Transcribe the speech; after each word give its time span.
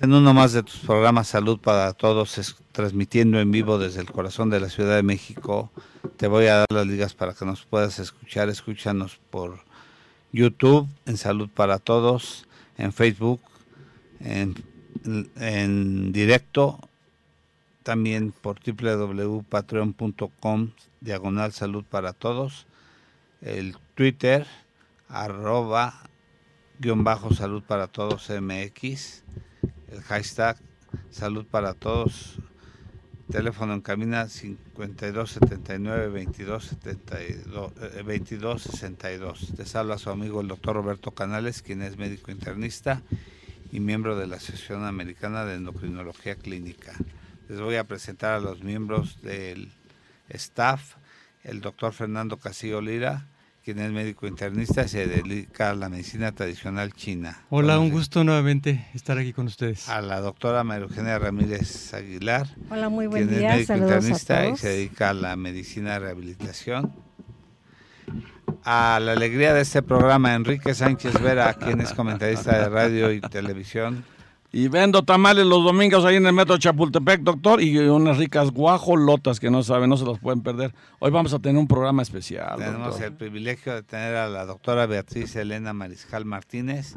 En 0.00 0.12
uno 0.12 0.34
más 0.34 0.52
de 0.52 0.64
tus 0.64 0.78
programas 0.78 1.28
Salud 1.28 1.60
para 1.60 1.92
Todos, 1.92 2.56
transmitiendo 2.72 3.38
en 3.38 3.52
vivo 3.52 3.78
desde 3.78 4.00
el 4.00 4.10
corazón 4.10 4.50
de 4.50 4.58
la 4.58 4.68
Ciudad 4.68 4.96
de 4.96 5.04
México. 5.04 5.70
Te 6.16 6.26
voy 6.26 6.46
a 6.46 6.56
dar 6.56 6.66
las 6.70 6.88
ligas 6.88 7.14
para 7.14 7.32
que 7.32 7.44
nos 7.44 7.64
puedas 7.64 8.00
escuchar. 8.00 8.48
Escúchanos 8.48 9.20
por 9.30 9.60
YouTube, 10.32 10.88
en 11.06 11.18
Salud 11.18 11.48
para 11.48 11.78
Todos, 11.78 12.48
en 12.78 12.92
Facebook, 12.92 13.40
en, 14.18 14.56
en 15.36 16.10
directo, 16.10 16.80
también 17.84 18.32
por 18.32 18.58
www.patreon.com, 18.58 20.70
diagonal 21.00 21.52
Salud 21.52 21.84
para 21.88 22.12
Todos, 22.12 22.66
el 23.40 23.76
Twitter, 23.94 24.48
arroba 25.08 25.94
guion 26.78 27.04
bajo 27.04 27.32
salud 27.32 27.62
para 27.62 27.86
todos 27.86 28.28
MX, 28.28 29.22
el 29.88 30.02
hashtag 30.02 30.58
salud 31.10 31.46
para 31.46 31.72
todos, 31.72 32.36
teléfono 33.30 33.72
en 33.72 33.80
cabina 33.80 34.28
5279 34.28 36.24
2272 36.24 37.72
2262. 37.74 39.54
Te 39.56 39.64
salva 39.64 39.96
su 39.98 40.10
amigo 40.10 40.42
el 40.42 40.48
doctor 40.48 40.76
Roberto 40.76 41.12
Canales, 41.12 41.62
quien 41.62 41.82
es 41.82 41.96
médico 41.96 42.30
internista 42.30 43.02
y 43.72 43.80
miembro 43.80 44.16
de 44.16 44.26
la 44.26 44.36
Asociación 44.36 44.84
Americana 44.84 45.44
de 45.44 45.54
Endocrinología 45.54 46.36
Clínica. 46.36 46.92
Les 47.48 47.60
voy 47.60 47.76
a 47.76 47.84
presentar 47.84 48.34
a 48.34 48.40
los 48.40 48.62
miembros 48.62 49.22
del 49.22 49.72
staff, 50.28 50.96
el 51.42 51.62
doctor 51.62 51.94
Fernando 51.94 52.36
Casillo 52.36 52.82
Lira, 52.82 53.28
quien 53.66 53.80
es 53.80 53.90
médico 53.90 54.28
internista 54.28 54.84
y 54.84 54.88
se 54.88 55.08
dedica 55.08 55.70
a 55.70 55.74
la 55.74 55.88
medicina 55.88 56.30
tradicional 56.30 56.92
china. 56.92 57.42
Hola, 57.50 57.80
un 57.80 57.90
gusto 57.90 58.22
nuevamente 58.22 58.86
estar 58.94 59.18
aquí 59.18 59.32
con 59.32 59.48
ustedes. 59.48 59.88
A 59.88 60.00
la 60.00 60.20
doctora 60.20 60.62
María 60.62 60.84
Eugenia 60.84 61.18
Ramírez 61.18 61.92
Aguilar. 61.92 62.46
Hola, 62.70 62.88
muy 62.88 63.08
buen 63.08 63.26
quien 63.26 63.40
día. 63.40 63.48
es 63.48 63.54
médico 63.56 63.66
Saludos 63.66 63.90
internista 63.90 64.38
a 64.38 64.48
y 64.50 64.56
se 64.56 64.68
dedica 64.68 65.10
a 65.10 65.14
la 65.14 65.34
medicina 65.34 65.94
de 65.94 65.98
rehabilitación. 65.98 66.94
A 68.62 69.00
la 69.02 69.10
alegría 69.10 69.52
de 69.52 69.62
este 69.62 69.82
programa, 69.82 70.36
Enrique 70.36 70.72
Sánchez 70.72 71.20
Vera, 71.20 71.52
quien 71.54 71.80
es 71.80 71.92
comentarista 71.92 72.56
de 72.56 72.68
radio 72.68 73.10
y 73.10 73.20
televisión. 73.20 74.04
Y 74.52 74.68
vendo 74.68 75.02
tamales 75.02 75.44
los 75.44 75.64
domingos 75.64 76.04
ahí 76.04 76.16
en 76.16 76.26
el 76.26 76.32
metro 76.32 76.56
Chapultepec, 76.56 77.20
doctor, 77.22 77.60
y 77.60 77.76
unas 77.78 78.16
ricas 78.16 78.50
guajolotas 78.50 79.40
que 79.40 79.50
no 79.50 79.62
saben, 79.62 79.90
no 79.90 79.96
se 79.96 80.04
las 80.04 80.18
pueden 80.18 80.42
perder. 80.42 80.72
Hoy 80.98 81.10
vamos 81.10 81.34
a 81.34 81.38
tener 81.38 81.58
un 81.58 81.66
programa 81.66 82.02
especial. 82.02 82.56
Tenemos 82.58 82.90
doctor. 82.90 83.06
el 83.06 83.12
privilegio 83.14 83.74
de 83.74 83.82
tener 83.82 84.14
a 84.14 84.28
la 84.28 84.46
doctora 84.46 84.86
Beatriz 84.86 85.34
Elena 85.36 85.72
Mariscal 85.72 86.24
Martínez, 86.24 86.96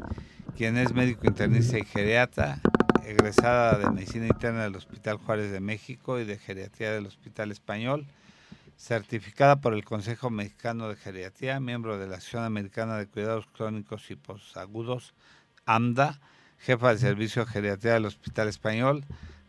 quien 0.56 0.76
es 0.76 0.94
médico 0.94 1.26
internista 1.26 1.78
y 1.78 1.84
geriatra, 1.84 2.60
egresada 3.04 3.78
de 3.78 3.90
Medicina 3.90 4.26
Interna 4.26 4.62
del 4.62 4.76
Hospital 4.76 5.16
Juárez 5.16 5.50
de 5.50 5.60
México 5.60 6.20
y 6.20 6.24
de 6.24 6.38
Geriatría 6.38 6.92
del 6.92 7.06
Hospital 7.06 7.50
Español, 7.50 8.06
certificada 8.76 9.60
por 9.60 9.74
el 9.74 9.84
Consejo 9.84 10.30
Mexicano 10.30 10.88
de 10.88 10.96
Geriatría, 10.96 11.60
miembro 11.60 11.98
de 11.98 12.06
la 12.06 12.16
Asociación 12.16 12.44
Americana 12.44 12.96
de 12.96 13.06
Cuidados 13.06 13.46
Crónicos 13.52 14.10
y 14.10 14.16
Posagudos, 14.16 15.14
AMDA, 15.66 16.20
jefa 16.60 16.92
de 16.92 16.98
servicio 16.98 17.44
de 17.44 17.50
geriatría 17.50 17.94
del 17.94 18.06
Hospital 18.06 18.48
Español, 18.48 19.04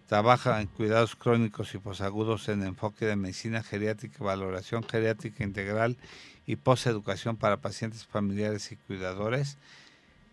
trabaja 0.08 0.60
en 0.62 0.68
cuidados 0.68 1.16
crónicos 1.16 1.74
y 1.74 1.78
posagudos 1.78 2.50
en 2.50 2.64
enfoque 2.64 3.06
de 3.06 3.16
medicina 3.16 3.64
geriátrica, 3.64 4.24
valoración 4.24 4.84
geriátrica 4.84 5.44
integral 5.44 5.98
y 6.46 6.56
poseducación 6.56 7.38
para 7.38 7.58
pacientes 7.58 8.06
familiares 8.06 8.72
y 8.72 8.76
cuidadores. 8.76 9.58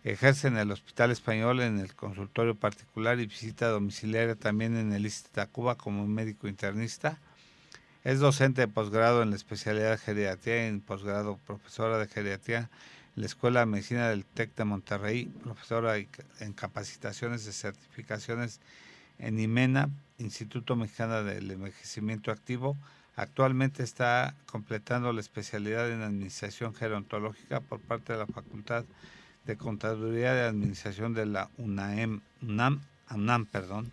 Ejerce 0.03 0.47
en 0.47 0.57
el 0.57 0.71
Hospital 0.71 1.11
Español 1.11 1.61
en 1.61 1.79
el 1.79 1.93
consultorio 1.93 2.55
particular 2.55 3.19
y 3.19 3.25
visita 3.25 3.67
domiciliaria 3.67 4.35
también 4.35 4.77
en 4.77 4.93
el 4.93 5.05
ISTE 5.05 5.29
Tacuba 5.31 5.75
como 5.75 6.07
médico 6.07 6.47
internista. 6.47 7.19
Es 8.05 8.19
docente 8.19 8.61
de 8.61 8.67
posgrado 8.69 9.21
en 9.21 9.29
la 9.29 9.35
especialidad 9.35 9.91
de 9.91 9.97
geriatría 9.97 10.65
y 10.65 10.69
en 10.69 10.79
posgrado 10.79 11.37
profesora 11.45 11.97
de 11.97 12.07
geriatría 12.07 12.69
la 13.19 13.25
Escuela 13.25 13.59
de 13.59 13.65
Medicina 13.65 14.07
del 14.07 14.23
TEC 14.23 14.55
de 14.55 14.63
Monterrey, 14.63 15.25
profesora 15.43 15.97
en 15.97 16.53
capacitaciones 16.53 17.43
de 17.43 17.51
certificaciones 17.51 18.61
en 19.17 19.37
IMENA, 19.37 19.89
Instituto 20.19 20.77
Mexicano 20.77 21.25
del 21.25 21.51
Envejecimiento 21.51 22.31
Activo. 22.31 22.77
Actualmente 23.17 23.83
está 23.83 24.35
completando 24.49 25.11
la 25.11 25.19
especialidad 25.19 25.91
en 25.91 26.01
Administración 26.01 26.73
Gerontológica 26.73 27.59
por 27.59 27.81
parte 27.81 28.13
de 28.13 28.19
la 28.19 28.25
Facultad 28.25 28.85
de 29.43 29.57
Contaduría 29.57 30.33
de 30.33 30.47
Administración 30.47 31.13
de 31.13 31.25
la 31.25 31.49
UNAM, 31.57 32.21
UNAM, 32.41 32.79
UNAM 33.11 33.45
perdón. 33.47 33.91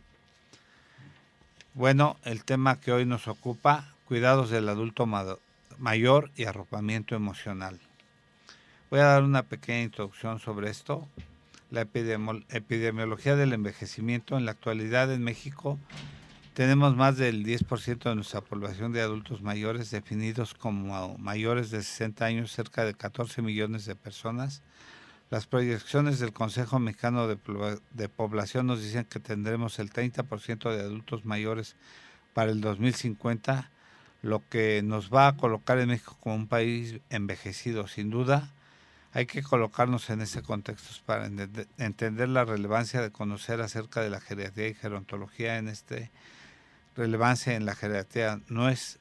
Bueno, 1.74 2.16
el 2.22 2.44
tema 2.44 2.80
que 2.80 2.92
hoy 2.92 3.06
nos 3.06 3.26
ocupa, 3.26 3.92
cuidados 4.06 4.50
del 4.50 4.68
adulto 4.68 5.04
mayor 5.78 6.30
y 6.36 6.44
arropamiento 6.44 7.16
emocional. 7.16 7.80
Voy 8.88 9.00
a 9.00 9.06
dar 9.06 9.24
una 9.24 9.42
pequeña 9.42 9.82
introducción 9.82 10.38
sobre 10.38 10.70
esto. 10.70 11.08
La 11.72 11.80
epidemiología 11.80 13.34
del 13.34 13.52
envejecimiento 13.52 14.38
en 14.38 14.44
la 14.44 14.52
actualidad 14.52 15.12
en 15.12 15.24
México 15.24 15.76
tenemos 16.54 16.94
más 16.94 17.16
del 17.16 17.44
10% 17.44 17.98
de 18.04 18.14
nuestra 18.14 18.42
población 18.42 18.92
de 18.92 19.00
adultos 19.00 19.42
mayores 19.42 19.90
definidos 19.90 20.54
como 20.54 21.18
mayores 21.18 21.72
de 21.72 21.82
60 21.82 22.24
años, 22.24 22.52
cerca 22.52 22.84
de 22.84 22.94
14 22.94 23.42
millones 23.42 23.86
de 23.86 23.96
personas. 23.96 24.62
Las 25.30 25.48
proyecciones 25.48 26.20
del 26.20 26.32
Consejo 26.32 26.78
Mexicano 26.78 27.26
de, 27.26 28.08
Población 28.08 28.68
nos 28.68 28.84
dicen 28.84 29.04
que 29.04 29.18
tendremos 29.18 29.80
el 29.80 29.90
30% 29.90 30.70
de 30.70 30.80
adultos 30.80 31.24
mayores 31.24 31.74
para 32.34 32.52
el 32.52 32.60
2050, 32.60 33.68
lo 34.22 34.48
que 34.48 34.80
nos 34.84 35.12
va 35.12 35.26
a 35.26 35.36
colocar 35.36 35.80
en 35.80 35.88
México 35.88 36.16
como 36.20 36.36
un 36.36 36.46
país 36.46 37.00
envejecido, 37.10 37.88
sin 37.88 38.10
duda 38.10 38.52
hay 39.16 39.24
que 39.24 39.42
colocarnos 39.42 40.10
en 40.10 40.20
ese 40.20 40.42
contexto 40.42 40.90
para 41.06 41.24
entender 41.78 42.28
la 42.28 42.44
relevancia 42.44 43.00
de 43.00 43.10
conocer 43.10 43.62
acerca 43.62 44.02
de 44.02 44.10
la 44.10 44.20
geriatría 44.20 44.68
y 44.68 44.74
gerontología 44.74 45.56
en 45.56 45.68
este 45.68 46.10
relevancia 46.94 47.54
en 47.54 47.64
la 47.64 47.74
geriatría 47.74 48.40
no 48.48 48.68
es 48.68 48.98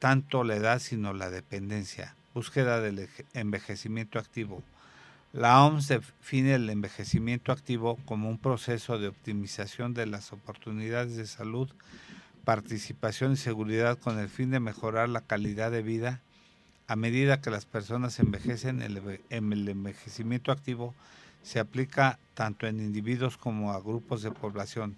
tanto 0.00 0.42
la 0.42 0.56
edad 0.56 0.80
sino 0.80 1.12
la 1.12 1.30
dependencia, 1.30 2.16
búsqueda 2.34 2.80
del 2.80 3.08
envejecimiento 3.32 4.18
activo. 4.18 4.64
La 5.32 5.64
OMS 5.64 5.86
define 5.86 6.54
el 6.54 6.68
envejecimiento 6.68 7.52
activo 7.52 8.00
como 8.06 8.28
un 8.28 8.38
proceso 8.38 8.98
de 8.98 9.06
optimización 9.06 9.94
de 9.94 10.06
las 10.06 10.32
oportunidades 10.32 11.14
de 11.14 11.28
salud, 11.28 11.70
participación 12.44 13.34
y 13.34 13.36
seguridad 13.36 13.96
con 13.96 14.18
el 14.18 14.28
fin 14.28 14.50
de 14.50 14.58
mejorar 14.58 15.08
la 15.08 15.20
calidad 15.20 15.70
de 15.70 15.82
vida 15.82 16.20
a 16.90 16.96
medida 16.96 17.40
que 17.40 17.50
las 17.50 17.66
personas 17.66 18.18
envejecen, 18.18 18.82
el, 18.82 19.68
envejecimiento 19.68 20.50
activo 20.50 20.92
se 21.44 21.60
aplica 21.60 22.18
tanto 22.34 22.66
en 22.66 22.80
individuos 22.80 23.36
como 23.36 23.72
a 23.72 23.78
grupos 23.80 24.22
de 24.22 24.32
población. 24.32 24.96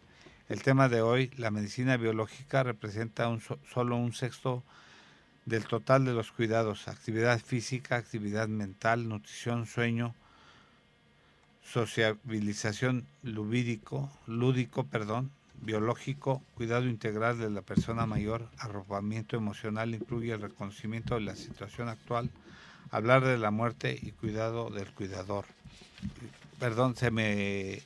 El 0.48 0.62
tema 0.62 0.88
de 0.88 1.02
hoy, 1.02 1.30
la 1.36 1.50
medicina 1.50 1.98
biológica, 1.98 2.62
representa 2.62 3.28
un, 3.28 3.42
solo 3.42 3.96
un 3.98 4.14
sexto 4.14 4.62
del 5.44 5.66
total 5.66 6.06
de 6.06 6.14
los 6.14 6.32
cuidados, 6.32 6.88
actividad 6.88 7.38
física, 7.38 7.96
actividad 7.96 8.48
mental, 8.48 9.06
nutrición, 9.06 9.66
sueño, 9.66 10.14
sociabilización 11.62 13.04
lúdico, 13.22 14.10
lúdico, 14.26 14.84
perdón, 14.84 15.30
biológico, 15.62 16.42
cuidado 16.54 16.86
integral 16.86 17.38
de 17.38 17.48
la 17.48 17.62
persona 17.62 18.04
mayor, 18.04 18.48
arropamiento 18.58 19.36
emocional, 19.36 19.94
incluye 19.94 20.32
el 20.32 20.42
reconocimiento 20.42 21.14
de 21.14 21.22
la 21.22 21.36
situación 21.36 21.88
actual, 21.88 22.30
hablar 22.90 23.24
de 23.24 23.38
la 23.38 23.50
muerte 23.50 23.98
y 24.00 24.10
cuidado 24.12 24.70
del 24.70 24.92
cuidador. 24.92 25.46
Perdón, 26.58 26.96
se 26.96 27.10
me 27.10 27.82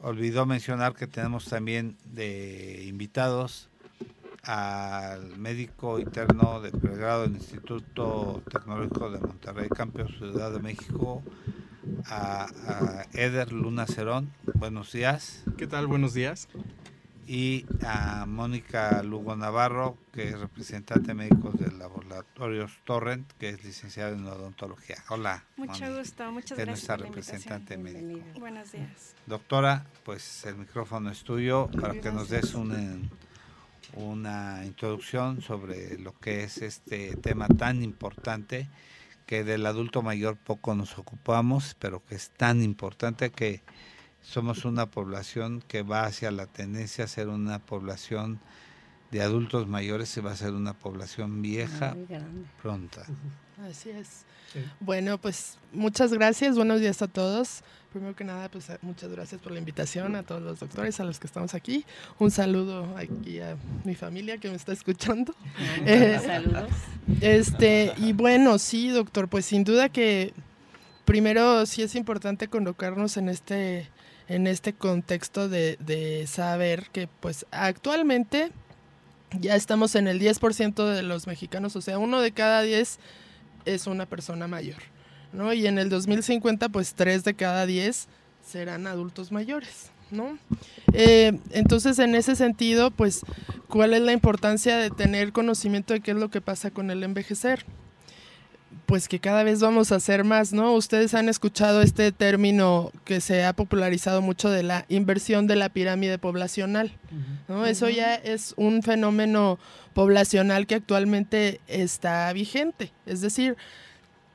olvidó 0.00 0.46
mencionar 0.46 0.94
que 0.94 1.06
tenemos 1.06 1.46
también 1.46 1.96
de 2.04 2.84
invitados 2.86 3.68
al 4.42 5.36
médico 5.36 5.98
interno 5.98 6.60
de 6.60 6.70
pregrado 6.70 7.22
del 7.22 7.32
Instituto 7.32 8.42
Tecnológico 8.50 9.10
de 9.10 9.20
Monterrey, 9.20 9.68
Campos 9.68 10.16
Ciudad 10.16 10.50
de 10.50 10.60
México, 10.60 11.22
a, 12.06 12.46
a 12.66 13.04
Eder 13.12 13.52
Luna 13.52 13.86
Cerón. 13.86 14.30
Buenos 14.54 14.92
días. 14.92 15.44
¿Qué 15.58 15.66
tal? 15.66 15.86
Buenos 15.86 16.14
días 16.14 16.48
y 17.32 17.64
a 17.86 18.26
Mónica 18.26 19.04
Lugo 19.04 19.36
Navarro, 19.36 19.96
que 20.12 20.30
es 20.30 20.40
representante 20.40 21.14
médico 21.14 21.52
del 21.52 21.78
Laboratorios 21.78 22.72
Torrent, 22.82 23.30
que 23.38 23.50
es 23.50 23.62
licenciada 23.62 24.10
en 24.10 24.26
odontología. 24.26 24.96
Hola. 25.10 25.44
Mucho 25.56 25.70
Mónica, 25.74 25.96
gusto, 25.96 26.32
muchas 26.32 26.56
que 26.56 26.62
es 26.62 26.66
gracias. 26.66 26.66
nuestra 26.66 26.96
por 26.96 27.04
la 27.04 27.06
representante 27.06 27.78
médico. 27.78 28.00
invitación. 28.00 28.40
Buenos 28.40 28.72
días. 28.72 29.14
Doctora, 29.26 29.86
pues 30.04 30.44
el 30.44 30.56
micrófono 30.56 31.08
es 31.12 31.22
tuyo 31.22 31.70
para 31.80 32.00
que 32.00 32.10
nos 32.10 32.30
des 32.30 32.52
una, 32.54 32.98
una 33.94 34.66
introducción 34.66 35.40
sobre 35.40 35.98
lo 35.98 36.12
que 36.14 36.42
es 36.42 36.58
este 36.58 37.14
tema 37.14 37.46
tan 37.46 37.84
importante 37.84 38.68
que 39.26 39.44
del 39.44 39.66
adulto 39.66 40.02
mayor 40.02 40.36
poco 40.36 40.74
nos 40.74 40.98
ocupamos, 40.98 41.76
pero 41.78 42.04
que 42.04 42.16
es 42.16 42.30
tan 42.30 42.60
importante 42.60 43.30
que 43.30 43.62
somos 44.22 44.64
una 44.64 44.86
población 44.86 45.62
que 45.66 45.82
va 45.82 46.04
hacia 46.04 46.30
la 46.30 46.46
tendencia 46.46 47.04
a 47.04 47.08
ser 47.08 47.28
una 47.28 47.58
población 47.58 48.40
de 49.10 49.22
adultos 49.22 49.66
mayores 49.66 50.16
y 50.16 50.20
va 50.20 50.32
a 50.32 50.36
ser 50.36 50.52
una 50.52 50.74
población 50.74 51.42
vieja 51.42 51.96
pronta. 52.62 53.04
Así 53.68 53.90
es. 53.90 54.24
Bueno, 54.80 55.18
pues 55.18 55.58
muchas 55.72 56.12
gracias, 56.12 56.56
buenos 56.56 56.80
días 56.80 57.02
a 57.02 57.08
todos. 57.08 57.62
Primero 57.92 58.14
que 58.14 58.24
nada, 58.24 58.48
pues 58.48 58.70
muchas 58.82 59.10
gracias 59.10 59.40
por 59.40 59.52
la 59.52 59.58
invitación 59.58 60.14
a 60.14 60.22
todos 60.22 60.42
los 60.42 60.60
doctores, 60.60 61.00
a 61.00 61.04
los 61.04 61.18
que 61.18 61.26
estamos 61.26 61.54
aquí. 61.54 61.84
Un 62.18 62.30
saludo 62.30 62.96
aquí 62.96 63.40
a 63.40 63.56
mi 63.84 63.96
familia 63.96 64.38
que 64.38 64.48
me 64.48 64.54
está 64.54 64.72
escuchando. 64.72 65.34
Eh, 65.84 66.20
Saludos. 66.24 66.70
Este, 67.20 67.92
y 67.96 68.12
bueno, 68.12 68.58
sí, 68.58 68.90
doctor, 68.90 69.28
pues 69.28 69.46
sin 69.46 69.64
duda 69.64 69.88
que 69.88 70.32
primero 71.04 71.66
sí 71.66 71.82
es 71.82 71.96
importante 71.96 72.48
colocarnos 72.48 73.16
en 73.16 73.28
este, 73.28 73.88
en 74.30 74.46
este 74.46 74.72
contexto 74.72 75.50
de, 75.50 75.76
de 75.80 76.26
saber 76.26 76.88
que 76.92 77.08
pues 77.20 77.44
actualmente 77.50 78.50
ya 79.38 79.56
estamos 79.56 79.94
en 79.96 80.08
el 80.08 80.18
10% 80.18 80.86
de 80.86 81.02
los 81.02 81.26
mexicanos, 81.26 81.76
o 81.76 81.82
sea, 81.82 81.98
uno 81.98 82.20
de 82.20 82.32
cada 82.32 82.62
10 82.62 82.98
es 83.66 83.86
una 83.86 84.06
persona 84.06 84.48
mayor. 84.48 84.78
¿no? 85.32 85.52
Y 85.52 85.66
en 85.66 85.78
el 85.78 85.88
2050, 85.88 86.68
pues 86.68 86.94
3 86.94 87.24
de 87.24 87.34
cada 87.34 87.66
10 87.66 88.08
serán 88.44 88.86
adultos 88.86 89.32
mayores, 89.32 89.90
¿no? 90.10 90.38
Eh, 90.92 91.38
entonces, 91.50 91.98
en 91.98 92.14
ese 92.14 92.36
sentido, 92.36 92.90
pues, 92.90 93.22
¿cuál 93.68 93.94
es 93.94 94.02
la 94.02 94.12
importancia 94.12 94.76
de 94.76 94.90
tener 94.90 95.32
conocimiento 95.32 95.92
de 95.92 96.00
qué 96.00 96.12
es 96.12 96.16
lo 96.16 96.30
que 96.30 96.40
pasa 96.40 96.70
con 96.70 96.90
el 96.90 97.02
envejecer? 97.02 97.64
Pues 98.90 99.06
que 99.06 99.20
cada 99.20 99.44
vez 99.44 99.60
vamos 99.60 99.92
a 99.92 99.96
hacer 99.96 100.24
más, 100.24 100.52
¿no? 100.52 100.72
Ustedes 100.72 101.14
han 101.14 101.28
escuchado 101.28 101.80
este 101.80 102.10
término 102.10 102.90
que 103.04 103.20
se 103.20 103.44
ha 103.44 103.52
popularizado 103.52 104.20
mucho 104.20 104.50
de 104.50 104.64
la 104.64 104.84
inversión 104.88 105.46
de 105.46 105.54
la 105.54 105.68
pirámide 105.68 106.18
poblacional, 106.18 106.90
¿no? 107.46 107.66
Eso 107.66 107.88
ya 107.88 108.16
es 108.16 108.52
un 108.56 108.82
fenómeno 108.82 109.60
poblacional 109.94 110.66
que 110.66 110.74
actualmente 110.74 111.60
está 111.68 112.32
vigente. 112.32 112.90
Es 113.06 113.20
decir, 113.20 113.56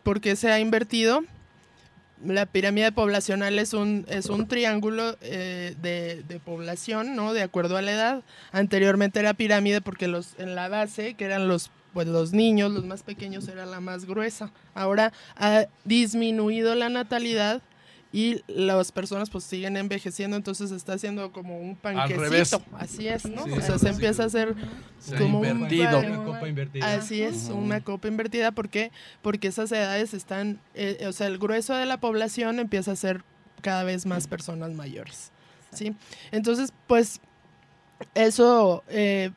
porque 0.03 0.37
se 0.37 0.49
ha 0.49 0.61
invertido. 0.61 1.25
La 2.23 2.45
pirámide 2.45 2.93
poblacional 2.93 3.59
es 3.59 3.73
un, 3.73 4.05
es 4.07 4.27
un 4.27 4.47
triángulo 4.47 5.17
eh, 5.19 5.75
de, 5.81 6.39
población, 6.45 7.13
¿no? 7.13 7.33
De 7.33 7.41
acuerdo 7.41 7.75
a 7.75 7.81
la 7.81 7.91
edad. 7.91 8.23
Anteriormente 8.53 9.19
era 9.19 9.33
pirámide 9.33 9.81
porque 9.81 10.07
los, 10.07 10.29
en 10.37 10.55
la 10.55 10.69
base, 10.69 11.15
que 11.15 11.25
eran 11.25 11.49
los, 11.49 11.71
pues 11.95 12.09
los 12.09 12.33
niños, 12.33 12.73
los 12.73 12.83
más 12.83 13.03
pequeños, 13.03 13.47
era 13.47 13.65
la 13.65 13.79
más 13.79 14.03
gruesa. 14.03 14.51
Ahora 14.73 15.13
ha 15.37 15.67
disminuido 15.85 16.75
la 16.75 16.89
natalidad 16.89 17.61
y 18.11 18.43
las 18.47 18.91
personas 18.91 19.29
pues 19.29 19.45
siguen 19.45 19.77
envejeciendo, 19.77 20.35
entonces 20.35 20.71
está 20.71 20.91
haciendo 20.91 21.31
como 21.31 21.57
un 21.57 21.77
panquecito. 21.77 22.61
Así 22.77 23.07
es, 23.07 23.23
¿no? 23.25 23.45
o 23.45 23.61
sea, 23.61 23.79
se 23.79 23.87
empieza 23.87 24.23
a 24.23 24.25
hacer 24.25 24.55
como 25.17 25.45
invertido. 25.45 25.99
una 25.99 26.23
copa 26.25 26.49
invertida. 26.49 26.95
Así 26.95 27.21
es, 27.21 27.47
una 27.47 27.79
copa 27.79 28.09
invertida. 28.09 28.51
¿Por 28.51 28.67
qué? 28.67 28.91
Porque 29.21 29.47
esas 29.47 29.71
edades 29.71 30.13
están, 30.13 30.59
eh, 30.73 31.05
o 31.07 31.13
sea, 31.13 31.27
el 31.27 31.37
grueso 31.37 31.75
de 31.75 31.85
la 31.85 32.01
población 32.01 32.59
empieza 32.59 32.91
a 32.91 32.97
ser 32.97 33.23
cada 33.61 33.85
vez 33.85 34.05
más 34.05 34.27
personas 34.27 34.73
mayores. 34.73 35.31
¿Sí? 35.71 35.95
Entonces, 36.33 36.73
pues, 36.87 37.21
eso, 38.15 38.83
eh, 38.89 39.31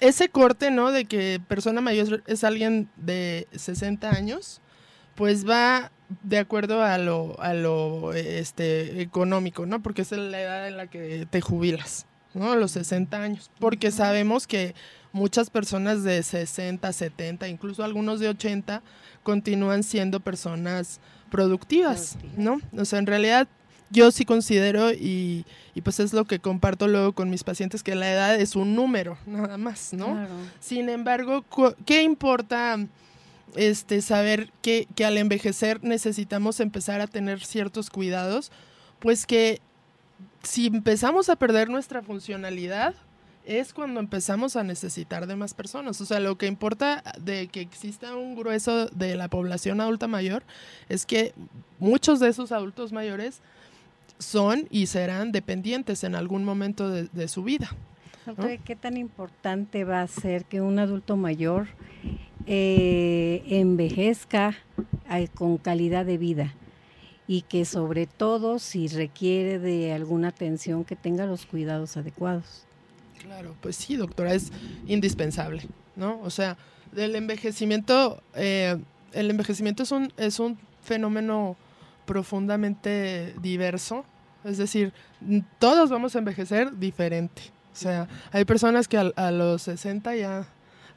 ese 0.00 0.28
corte, 0.28 0.70
¿no? 0.70 0.92
De 0.92 1.04
que 1.04 1.40
persona 1.46 1.80
mayor 1.80 2.22
es 2.26 2.44
alguien 2.44 2.88
de 2.96 3.46
60 3.52 4.10
años, 4.10 4.60
pues 5.14 5.48
va 5.48 5.92
de 6.22 6.38
acuerdo 6.38 6.82
a 6.82 6.98
lo, 6.98 7.40
a 7.40 7.54
lo 7.54 8.12
este, 8.14 9.00
económico, 9.00 9.66
¿no? 9.66 9.82
Porque 9.82 10.02
es 10.02 10.12
la 10.12 10.40
edad 10.40 10.68
en 10.68 10.76
la 10.76 10.86
que 10.88 11.26
te 11.30 11.40
jubilas, 11.40 12.06
¿no? 12.34 12.52
A 12.52 12.56
los 12.56 12.72
60 12.72 13.22
años. 13.22 13.50
Porque 13.58 13.90
sabemos 13.90 14.46
que 14.46 14.74
muchas 15.12 15.50
personas 15.50 16.02
de 16.02 16.22
60, 16.22 16.92
70, 16.92 17.48
incluso 17.48 17.84
algunos 17.84 18.20
de 18.20 18.28
80, 18.28 18.82
continúan 19.22 19.82
siendo 19.82 20.20
personas 20.20 21.00
productivas, 21.30 22.16
¿no? 22.36 22.60
O 22.76 22.84
sea, 22.84 22.98
en 22.98 23.06
realidad 23.06 23.48
yo 23.90 24.10
sí 24.10 24.24
considero 24.24 24.92
y, 24.92 25.44
y, 25.74 25.80
pues 25.82 26.00
es 26.00 26.12
lo 26.12 26.24
que 26.24 26.38
comparto 26.38 26.88
luego 26.88 27.12
con 27.12 27.28
mis 27.28 27.44
pacientes 27.44 27.82
que 27.82 27.94
la 27.94 28.10
edad 28.12 28.40
es 28.40 28.56
un 28.56 28.74
número, 28.74 29.18
nada 29.26 29.58
más, 29.58 29.92
¿no? 29.92 30.16
Sin 30.60 30.88
embargo, 30.88 31.44
¿qué 31.84 32.02
importa? 32.02 32.78
este, 33.56 34.02
saber 34.02 34.50
que, 34.62 34.86
que 34.94 35.04
al 35.04 35.18
envejecer 35.18 35.82
necesitamos 35.82 36.60
empezar 36.60 37.00
a 37.00 37.06
tener 37.06 37.44
ciertos 37.44 37.90
cuidados, 37.90 38.50
pues 38.98 39.26
que 39.26 39.60
si 40.42 40.66
empezamos 40.66 41.28
a 41.28 41.36
perder 41.36 41.68
nuestra 41.68 42.02
funcionalidad, 42.02 42.94
es 43.46 43.72
cuando 43.72 44.00
empezamos 44.00 44.54
a 44.54 44.62
necesitar 44.62 45.26
de 45.26 45.34
más 45.34 45.54
personas. 45.54 46.00
O 46.00 46.06
sea, 46.06 46.20
lo 46.20 46.36
que 46.36 46.46
importa 46.46 47.02
de 47.18 47.48
que 47.48 47.60
exista 47.60 48.14
un 48.14 48.36
grueso 48.36 48.86
de 48.86 49.16
la 49.16 49.28
población 49.28 49.80
adulta 49.80 50.06
mayor 50.06 50.44
es 50.88 51.06
que 51.06 51.32
muchos 51.78 52.20
de 52.20 52.28
esos 52.28 52.52
adultos 52.52 52.92
mayores 52.92 53.40
son 54.20 54.68
y 54.70 54.86
serán 54.86 55.32
dependientes 55.32 56.04
en 56.04 56.14
algún 56.14 56.44
momento 56.44 56.88
de, 56.88 57.28
su 57.28 57.42
vida. 57.42 57.70
¿Qué 58.64 58.76
tan 58.76 58.96
importante 58.96 59.82
va 59.82 60.02
a 60.02 60.06
ser 60.06 60.44
que 60.44 60.60
un 60.60 60.78
adulto 60.78 61.16
mayor 61.16 61.66
eh, 62.46 63.42
envejezca 63.48 64.56
eh, 65.10 65.28
con 65.34 65.58
calidad 65.58 66.06
de 66.06 66.18
vida 66.18 66.54
y 67.26 67.42
que 67.42 67.64
sobre 67.64 68.06
todo 68.06 68.58
si 68.58 68.88
requiere 68.88 69.58
de 69.58 69.92
alguna 69.92 70.28
atención 70.28 70.84
que 70.84 70.96
tenga 70.96 71.26
los 71.26 71.46
cuidados 71.46 71.96
adecuados. 71.96 72.64
Claro, 73.22 73.54
pues 73.60 73.76
sí, 73.76 73.94
doctora, 73.94 74.34
es 74.34 74.50
indispensable, 74.88 75.62
¿no? 75.94 76.20
O 76.22 76.30
sea, 76.30 76.56
el 76.96 77.14
envejecimiento, 77.14 78.20
eh, 78.34 78.76
el 79.12 79.30
envejecimiento 79.30 79.84
es 79.84 79.92
un, 79.92 80.12
es 80.16 80.40
un 80.40 80.58
fenómeno 80.82 81.56
profundamente 82.04 83.34
diverso, 83.40 84.04
es 84.44 84.58
decir, 84.58 84.92
todos 85.58 85.90
vamos 85.90 86.14
a 86.16 86.18
envejecer 86.18 86.76
diferente. 86.78 87.42
O 87.72 87.76
sea, 87.76 88.08
hay 88.32 88.44
personas 88.44 88.88
que 88.88 88.98
a 88.98 89.30
los 89.30 89.62
60 89.62 90.16
ya 90.16 90.46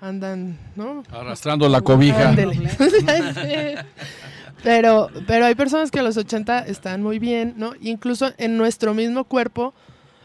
andan, 0.04 0.60
¿no? 0.76 1.04
Arrastrando 1.12 1.70
la 1.70 1.82
cobija. 1.82 2.36
pero, 4.64 5.10
pero 5.26 5.46
hay 5.46 5.56
personas 5.56 5.92
que 5.92 6.00
a 6.00 6.04
los 6.04 6.18
80 6.18 6.60
están 6.68 7.02
muy 7.02 7.20
bien, 7.20 7.54
¿no? 7.58 7.74
Incluso 7.80 8.32
en 8.38 8.58
nuestro 8.58 8.94
mismo 8.94 9.24
cuerpo, 9.24 9.74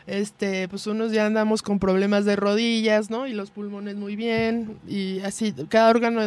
este, 0.07 0.69
pues 0.69 0.87
unos 0.89 1.13
ya 1.13 1.27
andamos 1.27 1.63
con 1.63 1.79
problemas 1.79 2.25
de 2.25 2.35
rodillas, 2.35 3.09
¿no? 3.09 3.29
Y 3.29 3.35
los 3.35 3.51
pulmones 3.51 3.95
muy 3.95 4.17
bien, 4.17 4.79
y 4.89 5.21
así, 5.21 5.55
cada 5.69 5.91
órgano 5.91 6.23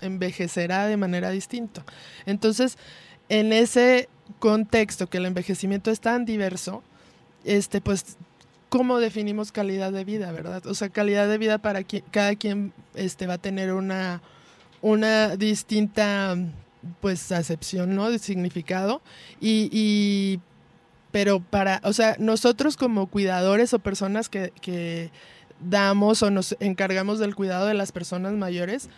envejecerá 0.00 0.86
de 0.86 0.96
manera 0.96 1.30
distinta. 1.30 1.84
Entonces, 2.24 2.78
en 3.28 3.52
ese 3.52 4.08
contexto 4.38 5.08
que 5.08 5.18
el 5.18 5.26
envejecimiento 5.26 5.90
es 5.90 6.00
tan 6.00 6.24
diverso, 6.24 6.82
este, 7.44 7.80
pues 7.80 8.16
cómo 8.68 8.98
definimos 8.98 9.52
calidad 9.52 9.92
de 9.92 10.04
vida, 10.04 10.32
¿verdad? 10.32 10.66
O 10.66 10.74
sea, 10.74 10.88
calidad 10.88 11.28
de 11.28 11.38
vida 11.38 11.58
para 11.58 11.82
quien, 11.82 12.04
cada 12.10 12.34
quien 12.36 12.72
este, 12.94 13.26
va 13.26 13.34
a 13.34 13.38
tener 13.38 13.72
una, 13.72 14.22
una 14.80 15.36
distinta 15.36 16.36
pues 17.00 17.30
acepción, 17.32 17.94
¿no? 17.94 18.10
De 18.10 18.18
significado. 18.18 19.02
Y, 19.40 20.40
pero 21.10 21.40
para, 21.40 21.80
o 21.84 21.92
sea, 21.92 22.16
nosotros 22.18 22.76
como 22.76 23.08
cuidadores 23.08 23.74
o 23.74 23.78
personas 23.80 24.28
que, 24.28 24.52
que 24.60 25.10
damos 25.60 26.22
o 26.22 26.30
nos 26.30 26.56
encargamos 26.60 27.18
del 27.18 27.34
cuidado 27.34 27.66
de 27.66 27.74
las 27.74 27.92
personas 27.92 28.32
mayores, 28.34 28.88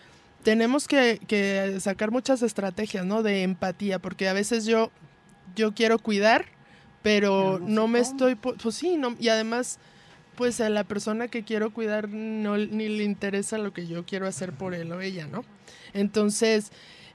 tenemos 0.42 0.88
que, 0.88 1.20
que, 1.26 1.78
sacar 1.80 2.10
muchas 2.10 2.42
estrategias, 2.42 3.06
¿no? 3.06 3.22
De 3.22 3.42
empatía, 3.42 3.98
porque 3.98 4.28
a 4.28 4.32
veces 4.32 4.66
yo, 4.66 4.90
yo 5.54 5.74
quiero 5.74 5.98
cuidar, 5.98 6.46
pero 7.02 7.58
no 7.60 7.88
me 7.88 7.98
estoy, 7.98 8.34
pues 8.36 8.74
sí, 8.74 8.96
no, 8.96 9.16
y 9.18 9.28
además, 9.28 9.78
pues 10.36 10.60
a 10.60 10.68
la 10.68 10.84
persona 10.84 11.28
que 11.28 11.42
quiero 11.42 11.72
cuidar 11.72 12.08
no, 12.08 12.56
ni 12.56 12.88
le 12.88 13.04
interesa 13.04 13.58
lo 13.58 13.72
que 13.72 13.86
yo 13.86 14.04
quiero 14.04 14.26
hacer 14.26 14.52
por 14.52 14.74
él 14.74 14.92
o 14.92 15.00
ella, 15.00 15.26
¿no? 15.26 15.44
Entonces, 15.94 16.70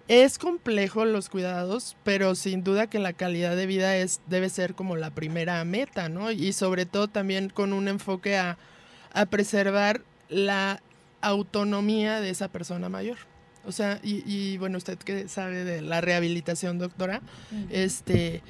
es 0.07 0.39
complejo 0.39 1.03
los 1.05 1.29
cuidados, 1.29 1.97
pero 2.03 2.35
sin 2.35 2.63
duda 2.63 2.87
que 2.87 2.99
la 2.99 3.13
calidad 3.13 3.55
de 3.55 3.65
vida 3.65 3.97
es, 3.97 4.21
debe 4.27 4.49
ser 4.49 4.73
como 4.73 4.95
la 4.95 5.09
primera 5.09 5.63
meta, 5.65 6.09
¿no? 6.09 6.31
Y 6.31 6.53
sobre 6.53 6.85
todo 6.85 7.07
también 7.07 7.49
con 7.49 7.73
un 7.73 7.87
enfoque 7.87 8.37
a, 8.37 8.57
a 9.13 9.25
preservar 9.25 10.01
la 10.29 10.81
autonomía 11.21 12.21
de 12.21 12.29
esa 12.29 12.47
persona 12.47 12.89
mayor. 12.89 13.17
O 13.67 13.73
sea, 13.73 13.99
y, 14.01 14.57
bueno, 14.57 14.77
usted 14.77 14.97
que 14.97 15.27
sabe 15.27 15.65
de 15.65 15.81
la 15.81 15.99
rehabilitación, 15.99 16.79
doctora, 16.79 17.21
este, 17.69 18.41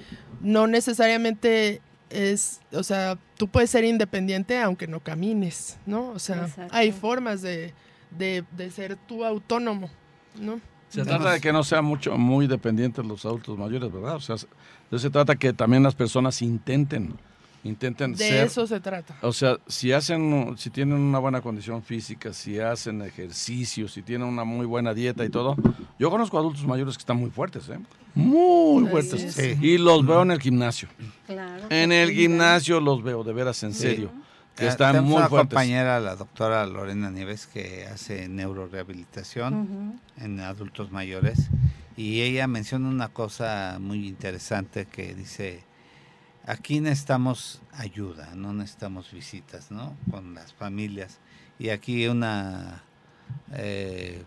no 0.41 0.67
necesariamente 0.67 1.81
es, 2.12 2.62
o 2.71 2.83
sea, 2.83 3.17
tú 3.36 3.47
puedes 3.47 3.71
ser 3.71 3.83
independiente 3.83 4.59
aunque 4.59 4.86
no 4.86 5.00
camines, 5.00 5.79
¿no? 5.88 6.09
O 6.09 6.19
sea, 6.19 6.47
hay 6.69 6.91
formas 6.91 7.41
de, 7.41 7.74
de, 8.12 8.71
ser 8.71 8.95
tú 8.95 9.25
autónomo, 9.25 9.89
¿no? 10.39 10.62
Se 10.89 11.03
trata 11.03 11.31
de 11.31 11.41
que 11.41 11.51
no 11.51 11.63
sean 11.63 11.83
mucho, 11.83 12.15
muy 12.17 12.45
dependientes 12.45 13.03
los 13.03 13.25
adultos 13.25 13.57
mayores, 13.57 13.91
¿verdad? 13.91 14.15
O 14.15 14.21
sea, 14.21 14.38
se 14.38 15.09
trata 15.09 15.36
que 15.36 15.51
también 15.51 15.81
las 15.81 15.95
personas 15.95 16.43
intenten 16.43 17.15
intenten 17.64 18.14
de 18.16 18.44
eso 18.44 18.66
se 18.68 18.80
trata. 18.80 19.16
O 19.22 19.34
sea, 19.34 19.58
si 19.68 19.92
hacen, 19.92 20.56
si 20.58 20.70
tienen 20.70 20.98
una 20.98 21.20
buena 21.20 21.42
condición 21.42 21.84
física, 21.84 22.34
si 22.34 22.60
hacen 22.60 23.02
ejercicio, 23.02 23.88
si 23.88 24.02
tienen 24.02 24.28
una 24.28 24.44
muy 24.44 24.66
buena 24.66 24.94
dieta 24.94 25.26
y 25.26 25.30
todo. 25.30 25.56
Yo 26.00 26.10
conozco 26.10 26.38
adultos 26.38 26.66
mayores 26.66 26.96
que 26.96 27.02
están 27.02 27.18
muy 27.18 27.30
fuertes, 27.30 27.70
¿eh? 27.70 27.80
Muy 28.16 28.88
fuertes. 28.88 29.38
Y 29.62 29.78
los 29.78 30.06
veo 30.06 30.24
en 30.24 30.32
el 30.32 30.42
gimnasio. 30.42 30.88
Claro, 31.26 31.66
en 31.70 31.92
el 31.92 32.12
gimnasio 32.12 32.80
los 32.80 33.04
veo, 33.04 33.24
de 33.24 33.34
veras, 33.34 33.62
en 33.64 33.74
serio. 33.74 34.12
Que 34.56 34.66
están 34.68 35.04
muy 35.04 35.18
una 35.18 35.30
compañera, 35.30 36.00
la 36.00 36.16
doctora 36.16 36.66
Lorena 36.66 37.12
Nieves, 37.12 37.46
que 37.46 37.86
hace 37.86 38.28
neurorehabilitación 38.28 40.02
en 40.18 40.40
adultos 40.40 40.92
mayores. 40.92 41.50
Y 41.96 42.22
ella 42.22 42.48
menciona 42.48 42.90
una 42.90 43.10
cosa 43.10 43.78
muy 43.80 44.08
interesante 44.08 44.86
que 44.86 45.14
dice 45.14 45.64
aquí 46.48 46.80
necesitamos 46.80 47.62
ayuda, 47.74 48.34
no 48.34 48.54
necesitamos 48.54 49.12
visitas, 49.12 49.70
¿no? 49.70 49.96
Con 50.10 50.34
las 50.34 50.54
familias. 50.54 51.20
Y 51.60 51.70
aquí 51.70 52.08
una 52.08 52.84
eh, 53.54 54.24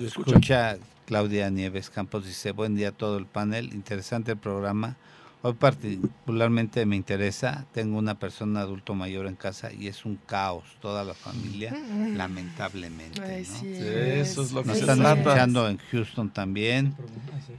escucha 0.00 0.76
Claudia 1.06 1.48
Nieves 1.50 1.88
Campos 1.88 2.26
dice, 2.26 2.50
buen 2.50 2.74
día 2.74 2.88
a 2.88 2.92
todo 2.92 3.16
el 3.16 3.26
panel, 3.26 3.72
interesante 3.72 4.32
el 4.32 4.38
programa. 4.38 4.96
Hoy 5.44 5.54
particularmente 5.54 6.86
me 6.86 6.94
interesa, 6.94 7.66
tengo 7.72 7.98
una 7.98 8.16
persona 8.16 8.60
adulto 8.60 8.94
mayor 8.94 9.26
en 9.26 9.34
casa 9.34 9.72
y 9.72 9.88
es 9.88 10.04
un 10.04 10.16
caos 10.16 10.64
toda 10.80 11.04
la 11.04 11.14
familia, 11.14 11.72
lamentablemente. 12.16 13.20
¿no? 13.20 13.26
eso 13.26 14.42
es 14.42 14.52
lo 14.52 14.62
que 14.62 14.68
Nos 14.68 14.78
están 14.78 15.04
escuchando 15.04 15.68
en 15.68 15.78
Houston 15.78 16.30
también 16.30 16.94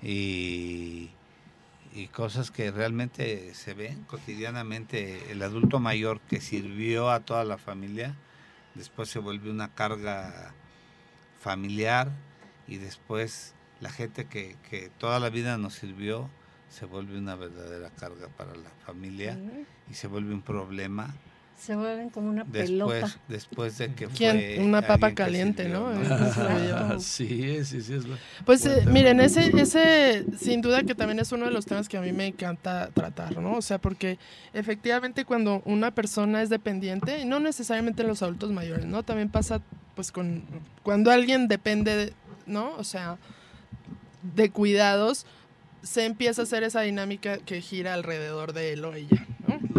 y 0.02 1.10
y 1.94 2.08
cosas 2.08 2.50
que 2.50 2.72
realmente 2.72 3.54
se 3.54 3.74
ven 3.74 4.04
cotidianamente. 4.04 5.32
El 5.32 5.44
adulto 5.44 5.80
mayor 5.80 6.20
que 6.22 6.42
sirvió 6.42 7.12
a 7.12 7.20
toda 7.20 7.44
la 7.44 7.58
familia, 7.58 8.16
después 8.76 9.10
se 9.10 9.20
vuelve 9.20 9.52
una 9.52 9.74
carga 9.74 10.54
familiar 11.40 12.12
y 12.68 12.78
después 12.78 13.54
la 13.80 13.90
gente 13.90 14.26
que, 14.26 14.58
que 14.70 14.90
toda 14.98 15.20
la 15.20 15.30
vida 15.30 15.58
nos 15.58 15.76
sirvió 15.76 16.30
se 16.70 16.86
vuelve 16.86 17.20
una 17.20 17.36
verdadera 17.36 17.92
carga 17.92 18.30
para 18.30 18.56
la 18.56 18.72
familia 18.84 19.38
y 19.92 19.94
se 19.94 20.08
vuelve 20.08 20.34
un 20.34 20.42
problema 20.42 21.14
se 21.58 21.76
vuelven 21.76 22.10
como 22.10 22.30
una 22.30 22.44
después, 22.44 22.70
pelota. 22.70 23.18
Después 23.28 23.78
de 23.78 23.94
que 23.94 24.10
fue 24.10 24.60
Una 24.60 24.82
papa 24.82 25.14
caliente, 25.14 25.70
¿no? 25.70 25.94
sí, 27.00 27.64
sí, 27.64 27.82
sí. 27.82 27.94
Es 27.94 28.04
pues 28.46 28.66
eh, 28.66 28.84
miren, 28.88 29.20
ese, 29.22 29.52
ese 29.60 30.26
sin 30.38 30.62
duda 30.62 30.84
que 30.84 30.96
también 30.96 31.20
es 31.20 31.32
uno 31.32 31.46
de 31.46 31.52
los 31.52 31.66
temas 31.66 31.88
que 31.88 31.98
a 31.98 32.02
mí 32.02 32.12
me 32.12 32.28
encanta 32.28 32.90
tratar, 32.94 33.38
¿no? 33.38 33.54
O 33.54 33.62
sea, 33.62 33.78
porque 33.78 34.20
efectivamente 34.54 35.26
cuando 35.26 35.62
una 35.66 35.92
persona 35.92 36.42
es 36.42 36.50
dependiente, 36.50 37.20
y 37.20 37.26
no 37.26 37.40
necesariamente 37.40 38.04
los 38.04 38.22
adultos 38.22 38.52
mayores, 38.52 38.86
¿no? 38.86 39.04
También 39.04 39.30
pasa 39.30 39.62
pues 39.96 40.12
con 40.12 40.44
cuando 40.82 41.12
alguien 41.12 41.48
depende, 41.48 42.14
¿no? 42.46 42.76
O 42.76 42.84
sea, 42.84 43.18
de 44.36 44.50
cuidados, 44.50 45.26
se 45.82 46.06
empieza 46.06 46.42
a 46.42 46.44
hacer 46.44 46.64
esa 46.64 46.82
dinámica 46.82 47.38
que 47.38 47.62
gira 47.62 47.94
alrededor 47.94 48.54
de 48.54 48.74
él 48.74 48.86
o 48.86 48.94
ella, 48.94 49.28
¿no? 49.28 49.33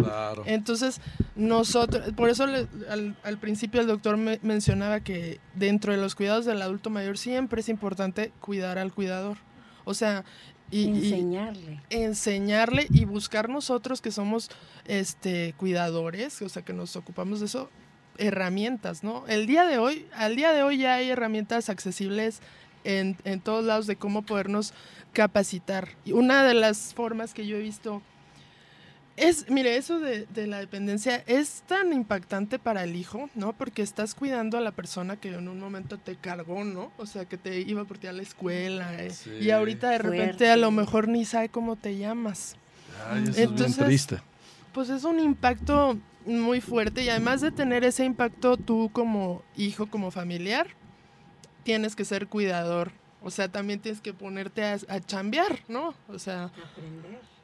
Claro. 0.05 0.43
Entonces, 0.45 1.01
nosotros, 1.35 2.13
por 2.13 2.29
eso 2.29 2.45
al, 2.45 3.37
principio 3.39 3.81
el 3.81 3.87
doctor 3.87 4.17
me, 4.17 4.39
mencionaba 4.41 4.99
que 4.99 5.39
dentro 5.53 5.91
de 5.91 5.99
los 5.99 6.15
cuidados 6.15 6.45
del 6.45 6.61
adulto 6.61 6.89
mayor 6.89 7.17
siempre 7.17 7.61
es 7.61 7.69
importante 7.69 8.31
cuidar 8.39 8.77
al 8.77 8.93
cuidador. 8.93 9.37
O 9.83 9.93
sea, 9.93 10.23
y, 10.71 10.87
enseñarle. 10.87 11.81
enseñarle 11.89 12.87
y 12.89 13.05
buscar 13.05 13.49
nosotros 13.49 14.01
que 14.01 14.11
somos 14.11 14.49
este 14.85 15.53
cuidadores, 15.57 16.41
o 16.41 16.49
sea, 16.49 16.63
que 16.63 16.73
nos 16.73 16.95
ocupamos 16.95 17.39
de 17.39 17.45
eso, 17.45 17.69
herramientas, 18.17 19.03
¿no? 19.03 19.25
El 19.27 19.45
día 19.45 19.65
de 19.65 19.77
hoy, 19.77 20.07
al 20.13 20.35
día 20.35 20.53
de 20.53 20.63
hoy 20.63 20.77
ya 20.77 20.95
hay 20.95 21.09
herramientas 21.09 21.69
accesibles 21.69 22.41
en, 22.83 23.17
en 23.25 23.41
todos 23.41 23.65
lados 23.65 23.87
de 23.87 23.95
cómo 23.95 24.23
podernos 24.23 24.73
capacitar. 25.13 25.89
Y 26.03 26.13
una 26.13 26.43
de 26.43 26.53
las 26.53 26.93
formas 26.93 27.33
que 27.33 27.45
yo 27.45 27.57
he 27.57 27.61
visto 27.61 28.01
es, 29.17 29.49
mire, 29.49 29.77
eso 29.77 29.99
de, 29.99 30.27
la 30.47 30.59
dependencia 30.59 31.23
es 31.25 31.63
tan 31.67 31.93
impactante 31.93 32.59
para 32.59 32.83
el 32.83 32.97
hijo, 32.97 33.29
¿no? 33.33 33.53
Porque 33.53 33.81
estás 33.81 34.13
cuidando 34.13 34.57
a 34.57 34.61
la 34.61 34.71
persona 34.71 35.15
que 35.15 35.33
en 35.33 35.47
un 35.47 35.59
momento 35.59 35.97
te 35.97 36.17
cargó, 36.17 36.65
¿no? 36.65 36.91
O 36.97 37.05
sea, 37.05 37.23
que 37.23 37.37
te 37.37 37.61
iba 37.61 37.85
por 37.85 37.97
ti 37.97 38.07
a 38.07 38.13
la 38.13 38.21
escuela. 38.21 38.93
Eh, 39.01 39.13
y 39.39 39.51
ahorita 39.51 39.89
de 39.91 39.97
repente 39.99 40.49
a 40.49 40.57
lo 40.57 40.69
mejor 40.71 41.07
ni 41.07 41.23
sabe 41.23 41.47
cómo 41.47 41.77
te 41.77 41.97
llamas. 41.97 42.57
Entonces, 43.37 44.07
Pues 44.73 44.89
es 44.89 45.05
un 45.05 45.19
impacto 45.19 45.97
muy 46.25 46.59
fuerte 46.59 47.03
y 47.03 47.09
además 47.09 47.39
de 47.39 47.51
tener 47.51 47.85
ese 47.85 48.03
impacto 48.03 48.57
tú 48.57 48.89
como 48.91 49.43
hijo, 49.55 49.85
como 49.87 50.11
familiar, 50.11 50.67
tienes 51.63 51.95
que 51.95 52.03
ser 52.03 52.27
cuidador. 52.27 52.91
O 53.21 53.31
sea, 53.31 53.47
también 53.47 53.79
tienes 53.79 54.01
que 54.01 54.13
ponerte 54.13 54.65
a, 54.65 54.77
a 54.89 54.99
chambear, 54.99 55.59
¿no? 55.69 55.93
O 56.09 56.19
sea... 56.19 56.45
Aprender 56.45 57.34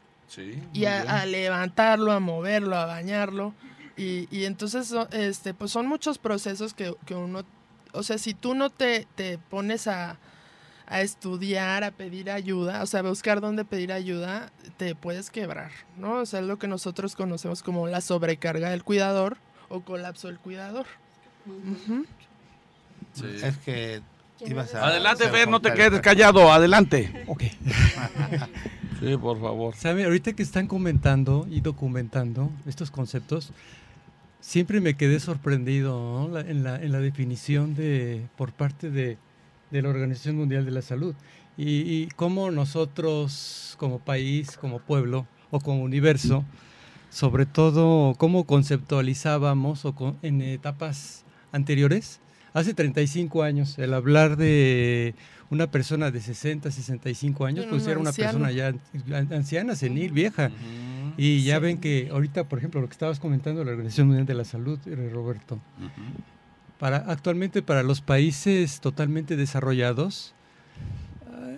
y 0.73 0.85
a, 0.85 1.25
levantarlo, 1.25 2.11
a 2.11 2.19
moverlo, 2.19 2.75
a 2.75 2.85
bañarlo. 2.85 3.53
Y, 3.97 4.27
y 4.31 4.45
entonces, 4.45 4.93
este, 5.11 5.53
pues 5.53 5.71
son 5.71 5.87
muchos 5.87 6.17
procesos 6.17 6.73
que, 6.73 6.95
que, 7.05 7.15
uno, 7.15 7.43
o 7.93 8.03
sea, 8.03 8.17
si 8.17 8.33
tú 8.33 8.55
no 8.55 8.69
te, 8.69 9.07
te 9.15 9.37
pones 9.37 9.87
a, 9.87 10.17
a, 10.87 11.01
estudiar, 11.01 11.83
a 11.83 11.91
pedir 11.91 12.31
ayuda, 12.31 12.81
o 12.81 12.85
sea, 12.85 13.01
a 13.01 13.03
buscar 13.03 13.41
dónde 13.41 13.65
pedir 13.65 13.91
ayuda, 13.91 14.51
te 14.77 14.95
puedes 14.95 15.29
quebrar, 15.29 15.71
¿no? 15.97 16.19
O 16.19 16.25
sea, 16.25 16.39
es 16.39 16.45
lo 16.45 16.57
que 16.57 16.67
nosotros 16.67 17.15
conocemos 17.15 17.61
como 17.63 17.87
la 17.87 18.01
sobrecarga 18.01 18.69
del 18.69 18.83
cuidador 18.83 19.37
o 19.69 19.81
colapso 19.81 20.27
del 20.27 20.39
cuidador. 20.39 20.85
Es 23.23 23.57
que 23.57 24.01
Adelante, 24.73 25.29
Fer, 25.29 25.47
no 25.47 25.59
te 25.61 25.73
quedes 25.73 26.01
callado, 26.01 26.51
adelante. 26.51 27.23
Ok. 27.27 27.43
Sí, 29.01 29.17
por 29.17 29.41
favor. 29.41 29.73
Ahorita 29.83 30.33
que 30.33 30.43
están 30.43 30.67
comentando 30.67 31.47
y 31.49 31.61
documentando 31.61 32.51
estos 32.67 32.91
conceptos, 32.91 33.51
siempre 34.41 34.79
me 34.79 34.93
quedé 34.93 35.19
sorprendido 35.19 36.29
en, 36.39 36.63
la, 36.63 36.75
en, 36.75 36.91
la, 36.91 36.99
definición 36.99 37.73
de, 37.73 38.27
por 38.37 38.51
parte 38.51 38.91
de, 38.91 39.17
de 39.71 39.81
la 39.81 39.89
Organización 39.89 40.35
Mundial 40.35 40.65
de 40.65 40.71
la 40.71 40.83
Salud. 40.83 41.15
Y, 41.57 41.81
y, 41.81 42.09
cómo 42.15 42.51
nosotros 42.51 43.75
como 43.79 43.97
país, 43.97 44.55
como 44.55 44.77
pueblo 44.77 45.25
o 45.49 45.59
como 45.59 45.81
universo, 45.81 46.45
sobre 47.09 47.47
todo 47.47 48.13
cómo 48.19 48.45
conceptualizábamos 48.45 49.83
o 49.83 50.15
en 50.21 50.43
etapas 50.43 51.25
anteriores, 51.51 52.19
hace 52.53 52.75
35 52.75 53.41
años, 53.41 53.79
el 53.79 53.95
hablar 53.95 54.37
de 54.37 55.15
una 55.51 55.69
persona 55.69 56.09
de 56.09 56.21
60, 56.21 56.71
65 56.71 57.45
años, 57.45 57.65
pues 57.69 57.85
era 57.85 57.99
una 57.99 58.11
persona 58.11 58.51
ya 58.51 58.73
anciana, 59.29 59.75
senil, 59.75 60.11
vieja. 60.11 60.49
Y 61.17 61.43
ya 61.43 61.59
ven 61.59 61.77
que 61.77 62.09
ahorita, 62.11 62.45
por 62.45 62.57
ejemplo, 62.57 62.81
lo 62.81 62.87
que 62.87 62.93
estabas 62.93 63.19
comentando, 63.19 63.63
la 63.63 63.71
Organización 63.71 64.07
Mundial 64.07 64.25
de 64.25 64.33
la 64.33 64.45
Salud, 64.45 64.79
eh, 64.85 65.09
Roberto, 65.13 65.59
para, 66.79 66.97
actualmente 66.97 67.61
para 67.61 67.83
los 67.83 68.01
países 68.01 68.79
totalmente 68.79 69.35
desarrollados, 69.35 70.33
ah, 71.29 71.57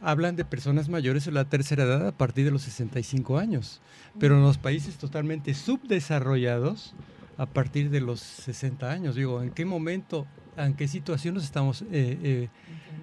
hablan 0.00 0.36
de 0.36 0.44
personas 0.44 0.88
mayores 0.88 1.24
de 1.24 1.32
la 1.32 1.44
tercera 1.44 1.82
edad 1.82 2.06
a 2.06 2.12
partir 2.12 2.44
de 2.44 2.52
los 2.52 2.62
65 2.62 3.36
años, 3.36 3.82
pero 4.18 4.36
en 4.36 4.42
los 4.42 4.58
países 4.58 4.96
totalmente 4.96 5.54
subdesarrollados, 5.54 6.94
a 7.36 7.46
partir 7.46 7.90
de 7.90 8.00
los 8.00 8.20
60 8.20 8.90
años. 8.90 9.16
Digo, 9.16 9.42
¿en 9.42 9.50
qué 9.50 9.64
momento, 9.64 10.26
en 10.56 10.74
qué 10.74 10.88
situación 10.88 11.34
nos 11.34 11.44
estamos 11.44 11.82
eh, 11.82 11.86
eh, 11.92 12.48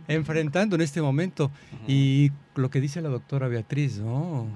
enfrentando 0.08 0.76
en 0.76 0.82
este 0.82 1.02
momento. 1.02 1.52
Y 1.88 2.32
lo 2.56 2.70
que 2.70 2.82
dice 2.82 3.02
la 3.02 3.10
doctora 3.10 3.48
Beatriz, 3.48 4.00
¿no? 4.00 4.48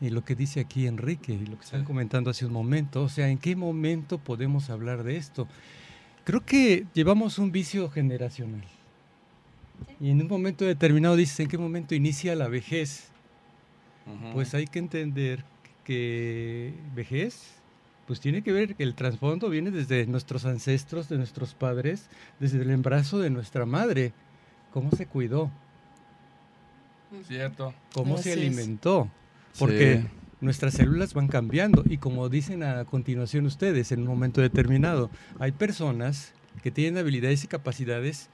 Y 0.00 0.10
lo 0.10 0.24
que 0.24 0.34
dice 0.34 0.60
aquí 0.60 0.86
Enrique, 0.86 1.32
y 1.32 1.46
lo 1.46 1.58
que 1.58 1.64
están 1.64 1.84
comentando 1.84 2.30
hace 2.30 2.46
un 2.46 2.52
momento, 2.52 3.02
o 3.02 3.08
sea, 3.08 3.28
¿en 3.28 3.38
qué 3.38 3.56
momento 3.56 4.18
podemos 4.18 4.70
hablar 4.70 5.02
de 5.02 5.16
esto? 5.16 5.48
Creo 6.24 6.44
que 6.44 6.86
llevamos 6.94 7.38
un 7.38 7.50
vicio 7.50 7.90
generacional. 7.90 8.64
Y 10.00 10.10
en 10.10 10.20
un 10.20 10.28
momento 10.28 10.64
determinado 10.64 11.16
dices, 11.16 11.40
¿en 11.40 11.48
qué 11.48 11.58
momento 11.58 11.94
inicia 11.94 12.34
la 12.36 12.48
vejez? 12.48 13.08
Pues 14.32 14.54
hay 14.54 14.66
que 14.66 14.78
entender 14.78 15.44
que 15.84 16.74
vejez, 16.94 17.57
pues 18.08 18.20
tiene 18.20 18.40
que 18.42 18.52
ver 18.52 18.74
que 18.74 18.82
el 18.84 18.94
trasfondo 18.94 19.50
viene 19.50 19.70
desde 19.70 20.06
nuestros 20.06 20.46
ancestros, 20.46 21.10
de 21.10 21.18
nuestros 21.18 21.52
padres, 21.52 22.08
desde 22.40 22.62
el 22.62 22.70
embarazo 22.70 23.18
de 23.18 23.28
nuestra 23.28 23.66
madre 23.66 24.14
cómo 24.72 24.90
se 24.92 25.04
cuidó. 25.04 25.50
Cierto. 27.26 27.74
Cómo 27.92 28.16
se 28.16 28.32
alimentó. 28.32 29.10
Porque 29.58 30.06
nuestras 30.40 30.72
células 30.74 31.12
van 31.12 31.28
cambiando 31.28 31.82
y 31.86 31.98
como 31.98 32.30
dicen 32.30 32.62
a 32.62 32.84
continuación 32.86 33.44
ustedes 33.44 33.92
en 33.92 34.00
un 34.00 34.06
momento 34.06 34.40
determinado, 34.40 35.10
hay 35.38 35.52
personas 35.52 36.32
que 36.62 36.70
tienen 36.70 36.96
habilidades 36.98 37.44
y 37.44 37.46
capacidades 37.46 38.30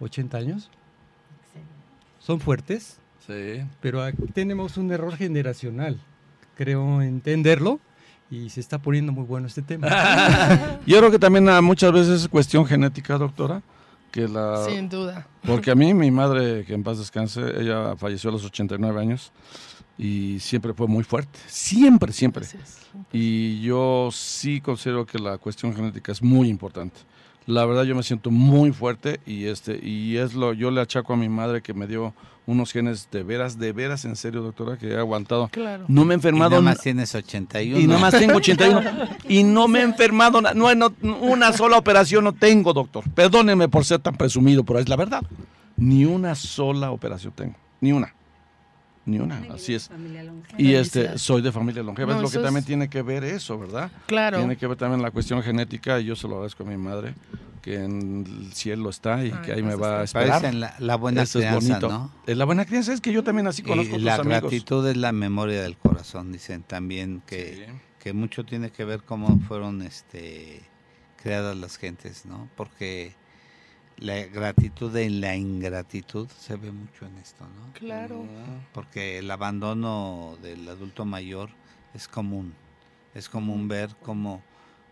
80 0.00 0.36
años. 0.36 0.70
son 2.18 2.40
fuertes, 2.40 2.98
Sí. 3.26 3.62
pero 3.80 4.02
aquí 4.02 4.26
tenemos 4.32 4.76
un 4.76 4.90
error 4.92 5.16
generacional. 5.16 6.00
Creo 6.56 7.02
entenderlo 7.02 7.80
y 8.32 8.48
se 8.48 8.60
está 8.60 8.78
poniendo 8.78 9.12
muy 9.12 9.24
bueno 9.24 9.46
este 9.46 9.60
tema. 9.60 9.88
Yo 10.86 10.96
creo 10.96 11.10
que 11.10 11.18
también 11.18 11.46
ah, 11.50 11.60
muchas 11.60 11.92
veces 11.92 12.22
es 12.22 12.28
cuestión 12.28 12.64
genética, 12.64 13.18
doctora, 13.18 13.60
que 14.10 14.26
la... 14.26 14.64
Sin 14.64 14.88
duda. 14.88 15.26
Porque 15.46 15.70
a 15.70 15.74
mí, 15.74 15.92
mi 15.92 16.10
madre, 16.10 16.64
que 16.64 16.72
en 16.72 16.82
paz 16.82 16.96
descanse, 16.96 17.42
ella 17.60 17.94
falleció 17.96 18.30
a 18.30 18.32
los 18.32 18.42
89 18.46 18.98
años 18.98 19.32
y 19.98 20.40
siempre 20.40 20.72
fue 20.72 20.86
muy 20.86 21.04
fuerte. 21.04 21.38
Siempre, 21.46 22.10
siempre. 22.14 22.46
Y 23.12 23.60
yo 23.60 24.08
sí 24.10 24.62
considero 24.62 25.04
que 25.04 25.18
la 25.18 25.36
cuestión 25.36 25.74
genética 25.74 26.10
es 26.10 26.22
muy 26.22 26.48
importante. 26.48 27.00
La 27.46 27.64
verdad 27.64 27.84
yo 27.84 27.94
me 27.94 28.02
siento 28.02 28.30
muy 28.30 28.72
fuerte 28.72 29.20
y 29.26 29.46
este 29.46 29.78
y 29.82 30.16
es 30.16 30.34
lo 30.34 30.52
yo 30.52 30.70
le 30.70 30.80
achaco 30.80 31.12
a 31.12 31.16
mi 31.16 31.28
madre 31.28 31.62
que 31.62 31.74
me 31.74 31.86
dio 31.86 32.14
unos 32.46 32.72
genes 32.72 33.08
de 33.10 33.22
veras, 33.22 33.58
de 33.58 33.72
veras 33.72 34.04
en 34.04 34.16
serio, 34.16 34.42
doctora, 34.42 34.76
que 34.76 34.88
he 34.88 34.96
aguantado. 34.96 35.48
Claro. 35.48 35.84
No 35.88 36.04
me 36.04 36.14
he 36.14 36.16
Y 36.16 36.18
enfermado 36.18 36.50
nada 36.50 36.62
más 36.62 36.80
tienes 36.80 37.14
81. 37.14 37.78
y 37.78 37.86
nomás 37.86 38.12
tengo 38.12 38.36
81 38.36 38.82
y 39.28 39.44
no 39.44 39.68
me 39.68 39.80
he 39.80 39.82
enfermado, 39.82 40.40
no, 40.40 40.74
no, 40.74 40.94
una 41.20 41.52
sola 41.52 41.78
operación 41.78 42.24
no 42.24 42.32
tengo, 42.32 42.72
doctor. 42.72 43.04
Perdónenme 43.14 43.68
por 43.68 43.84
ser 43.84 44.00
tan 44.00 44.16
presumido, 44.16 44.64
pero 44.64 44.78
es 44.80 44.88
la 44.88 44.96
verdad. 44.96 45.22
Ni 45.76 46.04
una 46.04 46.34
sola 46.34 46.90
operación 46.90 47.32
tengo, 47.34 47.54
ni 47.80 47.92
una. 47.92 48.12
Ni 49.04 49.18
una, 49.18 49.42
así 49.52 49.74
es. 49.74 49.90
Y 50.58 50.74
este 50.74 51.18
soy 51.18 51.42
de 51.42 51.50
familia 51.50 51.82
longeva, 51.82 52.12
No, 52.12 52.18
es 52.18 52.22
lo 52.22 52.30
que 52.30 52.36
es- 52.38 52.42
también 52.44 52.64
tiene 52.64 52.88
que 52.88 53.02
ver 53.02 53.24
eso, 53.24 53.58
¿verdad? 53.58 53.90
Claro. 54.06 54.38
Tiene 54.38 54.56
que 54.56 54.66
ver 54.66 54.76
también 54.76 55.02
la 55.02 55.10
cuestión 55.10 55.42
genética 55.42 55.98
y 55.98 56.04
yo 56.04 56.14
se 56.16 56.28
lo 56.28 56.34
agradezco 56.34 56.62
a 56.62 56.66
mi 56.66 56.76
madre 56.76 57.14
que 57.62 57.82
en 57.82 58.24
el 58.26 58.52
cielo 58.52 58.90
está 58.90 59.24
y 59.24 59.30
Ay, 59.32 59.38
que 59.44 59.52
ahí 59.52 59.62
me 59.62 59.76
pues 59.76 59.82
va 59.82 60.00
a 60.00 60.04
esperar. 60.04 60.54
La, 60.54 60.74
la 60.78 60.96
buena 60.96 61.22
Eso 61.22 61.38
es 61.40 61.46
crianza, 61.46 61.78
bonito. 61.80 61.88
¿no? 61.88 62.12
La 62.34 62.44
buena 62.44 62.64
crianza 62.64 62.92
es 62.92 63.00
que 63.00 63.12
yo 63.12 63.22
también 63.24 63.46
así 63.48 63.62
conozco 63.62 63.96
Y 63.96 64.00
a 64.02 64.04
la 64.04 64.16
tus 64.18 64.26
amigos. 64.26 64.42
gratitud 64.42 64.86
es 64.88 64.96
la 64.96 65.12
memoria 65.12 65.62
del 65.62 65.76
corazón, 65.76 66.30
dicen 66.32 66.62
también 66.62 67.22
que, 67.26 67.54
Sí. 67.68 67.72
que 68.00 68.12
mucho 68.12 68.44
tiene 68.44 68.70
que 68.70 68.84
ver 68.84 69.02
cómo 69.02 69.38
fueron 69.48 69.82
este 69.82 70.62
creadas 71.22 71.56
las 71.56 71.76
gentes, 71.76 72.24
¿no? 72.26 72.48
Porque 72.56 73.14
la 74.02 74.24
gratitud 74.24 74.94
en 74.96 75.20
la 75.20 75.36
ingratitud 75.36 76.28
se 76.28 76.56
ve 76.56 76.72
mucho 76.72 77.06
en 77.06 77.18
esto, 77.18 77.44
¿no? 77.44 77.72
Claro. 77.74 78.24
Porque 78.74 79.18
el 79.18 79.30
abandono 79.30 80.36
del 80.42 80.68
adulto 80.68 81.04
mayor 81.04 81.50
es 81.94 82.08
común. 82.08 82.52
Es 83.14 83.28
común 83.28 83.68
ver 83.68 83.94
cómo, 84.02 84.42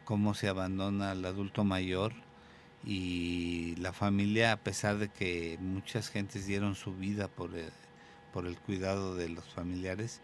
cómo 0.05 0.35
se 0.35 0.49
abandona 0.49 1.11
al 1.11 1.25
adulto 1.25 1.64
mayor 1.64 2.12
y 2.85 3.75
la 3.76 3.93
familia, 3.93 4.52
a 4.52 4.57
pesar 4.59 4.99
de 4.99 5.09
que 5.09 5.59
muchas 5.61 6.09
gentes 6.09 6.47
dieron 6.47 6.76
su 6.76 6.95
vida 6.95 7.26
por 7.26 7.57
el, 7.57 7.73
por 8.33 8.47
el 8.47 8.57
cuidado 8.59 9.17
de 9.17 9.29
los 9.29 9.45
familiares, 9.45 10.21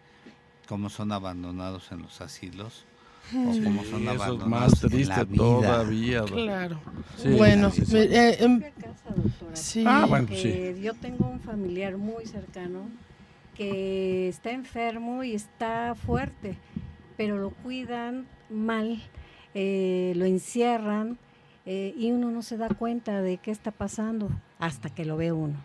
cómo 0.65 0.89
son 0.89 1.11
abandonados 1.11 1.91
en 1.91 2.03
los 2.03 2.21
asilos 2.21 2.85
o 3.35 3.53
Sí, 3.53 3.63
cómo 3.63 3.83
son 3.83 4.07
eso 4.07 4.33
es 4.33 4.45
más 4.45 4.79
triste 4.79 5.25
todavía. 5.25 6.23
Claro. 6.23 6.79
Sí, 7.17 7.29
bueno, 7.29 7.71
sí, 7.71 7.85
sí. 7.85 7.93
me- 7.93 8.01
eh, 8.03 8.37
em, 8.43 8.59
propia 8.61 8.87
casa, 8.89 9.15
doctora. 9.15 9.55
sí. 9.55 9.83
Ah, 9.85 10.05
bueno. 10.07 10.27
Que 10.27 10.79
Yo 10.81 10.93
tengo 10.93 11.27
un 11.27 11.39
familiar 11.39 11.97
muy 11.97 12.25
cercano 12.25 12.89
que 13.55 14.27
está 14.29 14.51
enfermo 14.51 15.23
y 15.23 15.33
está 15.33 15.95
fuerte, 15.95 16.57
pero 17.17 17.37
lo 17.37 17.49
cuidan 17.49 18.27
mal, 18.49 19.01
eh, 19.55 20.13
lo 20.15 20.25
encierran 20.25 21.17
eh, 21.65 21.93
y 21.97 22.11
uno 22.11 22.29
no 22.31 22.43
se 22.43 22.55
da 22.57 22.69
cuenta 22.69 23.21
de 23.21 23.37
qué 23.37 23.51
está 23.51 23.71
pasando 23.71 24.29
hasta 24.59 24.89
que 24.89 25.03
lo 25.05 25.17
ve 25.17 25.31
uno. 25.31 25.55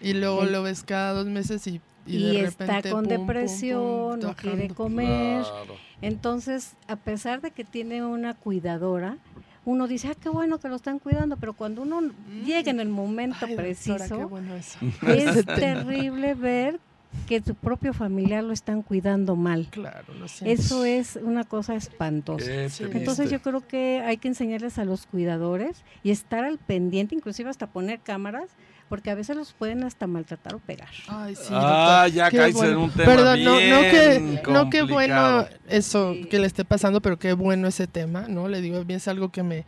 Y 0.00 0.14
luego 0.14 0.44
lo 0.44 0.62
ves 0.62 0.82
cada 0.82 1.12
dos 1.12 1.26
meses 1.26 1.64
y, 1.68 1.80
y, 2.06 2.16
Y, 2.16 2.36
de 2.36 2.44
está 2.44 2.66
repente, 2.66 2.90
con 2.90 3.04
pum, 3.04 3.08
pum, 3.08 3.16
pum, 3.16 3.26
depresión, 3.26 4.20
no 4.20 4.34
quiere 4.34 4.68
comer. 4.68 5.42
Claro. 5.42 5.76
Entonces, 6.00 6.74
a 6.88 6.96
pesar 6.96 7.40
de 7.40 7.50
que 7.50 7.64
tiene 7.64 8.04
una 8.04 8.34
cuidadora, 8.34 9.18
uno 9.64 9.86
dice, 9.86 10.08
ah, 10.08 10.16
qué 10.20 10.28
bueno 10.28 10.58
que 10.58 10.68
lo 10.68 10.76
están 10.76 10.98
cuidando, 10.98 11.36
pero 11.36 11.52
cuando 11.52 11.82
uno 11.82 12.00
llega 12.44 12.70
en 12.70 12.80
el 12.80 12.88
momento 12.88 13.36
Ay, 13.42 13.54
doctora, 13.54 13.62
preciso, 13.62 14.18
qué 14.18 14.24
bueno 14.24 14.56
eso. 14.56 14.78
es 15.06 15.46
terrible 15.46 16.34
ver 16.34 16.80
que 17.28 17.40
tu 17.40 17.54
propio 17.54 17.92
familiar 17.92 18.42
lo 18.42 18.52
están 18.52 18.82
cuidando 18.82 19.36
mal. 19.36 19.68
Claro, 19.70 20.14
lo 20.14 20.28
siento. 20.28 20.60
Eso 20.60 20.84
es 20.84 21.16
una 21.16 21.44
cosa 21.44 21.74
espantosa. 21.74 22.50
Entonces 22.52 23.30
yo 23.30 23.40
creo 23.40 23.66
que 23.66 24.02
hay 24.04 24.16
que 24.16 24.28
enseñarles 24.28 24.78
a 24.78 24.84
los 24.84 25.06
cuidadores 25.06 25.84
y 26.02 26.10
estar 26.10 26.44
al 26.44 26.58
pendiente, 26.58 27.14
inclusive 27.14 27.50
hasta 27.50 27.66
poner 27.66 28.00
cámaras, 28.00 28.48
porque 28.92 29.10
a 29.10 29.14
veces 29.14 29.34
los 29.34 29.54
pueden 29.54 29.84
hasta 29.84 30.06
maltratar 30.06 30.54
o 30.54 30.58
pegar. 30.58 30.90
Ay, 31.08 31.34
sí, 31.34 31.44
Ah, 31.50 32.02
doctor. 32.04 32.14
ya 32.14 32.30
caíste 32.30 32.58
bueno. 32.60 32.72
en 32.72 32.76
un 32.76 32.90
tema 32.90 33.04
Perdón, 33.06 33.42
no, 33.42 33.52
no 33.54 33.80
que, 33.80 34.18
bien 34.18 34.40
no 34.50 34.68
que 34.68 34.82
bueno 34.82 35.46
eso 35.66 36.12
Sí. 36.12 36.26
que 36.26 36.38
le 36.38 36.46
esté 36.46 36.66
pasando, 36.66 37.00
pero 37.00 37.18
qué 37.18 37.32
bueno 37.32 37.66
ese 37.68 37.86
tema, 37.86 38.26
¿no? 38.28 38.48
Le 38.48 38.60
digo, 38.60 38.84
bien 38.84 38.98
es 38.98 39.08
algo 39.08 39.30
que 39.30 39.42
me... 39.42 39.64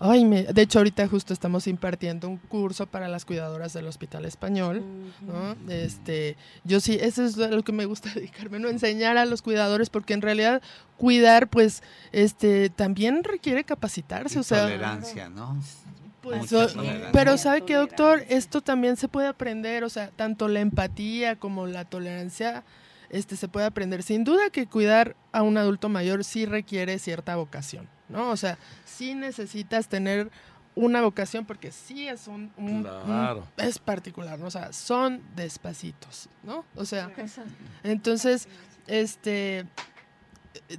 Ay, 0.00 0.24
me... 0.24 0.42
De 0.42 0.62
hecho, 0.62 0.80
ahorita 0.80 1.06
justo 1.06 1.32
estamos 1.32 1.68
impartiendo 1.68 2.28
un 2.28 2.36
curso 2.36 2.88
para 2.88 3.06
las 3.06 3.24
cuidadoras 3.24 3.72
del 3.74 3.86
Hospital 3.86 4.24
Español, 4.24 4.82
¿no? 5.20 5.54
Este, 5.72 6.36
yo 6.64 6.80
sí, 6.80 6.98
eso 7.00 7.24
es 7.24 7.38
a 7.38 7.50
lo 7.50 7.62
que 7.62 7.70
me 7.70 7.84
gusta 7.84 8.10
dedicarme, 8.16 8.58
¿no? 8.58 8.68
Enseñar 8.68 9.18
a 9.18 9.24
los 9.24 9.40
cuidadores, 9.40 9.88
porque 9.88 10.14
en 10.14 10.20
realidad 10.20 10.60
cuidar, 10.96 11.46
pues, 11.46 11.84
este, 12.10 12.70
también 12.70 13.22
requiere 13.22 13.62
capacitarse, 13.62 14.38
Y 14.38 14.40
o 14.40 14.42
sea... 14.42 14.62
tolerancia, 14.62 15.28
¿no? 15.28 15.56
Pues, 16.24 16.50
pero 17.12 17.36
sabe 17.38 17.64
que 17.64 17.74
doctor, 17.74 18.24
esto 18.28 18.60
también 18.62 18.96
se 18.96 19.08
puede 19.08 19.28
aprender, 19.28 19.84
o 19.84 19.88
sea, 19.90 20.08
tanto 20.10 20.48
la 20.48 20.60
empatía 20.60 21.36
como 21.36 21.66
la 21.66 21.84
tolerancia, 21.84 22.64
este 23.10 23.36
se 23.36 23.46
puede 23.46 23.66
aprender. 23.66 24.02
Sin 24.02 24.24
duda 24.24 24.50
que 24.50 24.66
cuidar 24.66 25.14
a 25.32 25.42
un 25.42 25.56
adulto 25.58 25.88
mayor 25.88 26.24
sí 26.24 26.46
requiere 26.46 26.98
cierta 26.98 27.36
vocación, 27.36 27.86
¿no? 28.08 28.30
O 28.30 28.36
sea, 28.36 28.58
sí 28.86 29.14
necesitas 29.14 29.86
tener 29.88 30.30
una 30.76 31.02
vocación 31.02 31.44
porque 31.44 31.70
sí 31.70 32.08
es 32.08 32.26
un, 32.26 32.50
un- 32.56 32.68
un- 32.78 32.82
Claro. 32.82 33.46
es 33.58 33.78
particular, 33.78 34.38
¿no? 34.38 34.46
O 34.46 34.50
sea, 34.50 34.72
son 34.72 35.22
despacitos, 35.36 36.28
¿no? 36.42 36.64
O 36.74 36.84
sea, 36.84 37.10
entonces, 37.84 38.48
este, 38.88 39.66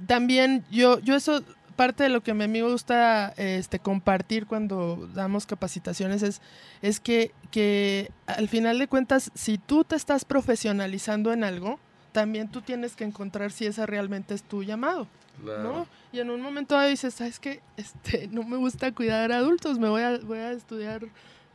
también 0.06 0.64
yo, 0.70 0.98
yo 1.00 1.14
eso, 1.16 1.42
parte 1.76 2.02
de 2.02 2.08
lo 2.08 2.22
que 2.22 2.32
a 2.32 2.34
mí 2.34 2.48
me 2.48 2.62
gusta 2.62 3.32
este, 3.36 3.78
compartir 3.78 4.46
cuando 4.46 5.08
damos 5.14 5.46
capacitaciones 5.46 6.22
es, 6.22 6.40
es 6.82 6.98
que, 6.98 7.32
que 7.50 8.10
al 8.26 8.48
final 8.48 8.78
de 8.78 8.88
cuentas, 8.88 9.30
si 9.34 9.58
tú 9.58 9.84
te 9.84 9.94
estás 9.94 10.24
profesionalizando 10.24 11.32
en 11.32 11.44
algo, 11.44 11.78
también 12.12 12.48
tú 12.48 12.62
tienes 12.62 12.96
que 12.96 13.04
encontrar 13.04 13.52
si 13.52 13.66
ese 13.66 13.86
realmente 13.86 14.34
es 14.34 14.42
tu 14.42 14.62
llamado, 14.62 15.06
Claro. 15.42 15.62
¿no? 15.62 15.86
Y 16.12 16.20
en 16.20 16.30
un 16.30 16.40
momento 16.40 16.74
dado 16.74 16.88
dices, 16.88 17.12
¿sabes 17.12 17.38
qué? 17.38 17.60
Este, 17.76 18.26
no 18.28 18.42
me 18.42 18.56
gusta 18.56 18.90
cuidar 18.92 19.32
a 19.32 19.36
adultos, 19.36 19.78
me 19.78 19.88
voy 19.90 20.00
a, 20.00 20.16
voy 20.18 20.38
a 20.38 20.52
estudiar 20.52 21.02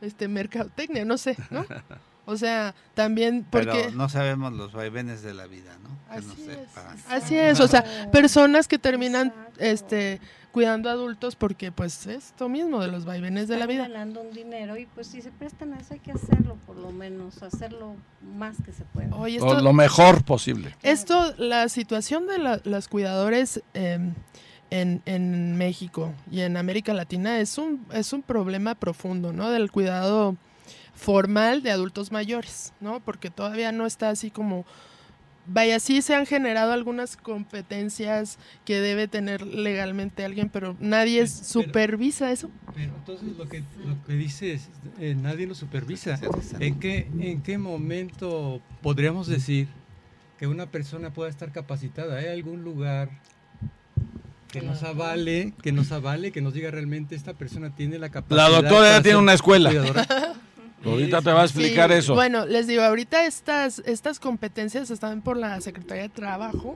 este, 0.00 0.28
mercadotecnia, 0.28 1.04
no 1.04 1.18
sé, 1.18 1.36
¿no? 1.50 1.66
O 2.24 2.36
sea, 2.36 2.74
también 2.94 3.44
porque... 3.50 3.86
Pero 3.86 3.90
no 3.96 4.08
sabemos 4.08 4.52
los 4.52 4.72
vaivenes 4.72 5.22
de 5.22 5.34
la 5.34 5.46
vida, 5.46 5.76
¿no? 5.82 5.88
Que 6.08 6.18
Así 6.18 6.28
nos 6.28 6.38
es. 6.38 7.08
Así 7.08 7.36
es, 7.36 7.58
o 7.58 7.66
sea, 7.66 7.84
personas 8.12 8.68
que 8.68 8.78
terminan 8.78 9.34
este 9.70 10.20
cuidando 10.52 10.90
adultos 10.90 11.34
porque 11.34 11.72
pues 11.72 12.06
esto 12.06 12.48
mismo 12.50 12.80
de 12.82 12.88
los 12.88 13.06
vaivenes 13.06 13.48
de 13.48 13.54
la 13.56 13.60
Están 13.64 13.68
vida. 13.76 13.88
ganando 13.88 14.20
un 14.20 14.32
dinero 14.32 14.76
y 14.76 14.84
pues 14.84 15.06
si 15.06 15.22
se 15.22 15.30
prestan 15.30 15.72
a 15.72 15.78
eso 15.78 15.94
hay 15.94 16.00
que 16.00 16.12
hacerlo 16.12 16.58
por 16.66 16.76
lo 16.76 16.90
menos, 16.90 17.42
hacerlo 17.42 17.94
más 18.36 18.56
que 18.62 18.72
se 18.72 18.84
pueda. 18.84 19.16
Oye, 19.16 19.40
O 19.40 19.46
esto, 19.50 19.60
lo 19.62 19.72
mejor 19.72 20.22
posible. 20.24 20.74
esto 20.82 21.34
la 21.38 21.68
situación 21.70 22.26
de 22.26 22.38
la- 22.38 22.60
los 22.64 22.88
cuidadores 22.88 23.62
em, 23.72 24.12
en, 24.70 25.00
en 25.06 25.56
México 25.56 26.12
y 26.30 26.40
en 26.42 26.56
América 26.58 26.92
Latina 26.92 27.40
es 27.40 27.56
un, 27.56 27.86
es 27.92 28.12
un 28.12 28.20
problema 28.22 28.74
profundo, 28.74 29.32
¿no? 29.32 29.50
Del 29.50 29.70
cuidado 29.70 30.36
formal 30.94 31.62
de 31.62 31.70
adultos 31.70 32.12
mayores, 32.12 32.72
¿no? 32.80 33.00
Porque 33.00 33.30
todavía 33.30 33.72
no 33.72 33.86
está 33.86 34.10
así 34.10 34.30
como... 34.30 34.64
Vaya, 35.46 35.80
sí 35.80 36.02
se 36.02 36.14
han 36.14 36.24
generado 36.24 36.72
algunas 36.72 37.16
competencias 37.16 38.38
que 38.64 38.80
debe 38.80 39.08
tener 39.08 39.42
legalmente 39.44 40.24
alguien, 40.24 40.48
pero 40.48 40.76
nadie 40.78 41.18
Pero- 41.18 41.28
supervisa 41.28 42.30
eso. 42.30 42.48
Pero 42.74 42.92
entonces 42.94 43.36
lo 43.36 43.48
que, 43.48 43.60
lo 43.84 44.02
que 44.06 44.12
dices, 44.14 44.68
eh, 45.00 45.16
nadie 45.20 45.46
lo 45.46 45.54
supervisa. 45.54 46.18
¿En 46.60 46.78
qué, 46.78 47.08
¿En 47.18 47.42
qué 47.42 47.58
momento 47.58 48.60
podríamos 48.82 49.26
decir 49.26 49.66
que 50.38 50.46
una 50.46 50.66
persona 50.66 51.12
pueda 51.12 51.28
estar 51.28 51.50
capacitada? 51.50 52.18
¿Hay 52.18 52.26
algún 52.28 52.62
lugar 52.62 53.10
que 54.48 54.62
nos 54.62 54.82
avale, 54.84 55.54
que 55.62 55.72
nos 55.72 55.90
avale, 55.92 56.30
que 56.30 56.40
nos 56.40 56.54
diga 56.54 56.70
realmente 56.70 57.16
esta 57.16 57.34
persona 57.34 57.74
tiene 57.74 57.98
la 57.98 58.10
capacidad? 58.10 58.48
La 58.48 58.60
doctora 58.60 58.90
ya 58.96 59.02
tiene 59.02 59.18
una 59.18 59.32
escuela. 59.32 59.72
Ahorita 60.84 61.22
te 61.22 61.30
va 61.32 61.42
a 61.42 61.44
explicar 61.44 61.90
Sí, 61.90 61.98
eso. 61.98 62.14
Bueno, 62.14 62.46
les 62.46 62.66
digo, 62.66 62.82
ahorita 62.82 63.24
estas, 63.26 63.80
estas 63.86 64.18
competencias 64.20 64.90
están 64.90 65.22
por 65.22 65.36
la 65.36 65.60
Secretaría 65.60 66.04
de 66.04 66.08
Trabajo. 66.08 66.74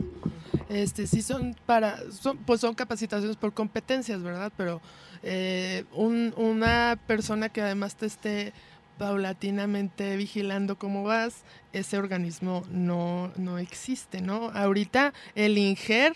Este, 0.68 1.06
sí 1.06 1.22
son 1.22 1.56
para, 1.66 1.98
son, 2.10 2.38
pues 2.38 2.60
son 2.60 2.74
capacitaciones 2.74 3.36
por 3.36 3.52
competencias, 3.52 4.22
¿verdad? 4.22 4.52
Pero 4.56 4.80
eh, 5.22 5.84
un- 5.92 6.34
una 6.36 6.98
persona 7.06 7.48
que 7.48 7.60
además 7.62 7.96
te 7.96 8.06
esté 8.06 8.52
paulatinamente 8.98 10.16
vigilando 10.16 10.76
cómo 10.76 11.02
vas, 11.02 11.42
ese 11.72 11.98
organismo 11.98 12.64
no, 12.70 13.32
no 13.36 13.58
existe, 13.58 14.20
¿no? 14.20 14.50
Ahorita 14.54 15.12
el 15.34 15.58
INGER, 15.58 16.14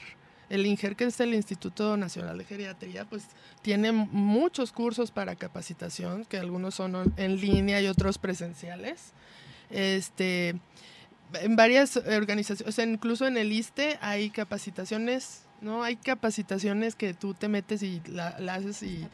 el 0.51 0.67
INGER 0.67 0.97
que 0.97 1.05
es 1.05 1.19
el 1.21 1.33
Instituto 1.33 1.97
Nacional 1.97 2.37
de 2.37 2.45
Geriatría, 2.45 3.07
pues 3.07 3.25
tiene 3.63 3.93
muchos 3.93 4.73
cursos 4.73 5.11
para 5.11 5.37
capacitación, 5.37 6.27
que 6.27 6.37
algunos 6.37 6.75
son 6.75 7.15
en 7.17 7.41
línea 7.41 7.81
y 7.81 7.87
otros 7.87 8.19
presenciales. 8.19 9.13
Este, 9.71 10.57
en 11.41 11.57
varias 11.57 11.97
organizaciones, 11.97 12.69
o 12.69 12.73
sea, 12.73 12.85
incluso 12.85 13.27
en 13.27 13.37
el 13.37 13.53
ISTE 13.53 13.99
hay 14.03 14.31
capacitaciones 14.31 15.45
¿no? 15.61 15.83
Hay 15.83 15.97
capacitaciones 15.97 16.95
que 16.95 17.15
tú 17.15 17.35
te 17.35 17.49
metes 17.49 17.83
y 17.83 18.01
la, 18.07 18.29
haces 18.55 18.83
y, 18.83 19.07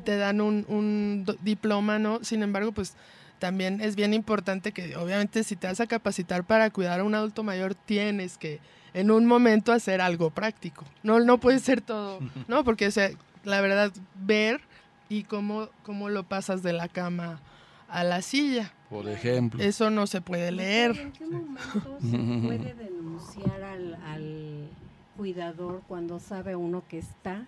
te 0.00 0.16
dan 0.16 0.40
un, 0.40 0.64
un, 0.68 1.24
diploma, 1.42 1.98
¿no? 1.98 2.24
Sin 2.24 2.42
embargo, 2.42 2.72
pues 2.72 2.94
también 3.38 3.80
es 3.80 3.96
bien 3.96 4.14
importante 4.14 4.72
que 4.72 4.96
obviamente 4.96 5.44
si 5.44 5.56
te 5.56 5.66
vas 5.66 5.80
a 5.80 5.86
capacitar 5.86 6.44
para 6.44 6.70
cuidar 6.70 7.00
a 7.00 7.04
un 7.04 7.14
adulto 7.14 7.42
mayor, 7.42 7.74
tienes 7.74 8.38
que 8.38 8.60
en 8.94 9.10
un 9.10 9.26
momento 9.26 9.72
hacer 9.72 10.00
algo 10.00 10.30
práctico. 10.30 10.84
No, 11.02 11.20
no 11.20 11.38
puede 11.38 11.58
ser 11.58 11.80
todo, 11.80 12.20
¿no? 12.48 12.64
Porque, 12.64 12.86
o 12.86 12.90
sea, 12.90 13.10
la 13.44 13.60
verdad, 13.60 13.92
ver 14.14 14.60
y 15.08 15.24
cómo, 15.24 15.68
cómo 15.82 16.08
lo 16.08 16.24
pasas 16.24 16.62
de 16.62 16.72
la 16.72 16.88
cama 16.88 17.40
a 17.88 18.04
la 18.04 18.22
silla. 18.22 18.72
Por 18.90 19.08
ejemplo. 19.08 19.62
Eso 19.62 19.90
no 19.90 20.06
se 20.06 20.20
puede 20.20 20.52
leer. 20.52 20.96
¿En 20.98 21.12
qué 21.12 21.24
momento 21.26 21.98
se 22.00 22.18
puede 22.46 22.74
denunciar 22.74 23.62
al 23.62 24.68
cuidador 25.16 25.82
cuando 25.86 26.18
sabe 26.18 26.56
uno 26.56 26.82
que 26.88 26.98
está 26.98 27.46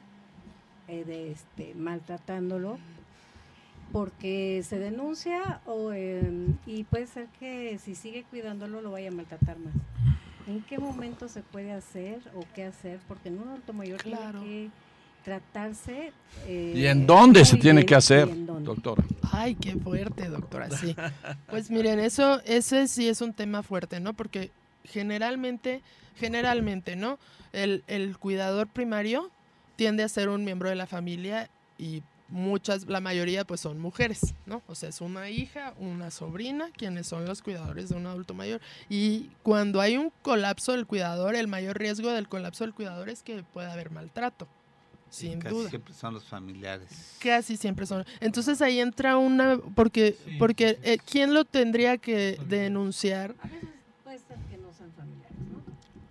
eh, 0.86 1.04
de 1.04 1.32
este, 1.32 1.74
maltratándolo 1.74 2.78
porque 3.90 4.62
se 4.64 4.78
denuncia 4.78 5.60
o, 5.66 5.92
em, 5.92 6.56
y 6.66 6.84
puede 6.84 7.06
ser 7.06 7.26
que 7.38 7.78
si 7.78 7.94
sigue 7.94 8.24
cuidándolo 8.24 8.80
lo 8.82 8.90
vaya 8.90 9.08
a 9.08 9.12
maltratar 9.12 9.58
más. 9.58 9.72
¿En 10.46 10.62
qué 10.62 10.78
momento 10.78 11.28
se 11.28 11.42
puede 11.42 11.72
hacer 11.72 12.20
o 12.34 12.44
qué 12.54 12.64
hacer? 12.64 12.98
Porque 13.08 13.28
en 13.28 13.38
un 13.38 13.48
adulto 13.48 13.72
mayor 13.72 14.02
claro. 14.02 14.40
tiene 14.40 14.64
que 14.64 14.70
tratarse. 15.24 16.12
Eh, 16.46 16.74
¿Y 16.76 16.86
en 16.86 17.06
dónde 17.06 17.44
se 17.44 17.56
tiene 17.56 17.84
que 17.86 17.94
hacer, 17.94 18.28
doctora? 18.62 19.04
Ay, 19.32 19.54
qué 19.54 19.74
fuerte, 19.76 20.28
doctora, 20.28 20.70
sí. 20.70 20.94
Pues 21.48 21.70
miren, 21.70 21.98
eso, 21.98 22.42
ese 22.44 22.88
sí 22.88 23.08
es 23.08 23.20
un 23.20 23.32
tema 23.32 23.62
fuerte, 23.62 24.00
¿no? 24.00 24.12
Porque 24.12 24.50
generalmente, 24.84 25.82
generalmente, 26.16 26.94
¿no? 26.94 27.18
el, 27.54 28.16
cuidador 28.18 28.66
primario 28.66 29.30
tiende 29.76 30.02
a 30.02 30.08
ser 30.08 30.28
un 30.28 30.44
miembro 30.44 30.68
de 30.68 30.74
la 30.74 30.86
familia 30.86 31.48
y 31.78 32.02
muchas, 32.28 32.86
la 32.86 33.00
mayoría 33.00 33.44
pues 33.44 33.60
son 33.60 33.78
mujeres, 33.78 34.34
¿no? 34.46 34.62
O 34.66 34.74
sea, 34.74 34.88
es 34.88 35.00
una 35.00 35.30
hija, 35.30 35.74
una 35.78 36.10
sobrina, 36.10 36.70
quienes 36.76 37.06
son 37.06 37.24
los 37.26 37.42
cuidadores 37.42 37.88
de 37.88 37.96
un 37.96 38.06
adulto 38.06 38.34
mayor. 38.34 38.60
Y 38.88 39.30
cuando 39.42 39.80
hay 39.80 39.96
un 39.96 40.10
colapso 40.22 40.72
del 40.72 40.86
cuidador, 40.86 41.34
el 41.34 41.48
mayor 41.48 41.78
riesgo 41.78 42.10
del 42.10 42.28
colapso 42.28 42.64
del 42.64 42.74
cuidador 42.74 43.08
es 43.08 43.22
que 43.22 43.42
pueda 43.42 43.72
haber 43.72 43.90
maltrato. 43.90 44.48
Sin 45.10 45.38
casi 45.38 45.54
duda. 45.54 45.70
siempre 45.70 45.94
son 45.94 46.14
los 46.14 46.24
familiares. 46.24 47.16
Casi 47.20 47.56
siempre 47.56 47.86
son. 47.86 48.04
Entonces 48.18 48.60
ahí 48.60 48.80
entra 48.80 49.16
una, 49.16 49.58
porque, 49.76 50.16
porque 50.40 50.78
eh, 50.82 50.98
¿quién 51.08 51.32
lo 51.32 51.44
tendría 51.44 51.98
que 51.98 52.36
denunciar? 52.48 53.36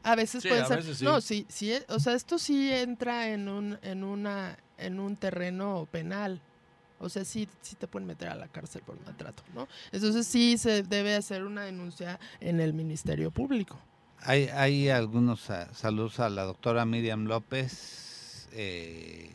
A 0.03 0.15
veces 0.15 0.43
puede 0.45 0.65
ser. 0.65 1.03
No, 1.03 1.21
sí, 1.21 1.45
sí, 1.47 1.71
eh, 1.71 1.85
o 1.87 1.99
sea, 1.99 2.13
esto 2.13 2.37
sí 2.37 2.71
entra 2.71 3.29
en 3.29 3.47
un, 3.47 3.79
en 3.81 4.03
una, 4.03 4.57
en 4.77 4.99
un 4.99 5.15
terreno 5.15 5.87
penal. 5.91 6.41
O 6.99 7.09
sea, 7.09 7.25
sí, 7.25 7.49
sí 7.61 7.75
te 7.75 7.87
pueden 7.87 8.07
meter 8.07 8.29
a 8.29 8.35
la 8.35 8.47
cárcel 8.47 8.81
por 8.85 8.99
maltrato, 9.01 9.43
¿no? 9.53 9.67
Entonces 9.91 10.25
sí 10.25 10.57
se 10.57 10.83
debe 10.83 11.15
hacer 11.15 11.43
una 11.43 11.63
denuncia 11.63 12.19
en 12.39 12.59
el 12.59 12.73
Ministerio 12.73 13.31
Público. 13.31 13.77
Hay, 14.19 14.47
hay 14.47 14.89
algunos 14.89 15.49
saludos 15.73 16.19
a 16.21 16.29
la 16.29 16.43
doctora 16.43 16.85
Miriam 16.85 17.25
López, 17.25 18.47
eh, 18.53 19.33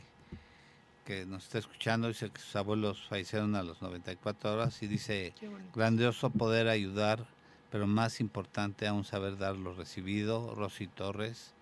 que 1.05 1.27
nos 1.27 1.45
está 1.45 1.59
escuchando, 1.59 2.09
dice 2.09 2.31
que 2.31 2.41
sus 2.41 2.57
abuelos 2.57 3.07
fallecieron 3.07 3.55
a 3.55 3.63
los 3.63 3.83
94 3.83 4.55
horas 4.55 4.83
y 4.83 4.87
dice, 4.87 5.35
grandioso 5.75 6.31
poder 6.31 6.69
ayudar 6.69 7.27
pero 7.71 7.87
más 7.87 8.21
importante 8.21 8.87
aún 8.87 9.05
saber 9.05 9.37
dar 9.37 9.57
lo 9.57 9.75
recibido. 9.75 10.55
Rosy 10.55 10.87
Torres, 10.87 11.55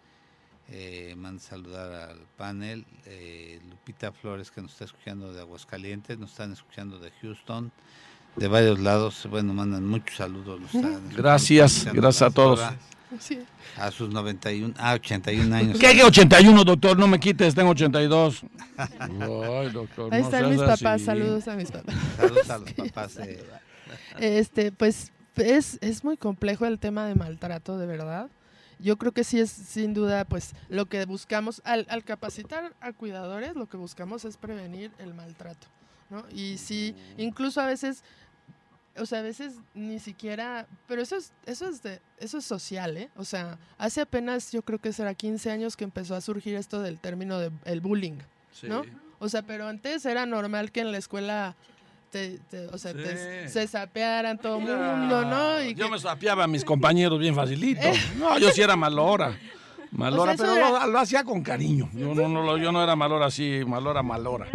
eh, 0.68 1.14
manda 1.16 1.40
saludar 1.40 2.11
al 2.11 2.18
panel. 2.37 2.85
Eh, 3.05 3.61
Lupita 3.70 4.12
Flores, 4.12 4.50
que 4.50 4.61
nos 4.61 4.72
está 4.72 4.85
escuchando 4.85 5.33
de 5.33 5.40
Aguascalientes, 5.40 6.18
nos 6.18 6.31
están 6.33 6.52
escuchando 6.52 6.98
de 6.98 7.12
Houston, 7.22 7.70
de 8.35 8.48
varios 8.48 8.81
lados. 8.81 9.26
Bueno, 9.31 9.55
mandan 9.55 9.87
muchos 9.87 10.16
saludos. 10.16 10.61
gracias, 11.16 11.85
gracias 11.92 12.22
a 12.22 12.31
todos. 12.31 12.61
A 13.76 13.90
sus 13.92 14.09
91, 14.09 14.74
ah, 14.79 14.94
81 14.94 15.55
años. 15.55 15.79
¿Qué, 15.81 16.02
81, 16.02 16.64
doctor? 16.64 16.98
No 16.98 17.07
me 17.07 17.20
quites, 17.20 17.55
tengo 17.55 17.70
82. 17.70 18.42
Ay, 18.76 19.70
doctor, 19.70 20.12
Ahí 20.12 20.22
están 20.22 20.50
mis 20.50 20.61
papás, 20.61 21.02
saludos 21.02 21.46
a 21.46 21.55
mis 21.55 21.70
papás. 21.70 21.94
Saludos 22.16 22.50
a 22.50 22.59
los 22.59 22.72
papás. 22.72 23.18
Este, 24.18 24.72
pues 24.72 25.12
es, 25.37 25.79
es 25.81 26.02
muy 26.02 26.16
complejo 26.16 26.66
el 26.66 26.81
tema 26.81 27.07
de 27.07 27.14
maltrato, 27.14 27.79
de 27.79 27.87
verdad. 27.87 28.29
Yo 28.79 28.97
creo 28.99 29.12
que 29.12 29.25
sí 29.25 29.41
es 29.41 29.51
sin 29.51 29.95
duda, 29.95 30.25
pues 30.25 30.55
lo 30.69 30.87
que 30.87 31.05
buscamos, 31.07 31.62
al, 31.65 31.87
al 31.89 32.05
capacitar 32.05 32.75
a 32.81 32.93
cuidadores, 32.93 33.55
lo 33.55 33.69
que 33.69 33.77
buscamos 33.77 34.25
es 34.25 34.37
prevenir 34.37 34.91
el 34.99 35.15
maltrato, 35.15 35.67
¿no? 36.11 36.25
Y 36.31 36.59
sí, 36.59 36.95
incluso 37.17 37.61
a 37.61 37.67
veces 37.67 38.03
o 38.99 39.07
sea, 39.07 39.21
a 39.21 39.23
veces 39.23 39.55
ni 39.75 39.99
siquiera, 39.99 40.67
pero 40.87 41.03
eso 41.03 41.17
es, 41.17 41.33
eso 41.45 41.69
es 41.69 41.83
de, 41.83 42.01
eso 42.19 42.39
es 42.39 42.45
social, 42.45 42.97
¿eh? 42.97 43.11
O 43.17 43.25
sea, 43.25 43.59
hace 43.79 44.01
apenas, 44.01 44.53
yo 44.53 44.62
creo 44.62 44.79
que 44.79 44.93
será 44.93 45.15
15 45.15 45.51
años 45.51 45.77
que 45.77 45.85
empezó 45.85 46.15
a 46.15 46.21
surgir 46.21 46.55
esto 46.55 46.81
del 46.81 46.99
término 46.99 47.39
de 47.39 47.51
el 47.65 47.81
bullying, 47.81 48.19
¿no? 48.62 48.85
O 49.19 49.29
sea, 49.29 49.43
pero 49.43 49.67
antes 49.67 50.05
era 50.05 50.27
normal 50.27 50.73
que 50.73 50.81
en 50.81 50.93
la 50.93 50.99
escuela 50.99 51.57
o 52.73 52.79
sea, 52.79 52.95
se 53.49 53.66
sapearan 53.66 54.38
todo 54.38 54.59
el 54.59 54.64
mundo, 54.64 55.25
¿no? 55.25 55.62
Y 55.62 55.75
yo 55.75 55.88
me 55.88 55.99
sapeaba 55.99 56.45
a 56.45 56.47
mis 56.47 56.64
compañeros 56.64 57.19
bien 57.19 57.35
facilito. 57.35 57.83
No, 58.19 58.38
yo 58.38 58.51
sí 58.51 58.62
era 58.62 58.77
malora. 58.77 59.38
Malora, 59.90 60.35
pero 60.37 60.87
lo, 60.87 60.99
hacía 60.99 61.25
con 61.25 61.42
cariño. 61.42 61.88
Yo 61.95 62.14
no, 62.14 62.29
no, 62.29 62.57
yo 62.59 62.73
no 62.73 62.83
era 62.83 62.97
malora 62.97 63.27
así, 63.27 63.62
malora, 63.66 64.03
malora. 64.03 64.49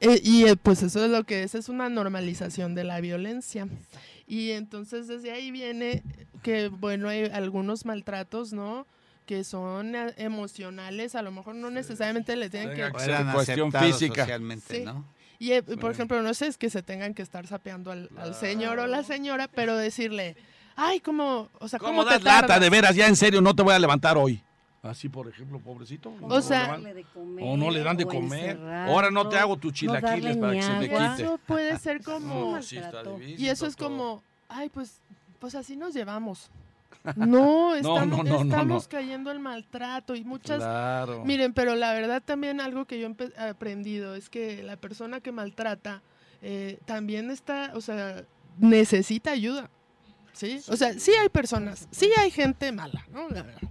Eh, 0.00 0.20
y 0.22 0.46
eh, 0.46 0.56
pues 0.56 0.82
eso 0.82 1.04
es 1.04 1.10
lo 1.10 1.24
que 1.24 1.42
es, 1.42 1.54
es 1.54 1.68
una 1.68 1.88
normalización 1.88 2.74
de 2.74 2.84
la 2.84 3.00
violencia. 3.00 3.68
Y 4.26 4.50
entonces 4.52 5.08
desde 5.08 5.32
ahí 5.32 5.50
viene 5.50 6.02
que, 6.42 6.68
bueno, 6.68 7.08
hay 7.08 7.24
algunos 7.24 7.84
maltratos, 7.84 8.52
¿no? 8.52 8.86
que 9.30 9.44
son 9.44 9.94
eh, 9.94 10.12
emocionales, 10.16 11.14
a 11.14 11.22
lo 11.22 11.30
mejor 11.30 11.54
no 11.54 11.70
necesariamente 11.70 12.34
le 12.34 12.50
tienen 12.50 12.74
que... 12.74 12.90
cuestión 12.90 13.70
física. 13.70 14.22
Socialmente, 14.22 14.84
¿no? 14.84 15.04
Y, 15.40 15.52
eh, 15.52 15.62
por 15.62 15.90
ejemplo, 15.90 16.20
no 16.20 16.34
sé, 16.34 16.48
es 16.48 16.58
que 16.58 16.68
se 16.68 16.82
tengan 16.82 17.14
que 17.14 17.22
estar 17.22 17.46
sapeando 17.46 17.90
al, 17.90 18.10
señor 18.38 18.78
o 18.78 18.86
la 18.86 19.02
señora, 19.02 19.48
pero 19.48 19.74
decirle, 19.74 20.36
ay, 20.76 21.00
¿cómo, 21.00 21.48
o 21.58 21.66
sea, 21.66 21.78
¿cómo, 21.78 22.04
¿cómo 22.04 22.10
te 22.10 22.20
lata? 22.20 22.60
De 22.60 22.68
veras, 22.68 22.94
ya 22.94 23.08
en 23.08 23.16
serio, 23.16 23.40
no 23.40 23.56
te 23.56 23.62
voy 23.62 23.72
a 23.72 23.78
levantar 23.78 24.18
hoy. 24.18 24.42
Así, 24.82 25.08
por 25.08 25.28
ejemplo, 25.28 25.58
pobrecito. 25.58 26.12
O 26.20 26.42
sea, 26.42 26.78
o 27.40 27.56
no 27.56 27.70
le 27.70 27.82
dan 27.82 27.96
de 27.96 28.04
comer. 28.04 28.60
Ahora 28.86 29.10
no 29.10 29.30
te 29.30 29.38
hago 29.38 29.56
tus 29.56 29.72
chilaquiles 29.72 30.36
para 30.36 30.52
que 30.52 30.62
se 30.62 30.72
te 30.74 30.88
quite. 30.90 31.22
Eso 31.22 31.40
puede 31.46 31.78
ser 31.78 32.02
como. 32.04 32.58
y 33.18 33.46
eso 33.46 33.66
es 33.66 33.76
como, 33.76 34.22
ay, 34.46 34.68
pues, 34.68 35.00
pues 35.38 35.54
así 35.54 35.74
nos 35.74 35.94
llevamos. 35.94 36.50
No, 37.16 37.74
estamos, 37.74 38.26
estamos 38.26 38.88
cayendo 38.88 39.30
el 39.30 39.38
maltrato 39.38 40.14
y 40.14 40.24
muchas... 40.24 40.62
Miren, 41.24 41.52
pero 41.52 41.74
la 41.74 41.92
verdad 41.92 42.22
también 42.24 42.60
algo 42.60 42.84
que 42.84 43.00
yo 43.00 43.08
he 43.08 43.40
aprendido 43.40 44.14
es 44.14 44.28
que 44.28 44.62
la 44.62 44.76
persona 44.76 45.20
que 45.20 45.32
maltrata 45.32 46.02
eh, 46.42 46.78
también 46.84 47.30
está, 47.30 47.72
o 47.74 47.80
sea, 47.80 48.24
necesita 48.58 49.32
ayuda. 49.32 49.70
¿Sí? 50.32 50.60
O 50.68 50.76
sea, 50.76 50.94
sí 50.98 51.10
hay 51.20 51.28
personas, 51.28 51.88
sí 51.90 52.08
hay 52.16 52.30
gente 52.30 52.70
mala, 52.72 53.04
¿no? 53.12 53.28
La 53.28 53.42
verdad. 53.42 53.68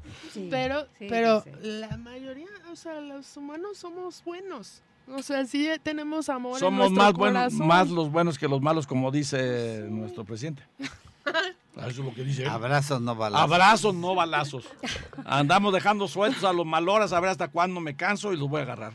pero 0.52 0.88
pero 1.00 1.44
la 1.62 1.98
mayoría, 1.98 2.50
o 2.72 2.76
sea, 2.76 3.00
los 3.00 3.36
humanos 3.38 3.78
somos 3.78 4.24
buenos. 4.24 4.84
O 5.08 5.24
sea, 5.24 5.46
sí 5.46 5.68
tenemos 5.82 6.30
amor. 6.30 6.60
Somos 6.60 6.92
más, 6.92 7.14
buenos, 7.14 7.54
más 7.54 7.90
los 7.90 8.12
buenos 8.12 8.38
que 8.38 8.48
los 8.48 8.62
malos, 8.62 8.86
como 8.86 9.10
dice 9.10 9.88
nuestro 9.90 10.24
presidente. 10.24 10.64
Eso 11.88 12.02
es 12.02 12.06
lo 12.08 12.14
que 12.14 12.24
dice 12.24 12.46
Abrazos, 12.46 13.02
no 13.02 13.16
balazos. 13.16 13.52
Abrazos, 13.52 13.96
no 13.96 14.16
balazos. 14.16 14.66
Andamos 15.26 15.74
dejando 15.74 16.08
sueltos 16.08 16.44
a 16.44 16.54
los 16.54 16.66
maloras 16.66 17.14
a 17.14 17.20
ver 17.20 17.30
hasta 17.30 17.48
cuándo 17.48 17.80
me 17.80 17.96
canso 17.96 18.34
y 18.34 18.38
los 18.38 18.50
voy 18.50 18.62
a 18.62 18.64
agarrar. 18.64 18.94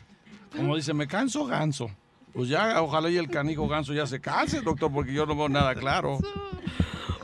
Como 0.55 0.75
dice, 0.75 0.93
me 0.93 1.07
canso, 1.07 1.45
ganso. 1.45 1.89
Pues 2.33 2.49
ya, 2.49 2.81
ojalá 2.81 3.09
y 3.09 3.17
el 3.17 3.29
canijo 3.29 3.67
ganso 3.67 3.93
ya 3.93 4.05
se 4.05 4.19
canse, 4.19 4.61
doctor, 4.61 4.91
porque 4.91 5.13
yo 5.13 5.25
no 5.25 5.35
veo 5.35 5.49
nada 5.49 5.73
claro. 5.73 6.19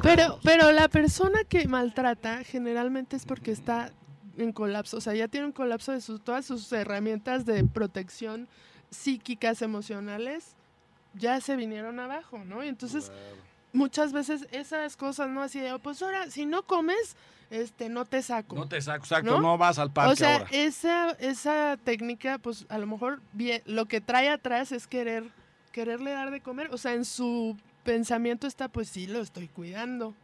Pero, 0.01 0.39
pero 0.43 0.71
la 0.71 0.87
persona 0.87 1.43
que 1.47 1.67
maltrata 1.67 2.43
generalmente 2.43 3.15
es 3.15 3.25
porque 3.25 3.51
está 3.51 3.91
en 4.37 4.51
colapso, 4.53 4.97
o 4.97 5.01
sea, 5.01 5.13
ya 5.13 5.27
tiene 5.27 5.47
un 5.47 5.51
colapso 5.51 5.91
de 5.91 6.01
sus, 6.01 6.23
todas 6.23 6.45
sus 6.45 6.71
herramientas 6.71 7.45
de 7.45 7.63
protección 7.65 8.47
psíquicas, 8.89 9.61
emocionales, 9.61 10.55
ya 11.13 11.41
se 11.41 11.55
vinieron 11.55 11.99
abajo, 11.99 12.39
¿no? 12.45 12.63
Y 12.63 12.67
entonces 12.67 13.11
muchas 13.73 14.13
veces 14.13 14.47
esas 14.51 14.97
cosas, 14.97 15.29
¿no? 15.29 15.41
Así 15.41 15.59
de, 15.59 15.77
pues 15.79 16.01
ahora, 16.01 16.29
si 16.29 16.45
no 16.45 16.63
comes, 16.63 17.15
este, 17.49 17.89
no 17.89 18.05
te 18.05 18.21
saco. 18.21 18.55
No 18.55 18.67
te 18.67 18.81
saco, 18.81 19.03
exacto, 19.03 19.41
no, 19.41 19.57
vas 19.57 19.77
al 19.79 19.91
parque 19.91 20.13
O 20.13 20.15
sea, 20.15 20.37
ahora. 20.37 20.47
esa, 20.51 21.11
esa 21.19 21.77
técnica, 21.83 22.37
pues 22.37 22.65
a 22.69 22.77
lo 22.77 22.87
mejor 22.87 23.21
bien, 23.33 23.61
lo 23.65 23.85
que 23.85 24.01
trae 24.01 24.29
atrás 24.29 24.71
es 24.71 24.87
querer, 24.87 25.25
quererle 25.71 26.11
dar 26.11 26.31
de 26.31 26.41
comer. 26.41 26.69
O 26.71 26.77
sea, 26.77 26.93
en 26.93 27.05
su 27.05 27.57
pensamiento 27.83 28.47
está, 28.47 28.67
pues 28.67 28.89
sí, 28.89 29.07
lo 29.07 29.21
estoy 29.21 29.47
cuidando, 29.47 30.15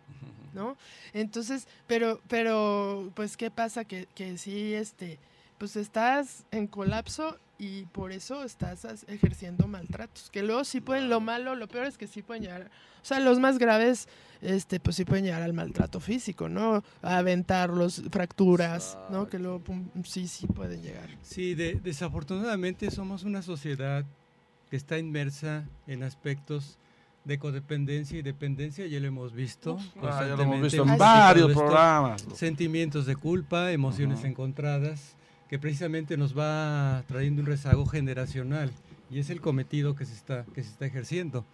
¿no? 0.54 0.78
Entonces, 1.14 1.68
pero, 1.86 2.22
pero, 2.28 3.12
pues, 3.16 3.36
¿qué 3.38 3.52
pasa? 3.52 3.84
Que, 3.84 4.08
que 4.16 4.38
sí, 4.38 4.74
este, 4.74 5.20
pues 5.58 5.76
estás 5.76 6.46
en 6.52 6.68
colapso 6.68 7.38
y 7.60 7.86
por 7.86 8.12
eso 8.12 8.44
estás 8.44 8.86
ejerciendo 9.08 9.68
maltratos. 9.68 10.30
Que 10.30 10.44
luego 10.44 10.64
sí 10.64 10.82
pueden, 10.82 11.10
lo 11.10 11.20
malo, 11.20 11.56
lo 11.56 11.68
peor 11.68 11.88
es 11.88 11.98
que 11.98 12.08
sí 12.08 12.22
pueden 12.22 12.44
llegar, 12.44 12.70
o 13.02 13.06
sea, 13.06 13.20
los 13.20 13.40
más 13.40 13.58
graves, 13.58 14.08
este, 14.42 14.80
pues 14.80 14.96
sí 14.96 15.06
pueden 15.06 15.26
llegar 15.26 15.42
al 15.42 15.54
maltrato 15.54 16.00
físico, 16.00 16.50
¿no? 16.50 16.84
A 17.02 17.18
aventarlos, 17.18 18.04
fracturas, 18.12 18.98
¿no? 19.10 19.28
Que 19.28 19.40
luego 19.40 19.64
sí, 20.04 20.28
sí 20.28 20.46
pueden 20.48 20.82
llegar. 20.82 21.10
Sí, 21.24 21.56
desafortunadamente 21.56 22.92
somos 22.92 23.24
una 23.24 23.42
sociedad 23.42 24.06
que 24.70 24.76
está 24.76 24.98
inmersa 24.98 25.66
en 25.88 26.04
aspectos 26.04 26.78
de 27.24 27.40
codependencia 27.40 28.18
y 28.18 28.22
dependencia, 28.22 28.86
ya 28.86 29.00
lo 29.00 29.08
hemos 29.08 29.34
visto. 29.34 29.78
Ah, 30.02 30.26
ya 30.28 30.36
lo 30.36 30.44
hemos 30.44 30.62
visto 30.62 30.84
en 30.84 30.98
varios 30.98 31.52
programas. 31.52 32.26
Sentimientos 32.34 33.06
de 33.06 33.18
culpa, 33.18 33.72
emociones 33.72 34.24
encontradas 34.24 35.17
que 35.50 35.60
precisamente 35.60 36.18
nos 36.18 36.38
va 36.38 37.04
trayendo 37.08 37.42
un 37.42 37.48
rezago 37.48 37.86
generacional 37.86 38.72
y 39.10 39.20
es 39.20 39.30
el 39.30 39.40
cometido 39.40 39.96
que 39.96 40.06
se 40.06 40.14
está, 40.14 40.46
que 40.54 40.64
se 40.64 40.70
está 40.70 40.86
ejerciendo. 40.86 41.46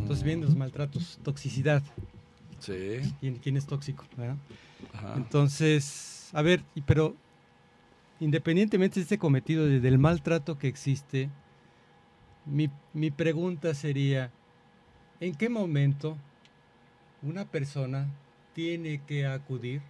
Entonces 0.00 0.24
vienen 0.24 0.44
los 0.44 0.56
maltratos, 0.56 1.18
toxicidad. 1.22 1.82
Sí. 2.58 3.00
¿Quién, 3.42 3.56
es 3.56 3.66
tóxico? 3.66 4.04
Entonces, 5.16 6.30
a 6.32 6.42
ver, 6.42 6.62
pero 6.86 7.14
independientemente 8.20 9.00
de 9.00 9.04
este 9.04 9.18
cometido, 9.18 9.66
del 9.66 9.98
maltrato 9.98 10.58
que 10.58 10.68
existe, 10.68 11.30
mi, 12.44 12.70
mi 12.92 13.10
pregunta 13.10 13.74
sería, 13.74 14.30
¿en 15.20 15.34
qué 15.34 15.48
momento 15.48 16.18
una 17.22 17.46
persona 17.46 18.08
tiene 18.54 19.00
que 19.06 19.26
acudir 19.26 19.80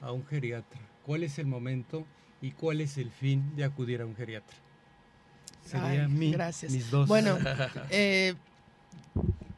a 0.00 0.10
un 0.10 0.26
geriatra? 0.26 0.80
¿Cuál 1.04 1.22
es 1.22 1.38
el 1.38 1.46
momento 1.46 2.04
y 2.40 2.52
cuál 2.52 2.80
es 2.80 2.98
el 2.98 3.10
fin 3.10 3.54
de 3.56 3.64
acudir 3.64 4.00
a 4.00 4.06
un 4.06 4.14
geriatra. 4.14 4.56
Sería 5.64 6.08
mi, 6.08 6.32
gracias. 6.32 6.72
mis 6.72 6.90
dos. 6.90 7.06
Bueno, 7.06 7.36
eh, 7.90 8.34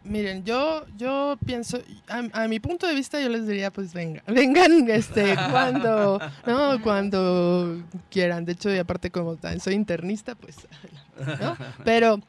miren, 0.04 0.44
yo, 0.44 0.86
yo 0.96 1.38
pienso, 1.44 1.80
a, 2.08 2.48
mi 2.48 2.58
punto 2.58 2.86
de 2.86 2.94
vista 2.94 3.20
yo 3.20 3.28
les 3.28 3.46
diría, 3.46 3.70
pues 3.70 3.92
venga, 3.92 4.22
vengan 4.26 4.90
este, 4.90 5.36
cuando, 5.50 6.20
¿no? 6.46 6.82
cuando 6.82 7.82
quieran. 8.10 8.44
De 8.44 8.52
hecho, 8.52 8.74
y 8.74 8.78
aparte 8.78 9.10
como 9.10 9.38
soy 9.60 9.74
internista, 9.74 10.34
pues, 10.34 10.56
¿no? 11.40 11.56
Pero 11.84 12.20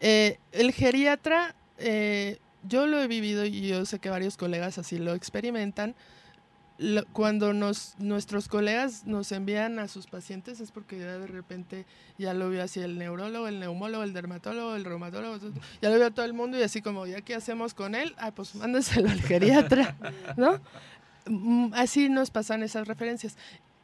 eh, 0.00 0.38
el 0.52 0.72
geriatra, 0.72 1.54
eh, 1.78 2.38
yo 2.68 2.86
lo 2.86 3.00
he 3.00 3.06
vivido 3.06 3.46
y 3.46 3.68
yo 3.68 3.86
sé 3.86 3.98
que 4.00 4.10
varios 4.10 4.36
colegas 4.36 4.76
así 4.76 4.98
lo 4.98 5.14
experimentan 5.14 5.94
cuando 7.12 7.52
nos, 7.52 7.94
nuestros 7.98 8.48
colegas 8.48 9.06
nos 9.06 9.32
envían 9.32 9.78
a 9.78 9.88
sus 9.88 10.06
pacientes 10.06 10.60
es 10.60 10.72
porque 10.72 10.98
ya 10.98 11.18
de 11.18 11.26
repente 11.26 11.86
ya 12.16 12.32
lo 12.32 12.48
vio 12.48 12.62
así 12.62 12.80
el 12.80 12.98
neurólogo, 12.98 13.48
el 13.48 13.60
neumólogo, 13.60 14.02
el 14.02 14.12
dermatólogo, 14.12 14.74
el 14.74 14.84
reumatólogo, 14.84 15.38
ya 15.82 15.90
lo 15.90 15.96
vio 15.96 16.10
todo 16.10 16.24
el 16.24 16.32
mundo 16.32 16.58
y 16.58 16.62
así 16.62 16.80
como, 16.80 17.06
¿ya 17.06 17.20
qué 17.20 17.34
hacemos 17.34 17.74
con 17.74 17.94
él? 17.94 18.14
Ah, 18.18 18.32
pues 18.32 18.54
mándeselo 18.54 19.10
al 19.10 19.20
geriatra, 19.20 19.96
¿no? 20.36 20.60
Mm, 21.26 21.72
así 21.74 22.08
nos 22.08 22.30
pasan 22.30 22.62
esas 22.62 22.88
referencias. 22.88 23.36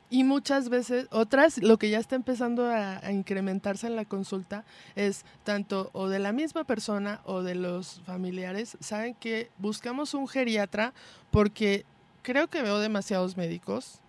Y 0.09 0.23
muchas 0.23 0.69
veces, 0.69 1.09
otras, 1.11 1.59
lo 1.59 1.79
que 1.79 1.91
ya 1.91 1.99
está 1.99 2.15
empezando 2.15 2.67
a, 2.67 3.05
a, 3.05 3.11
incrementarse 3.11 3.89
en 3.89 3.97
la 3.97 4.05
consulta 4.05 4.65
es 4.95 5.25
tanto 5.43 5.91
o 5.93 6.09
de 6.09 6.21
la 6.21 6.33
misma 6.33 6.63
persona 6.63 7.21
o 7.25 7.43
de 7.43 7.57
los 7.57 8.01
familiares, 8.07 8.79
saben 8.81 9.15
que 9.15 9.51
buscamos 9.59 10.15
un 10.15 10.29
geriatra 10.29 10.95
porque 11.33 11.85
creo 12.27 12.49
que 12.49 12.61
veo 12.61 12.81
demasiados 12.81 13.37
médicos, 13.37 14.01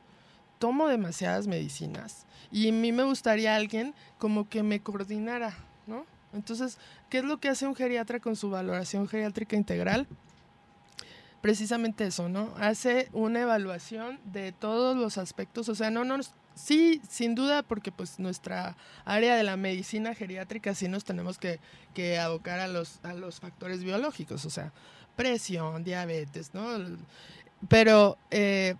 tomo 0.58 0.88
demasiadas 0.88 1.46
medicinas 1.46 2.26
y 2.52 2.68
a 2.68 2.72
mí 2.72 2.92
me 2.92 3.04
gustaría 3.04 3.56
alguien 3.56 3.94
como 4.18 4.50
que 4.50 4.64
me 4.64 4.82
coordinara, 4.82 5.56
¿no? 5.86 6.04
Entonces, 6.34 6.80
¿qué 7.12 7.20
es 7.20 7.24
lo 7.24 7.40
que 7.40 7.50
hace 7.50 7.68
un 7.68 7.76
geriatra 7.76 8.20
con 8.20 8.36
su 8.36 8.50
valoración 8.50 9.08
geriátrica 9.08 9.56
integral? 9.56 10.08
Precisamente 11.42 12.08
eso, 12.08 12.28
¿no? 12.28 12.56
Hace 12.58 13.08
una 13.14 13.42
evaluación 13.42 14.20
de 14.26 14.52
todos 14.52 14.98
los 14.98 15.20
aspectos, 15.20 15.70
o 15.70 15.76
sea, 15.76 15.92
no 15.92 16.04
nos 16.04 16.34
sí, 16.56 17.00
sin 17.08 17.36
duda, 17.36 17.62
porque 17.62 17.92
pues 17.92 18.18
nuestra 18.18 18.76
área 19.06 19.36
de 19.36 19.44
la 19.44 19.58
medicina 19.58 20.16
geriátrica 20.16 20.74
sí 20.74 20.88
nos 20.88 21.06
tenemos 21.06 21.38
que, 21.38 21.60
que 21.94 22.18
abocar 22.18 22.60
a 22.60 22.68
los, 22.68 23.00
a 23.04 23.14
los 23.14 23.40
factores 23.40 23.84
biológicos, 23.84 24.44
o 24.44 24.50
sea, 24.50 24.74
presión, 25.16 25.84
diabetes, 25.84 26.56
¿no? 26.56 26.80
Pero 27.68 28.18
eh, 28.32 28.76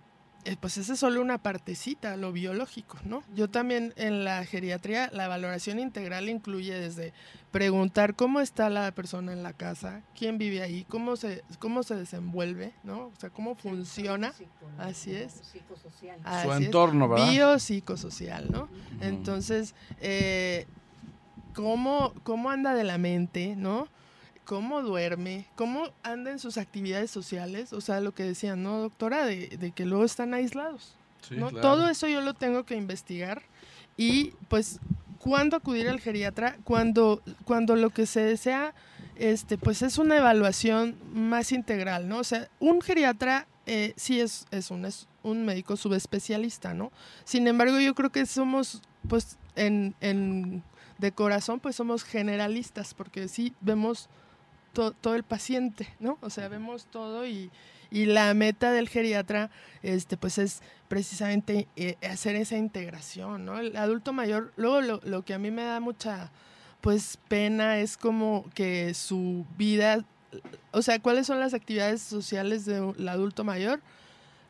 eh, 0.48 0.56
pues 0.58 0.78
esa 0.78 0.94
es 0.94 1.00
solo 1.00 1.20
una 1.20 1.36
partecita, 1.36 2.16
lo 2.16 2.32
biológico, 2.32 2.96
¿no? 3.04 3.22
Yo 3.34 3.50
también 3.50 3.92
en 3.96 4.24
la 4.24 4.46
geriatría, 4.46 5.10
la 5.12 5.28
valoración 5.28 5.78
integral 5.78 6.30
incluye 6.30 6.72
desde 6.72 7.12
preguntar 7.50 8.14
cómo 8.14 8.40
está 8.40 8.70
la 8.70 8.90
persona 8.92 9.34
en 9.34 9.42
la 9.42 9.52
casa, 9.52 10.00
quién 10.16 10.38
vive 10.38 10.62
ahí, 10.62 10.86
cómo 10.88 11.16
se, 11.16 11.44
cómo 11.58 11.82
se 11.82 11.96
desenvuelve, 11.96 12.72
¿no? 12.82 13.08
O 13.08 13.12
sea, 13.18 13.28
cómo 13.28 13.56
funciona. 13.56 14.32
Así 14.78 15.14
es. 15.14 15.32
Psicosocial. 15.32 16.18
Su 16.42 16.52
entorno, 16.52 17.08
¿verdad? 17.10 17.30
Biopsicosocial, 17.30 18.50
¿no? 18.50 18.70
Entonces, 19.02 19.74
eh, 20.00 20.66
¿cómo, 21.52 22.14
¿cómo 22.22 22.48
anda 22.48 22.72
de 22.72 22.84
la 22.84 22.96
mente, 22.96 23.54
¿no? 23.54 23.88
Cómo 24.48 24.80
duerme, 24.80 25.44
cómo 25.56 25.90
anda 26.02 26.30
en 26.30 26.38
sus 26.38 26.56
actividades 26.56 27.10
sociales, 27.10 27.74
o 27.74 27.82
sea, 27.82 28.00
lo 28.00 28.14
que 28.14 28.22
decían, 28.22 28.62
¿no, 28.62 28.78
doctora? 28.78 29.26
De, 29.26 29.72
que 29.76 29.84
luego 29.84 30.06
están 30.06 30.32
aislados. 30.32 30.96
¿no? 31.30 31.50
Todo 31.50 31.90
eso 31.90 32.08
yo 32.08 32.22
lo 32.22 32.32
tengo 32.32 32.64
que 32.64 32.74
investigar 32.74 33.42
y 33.98 34.32
pues, 34.48 34.80
¿cuándo 35.18 35.54
acudir 35.54 35.86
al 35.86 36.00
geriatra? 36.00 36.56
Cuando, 36.64 37.20
cuando 37.44 37.76
lo 37.76 37.90
que 37.90 38.06
se 38.06 38.20
desea, 38.20 38.72
este, 39.16 39.58
pues 39.58 39.82
es 39.82 39.98
una 39.98 40.16
evaluación 40.16 40.96
más 41.12 41.52
integral, 41.52 42.08
¿no? 42.08 42.16
O 42.16 42.24
sea, 42.24 42.48
un 42.58 42.80
geriatra 42.80 43.46
eh, 43.66 43.92
sí 43.96 44.18
es, 44.18 44.46
es, 44.50 44.70
un, 44.70 44.86
es 44.86 45.08
un 45.22 45.44
médico 45.44 45.76
subespecialista, 45.76 46.72
¿no? 46.72 46.90
Sin 47.24 47.46
embargo, 47.48 47.80
yo 47.80 47.94
creo 47.94 48.10
que 48.10 48.24
somos, 48.24 48.80
pues, 49.06 49.36
en, 49.56 49.94
en 50.00 50.62
de 50.96 51.12
corazón, 51.12 51.60
pues 51.60 51.76
somos 51.76 52.02
generalistas, 52.02 52.94
porque 52.94 53.28
sí 53.28 53.52
vemos 53.60 54.08
todo 54.72 55.14
el 55.14 55.22
paciente, 55.22 55.88
¿no? 56.00 56.18
O 56.20 56.30
sea, 56.30 56.48
vemos 56.48 56.86
todo 56.86 57.26
y, 57.26 57.50
la 57.90 58.34
meta 58.34 58.70
del 58.70 58.88
geriatra, 58.88 59.50
este, 59.82 60.18
pues 60.18 60.36
es 60.36 60.60
precisamente 60.88 61.68
eh, 61.76 61.96
hacer 62.02 62.36
esa 62.36 62.58
integración, 62.58 63.46
¿no? 63.46 63.58
El 63.58 63.76
adulto 63.76 64.12
mayor, 64.12 64.52
luego 64.56 64.82
lo, 64.82 65.00
lo, 65.04 65.24
que 65.24 65.32
a 65.32 65.38
mí 65.38 65.50
me 65.50 65.62
da 65.62 65.80
mucha, 65.80 66.30
pues, 66.82 67.18
pena 67.28 67.78
es 67.78 67.96
como 67.96 68.44
que 68.54 68.92
su 68.92 69.46
vida, 69.56 70.04
o 70.72 70.82
sea, 70.82 70.98
¿cuáles 70.98 71.26
son 71.26 71.40
las 71.40 71.54
actividades 71.54 72.02
sociales 72.02 72.66
del 72.66 73.08
adulto 73.08 73.42
mayor? 73.42 73.80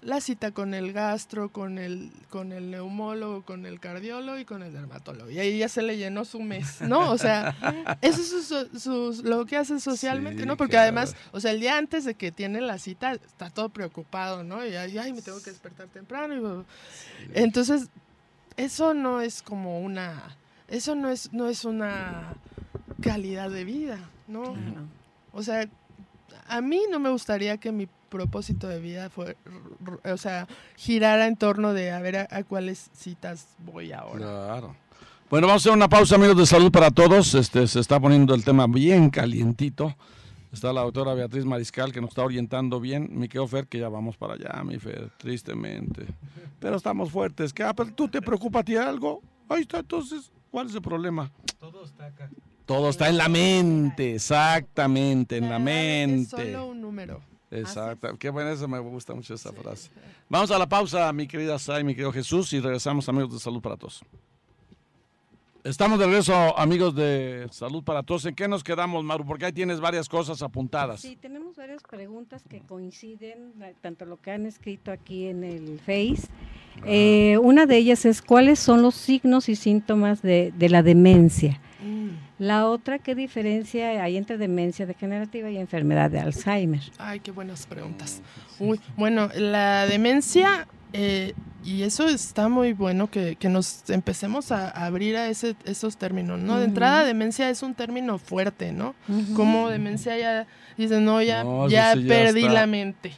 La 0.00 0.20
cita 0.20 0.52
con 0.52 0.74
el 0.74 0.92
gastro, 0.92 1.50
con 1.50 1.78
el, 1.78 2.12
con 2.30 2.52
el 2.52 2.70
neumólogo, 2.70 3.42
con 3.42 3.66
el 3.66 3.80
cardiólogo 3.80 4.38
y 4.38 4.44
con 4.44 4.62
el 4.62 4.72
dermatólogo. 4.72 5.30
Y 5.30 5.38
ahí 5.38 5.58
ya 5.58 5.68
se 5.68 5.82
le 5.82 5.96
llenó 5.96 6.24
su 6.24 6.40
mes, 6.40 6.80
¿no? 6.82 7.10
O 7.10 7.18
sea, 7.18 7.56
eso 8.00 8.60
es 8.60 9.18
lo 9.24 9.44
que 9.46 9.56
hace 9.56 9.80
socialmente, 9.80 10.46
¿no? 10.46 10.56
Porque 10.56 10.78
además, 10.78 11.16
o 11.32 11.40
sea, 11.40 11.50
el 11.50 11.60
día 11.60 11.76
antes 11.76 12.04
de 12.04 12.14
que 12.14 12.30
tiene 12.30 12.60
la 12.60 12.78
cita 12.78 13.12
está 13.12 13.50
todo 13.50 13.70
preocupado, 13.70 14.44
¿no? 14.44 14.64
Y 14.64 14.76
ay, 14.76 15.12
me 15.12 15.22
tengo 15.22 15.42
que 15.42 15.50
despertar 15.50 15.88
temprano. 15.88 16.64
Entonces, 17.34 17.88
eso 18.56 18.94
no 18.94 19.20
es 19.20 19.42
como 19.42 19.80
una, 19.80 20.36
eso 20.68 20.94
no 20.94 21.08
es, 21.08 21.32
no 21.32 21.48
es 21.48 21.64
una 21.64 22.34
calidad 23.02 23.50
de 23.50 23.64
vida, 23.64 23.98
¿no? 24.28 24.54
O 25.32 25.42
sea, 25.42 25.68
a 26.46 26.60
mí 26.60 26.82
no 26.90 26.98
me 27.00 27.10
gustaría 27.10 27.58
que 27.58 27.72
mi 27.72 27.88
propósito 28.08 28.68
de 28.68 28.80
vida 28.80 29.10
fue, 29.10 29.36
o 30.04 30.16
sea, 30.16 30.46
girara 30.76 31.26
en 31.26 31.36
torno 31.36 31.72
de 31.72 31.90
a 31.90 32.00
ver 32.00 32.16
a, 32.30 32.42
cuáles 32.44 32.90
citas 32.94 33.48
voy 33.58 33.92
ahora. 33.92 34.18
Claro. 34.18 34.76
Bueno, 35.30 35.46
vamos 35.46 35.62
a 35.62 35.64
hacer 35.64 35.72
una 35.76 35.88
pausa, 35.88 36.14
amigos 36.14 36.38
de 36.38 36.46
salud 36.46 36.72
para 36.72 36.90
todos. 36.90 37.34
Este 37.34 37.66
se 37.66 37.80
está 37.80 38.00
poniendo 38.00 38.34
el 38.34 38.44
tema 38.44 38.66
bien 38.66 39.10
calientito. 39.10 39.94
Está 40.52 40.72
la 40.72 40.80
doctora 40.80 41.12
Beatriz 41.12 41.44
Mariscal 41.44 41.92
que 41.92 42.00
nos 42.00 42.10
está 42.10 42.24
orientando 42.24 42.80
bien. 42.80 43.10
Mi 43.12 43.28
querido 43.28 43.46
Fer, 43.46 43.66
que 43.66 43.78
ya 43.78 43.90
vamos 43.90 44.16
para 44.16 44.34
allá, 44.34 44.62
mi 44.64 44.78
Fer, 44.78 45.10
tristemente. 45.18 46.06
Pero 46.58 46.76
estamos 46.76 47.10
fuertes. 47.10 47.52
¿Qué? 47.52 47.62
Ah, 47.62 47.74
¿Tú 47.74 48.08
te 48.08 48.22
preocupa 48.22 48.60
a 48.60 48.64
ti 48.64 48.76
algo? 48.76 49.22
Ahí 49.48 49.62
está, 49.62 49.80
entonces, 49.80 50.32
¿cuál 50.50 50.68
es 50.68 50.74
el 50.74 50.82
problema? 50.82 51.30
Todo 51.58 51.84
está 51.84 52.06
acá. 52.06 52.30
Todo 52.64 52.90
está 52.90 53.08
en 53.08 53.16
la 53.16 53.28
mente, 53.28 54.14
exactamente, 54.14 55.38
en 55.38 55.48
la, 55.48 55.58
mente. 55.58 56.42
Es 56.42 56.52
solo 56.52 56.66
un 56.66 56.80
número. 56.82 57.22
Exacto, 57.50 58.16
qué 58.18 58.30
buena, 58.30 58.52
eso 58.52 58.68
me 58.68 58.78
gusta 58.78 59.14
mucho 59.14 59.34
esa 59.34 59.52
frase. 59.52 59.90
Vamos 60.28 60.50
a 60.50 60.58
la 60.58 60.68
pausa, 60.68 61.12
mi 61.12 61.26
querida 61.26 61.58
Sai, 61.58 61.82
mi 61.82 61.94
querido 61.94 62.12
Jesús, 62.12 62.52
y 62.52 62.60
regresamos, 62.60 63.08
amigos 63.08 63.32
de 63.32 63.38
Salud 63.40 63.62
para 63.62 63.76
Todos. 63.76 64.02
Estamos 65.64 65.98
de 65.98 66.06
regreso, 66.06 66.32
amigos 66.58 66.94
de 66.94 67.48
Salud 67.50 67.82
para 67.82 68.02
Todos. 68.02 68.24
¿En 68.26 68.34
qué 68.34 68.48
nos 68.48 68.62
quedamos, 68.62 69.02
Maru? 69.04 69.26
Porque 69.26 69.46
ahí 69.46 69.52
tienes 69.52 69.80
varias 69.80 70.08
cosas 70.08 70.40
apuntadas. 70.40 71.00
Sí, 71.00 71.16
tenemos 71.16 71.56
varias 71.56 71.82
preguntas 71.82 72.42
que 72.48 72.60
coinciden, 72.60 73.52
tanto 73.80 74.04
lo 74.04 74.18
que 74.18 74.30
han 74.30 74.46
escrito 74.46 74.92
aquí 74.92 75.26
en 75.26 75.44
el 75.44 75.80
Face. 75.80 76.28
Eh, 76.84 77.38
una 77.42 77.66
de 77.66 77.76
ellas 77.76 78.04
es, 78.04 78.22
¿cuáles 78.22 78.58
son 78.58 78.82
los 78.82 78.94
signos 78.94 79.48
y 79.48 79.56
síntomas 79.56 80.22
de, 80.22 80.52
la 80.58 80.82
demencia? 80.82 81.60
Mm. 81.82 82.08
La 82.38 82.66
otra, 82.66 82.98
¿qué 82.98 83.14
diferencia 83.14 84.02
hay 84.02 84.16
entre 84.16 84.38
demencia 84.38 84.86
degenerativa 84.86 85.50
y 85.50 85.58
enfermedad 85.58 86.10
de 86.10 86.20
Alzheimer? 86.20 86.82
Ay, 86.98 87.20
qué 87.20 87.30
buenas 87.30 87.66
preguntas. 87.66 88.22
Uy, 88.58 88.80
bueno, 88.96 89.28
la 89.34 89.86
demencia 89.86 90.66
eh, 90.92 91.34
y 91.64 91.82
eso 91.82 92.08
está 92.08 92.48
muy 92.48 92.72
bueno 92.72 93.10
que, 93.10 93.36
nos 93.50 93.90
empecemos 93.90 94.52
a, 94.52 94.70
abrir 94.70 95.16
a 95.16 95.28
ese, 95.28 95.54
esos 95.64 95.96
términos, 95.96 96.38
¿no? 96.38 96.58
De 96.58 96.64
entrada, 96.64 97.04
demencia 97.04 97.50
es 97.50 97.62
un 97.62 97.74
término 97.74 98.18
fuerte, 98.18 98.72
¿no? 98.72 98.94
Como 99.34 99.68
demencia 99.68 100.16
ya 100.16 100.46
dice, 100.76 101.00
no, 101.00 101.20
ya, 101.20 101.44
ya 101.68 101.94
perdí 101.94 102.48
la 102.48 102.66
mente. 102.66 103.12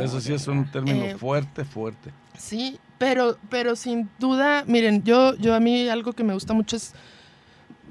Eso 0.00 0.20
sí 0.20 0.32
es 0.32 0.46
un 0.48 0.70
término 0.70 1.04
eh, 1.04 1.16
fuerte, 1.16 1.64
fuerte. 1.64 2.12
Sí, 2.36 2.78
pero, 2.98 3.38
pero 3.50 3.76
sin 3.76 4.08
duda, 4.18 4.64
miren, 4.66 5.02
yo, 5.02 5.34
yo 5.36 5.54
a 5.54 5.60
mí 5.60 5.88
algo 5.88 6.12
que 6.12 6.24
me 6.24 6.34
gusta 6.34 6.54
mucho 6.54 6.76
es, 6.76 6.94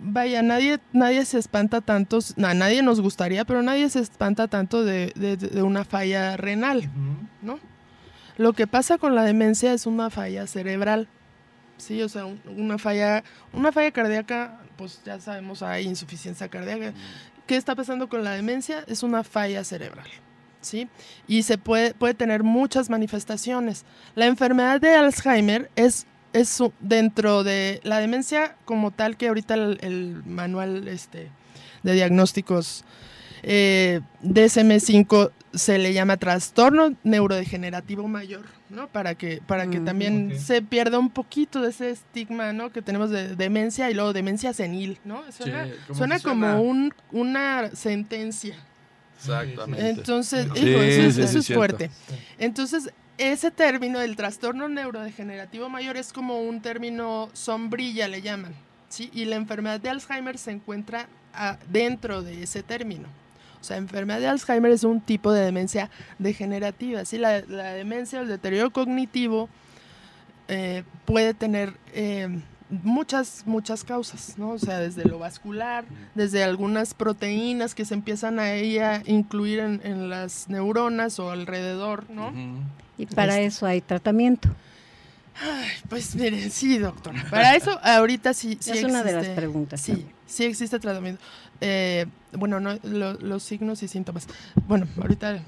vaya, 0.02 0.42
nadie, 0.42 0.80
nadie 0.94 1.26
se 1.26 1.40
espanta 1.40 1.82
tanto, 1.82 2.20
a 2.44 2.54
nadie 2.54 2.82
nos 2.82 3.02
gustaría, 3.02 3.46
pero 3.46 3.62
nadie 3.62 3.90
se 3.90 4.00
espanta 4.00 4.48
tanto 4.48 4.84
de, 4.84 5.12
de 5.16 5.63
una 5.63 5.84
falla 5.84 6.38
renal, 6.38 6.90
¿no? 7.42 7.60
Lo 8.38 8.54
que 8.54 8.68
pasa 8.68 8.98
con 8.98 9.16
la 9.16 9.24
demencia 9.24 9.74
es 9.74 9.86
una 9.88 10.10
falla 10.10 10.46
cerebral. 10.46 11.08
Sí, 11.78 12.02
o 12.02 12.10
sea, 12.10 12.26
una 12.26 12.78
falla, 12.78 13.24
una 13.54 13.72
falla 13.72 13.92
cardíaca, 13.92 14.60
pues 14.78 15.02
ya 15.04 15.20
sabemos, 15.20 15.62
hay 15.63 15.86
insuficiencia 15.86 16.48
cardíaca. 16.48 16.94
¿Qué 17.46 17.56
está 17.56 17.76
pasando 17.76 18.10
con 18.10 18.24
la 18.24 18.32
demencia? 18.32 18.84
Es 18.88 19.04
una 19.04 19.24
falla 19.24 19.63
cerebral. 19.63 20.08
¿Sí? 20.62 20.89
Y 21.28 21.43
se 21.43 21.58
puede, 21.58 21.93
puede 21.93 22.13
tener 22.13 22.43
muchas 22.43 22.89
manifestaciones. 22.89 23.86
La 24.15 24.26
enfermedad 24.26 24.82
de 24.82 24.96
Alzheimer 24.96 25.70
es, 25.76 26.08
es 26.34 26.62
dentro 26.80 27.43
de 27.43 27.80
la 27.84 28.00
demencia 28.00 28.56
como 28.65 28.91
tal 28.91 29.17
que 29.17 29.28
ahorita 29.28 29.54
el, 29.54 30.24
manual 30.26 30.88
este, 30.88 31.30
de 31.84 31.93
diagnósticos 31.93 32.84
eh, 33.43 34.02
DSM-5 34.24 35.32
se 35.54 35.78
le 35.78 35.93
llama 35.93 36.17
trastorno 36.17 36.96
neurodegenerativo 37.04 38.08
mayor, 38.08 38.46
¿no? 38.70 38.88
Para 38.88 39.15
que, 39.15 39.41
para 39.46 39.67
que 39.67 39.80
mm, 39.80 39.86
también 39.86 40.39
se 40.39 40.62
pierda 40.62 41.00
un 41.00 41.10
poquito 41.10 41.62
de 41.62 41.70
ese 41.70 41.91
estigma, 41.91 42.54
¿no? 42.54 42.72
Que 42.72 42.82
tenemos 42.82 43.10
de 43.10 43.36
demencia 43.36 43.89
y 43.89 43.93
luego 43.93 44.13
demencia 44.13 44.54
senil, 44.54 45.00
¿no? 45.04 45.24
Suena, 45.32 46.20
como 46.20 46.62
un, 46.62 46.93
una 47.12 47.72
sentencia. 47.74 48.56
Exactamente. 49.17 49.89
Entonces, 49.89 50.47
eso, 50.56 51.39
es 51.39 51.47
fuerte. 51.47 51.89
Entonces, 52.38 52.91
ese 53.17 53.51
término, 53.51 53.99
el 53.99 54.15
trastorno 54.15 54.69
neurodegenerativo 54.69 55.69
mayor, 55.69 55.97
es 55.97 56.13
como 56.13 56.41
un 56.41 56.62
término 56.62 57.30
sombrilla, 57.34 58.08
le 58.08 58.21
llaman, 58.21 58.53
¿sí? 58.89 59.10
Y 59.13 59.25
la 59.25 59.36
enfermedad 59.36 59.80
de 59.80 59.89
Alzheimer 59.89 60.38
se 60.38 60.51
encuentra 60.51 61.08
dentro 61.69 62.21
de 62.23 62.43
ese 62.43 62.63
término. 62.63 63.08
O 63.60 63.63
sea, 63.63 63.77
enfermedad 63.77 64.19
de 64.19 64.27
Alzheimer 64.27 64.71
es 64.71 64.84
un 64.84 65.01
tipo 65.01 65.32
de 65.32 65.43
demencia 65.43 65.89
degenerativa. 66.19 67.06
¿sí? 67.06 67.17
La, 67.17 67.41
demencia 67.41 68.19
o 68.19 68.21
el 68.23 68.27
deterioro 68.27 68.71
cognitivo 68.71 69.49
eh, 70.47 70.84
puede 71.06 71.34
tener 71.34 71.73
eh, 71.93 72.39
muchas, 72.69 73.43
muchas 73.45 73.84
causas, 73.84 74.38
¿no? 74.38 74.51
O 74.51 74.60
sea, 74.60 74.80
desde 74.80 75.06
lo 75.06 75.19
vascular, 75.19 75.86
desde 76.15 76.43
algunas 76.43 76.93
proteínas 76.93 77.75
que 77.75 77.86
se 77.86 77.93
empiezan 77.93 78.39
a 78.39 78.53
ella 78.53 79.01
incluir 79.06 79.60
en, 79.60 80.10
las 80.10 80.49
neuronas 80.49 81.19
o 81.19 81.32
alrededor, 81.32 82.10
¿no? 82.10 82.34
Y 82.97 83.06
para 83.06 83.34
este 83.36 83.45
eso 83.45 83.65
hay 83.65 83.82
tratamiento. 83.82 84.49
Ay, 85.39 85.69
pues 85.88 86.15
miren, 86.15 86.49
sí, 86.49 86.77
doctor. 86.80 87.13
Para 87.30 87.56
eso 87.56 87.80
ahorita 87.84 88.34
sí, 88.34 88.58
sí 88.60 88.71
es 88.71 88.84
una 88.84 89.03
de 89.03 89.13
las 89.13 89.27
preguntas. 89.27 89.80
Sí, 89.82 90.06
sí 90.25 90.45
existe 90.45 90.80
tratamiento. 90.80 91.21
Eh, 91.62 92.08
bueno, 92.38 92.60
no, 92.60 92.78
los 92.84 93.43
signos 93.43 93.84
y 93.84 93.88
síntomas. 93.88 94.28
Bueno, 94.67 94.88
ahorita 95.02 95.39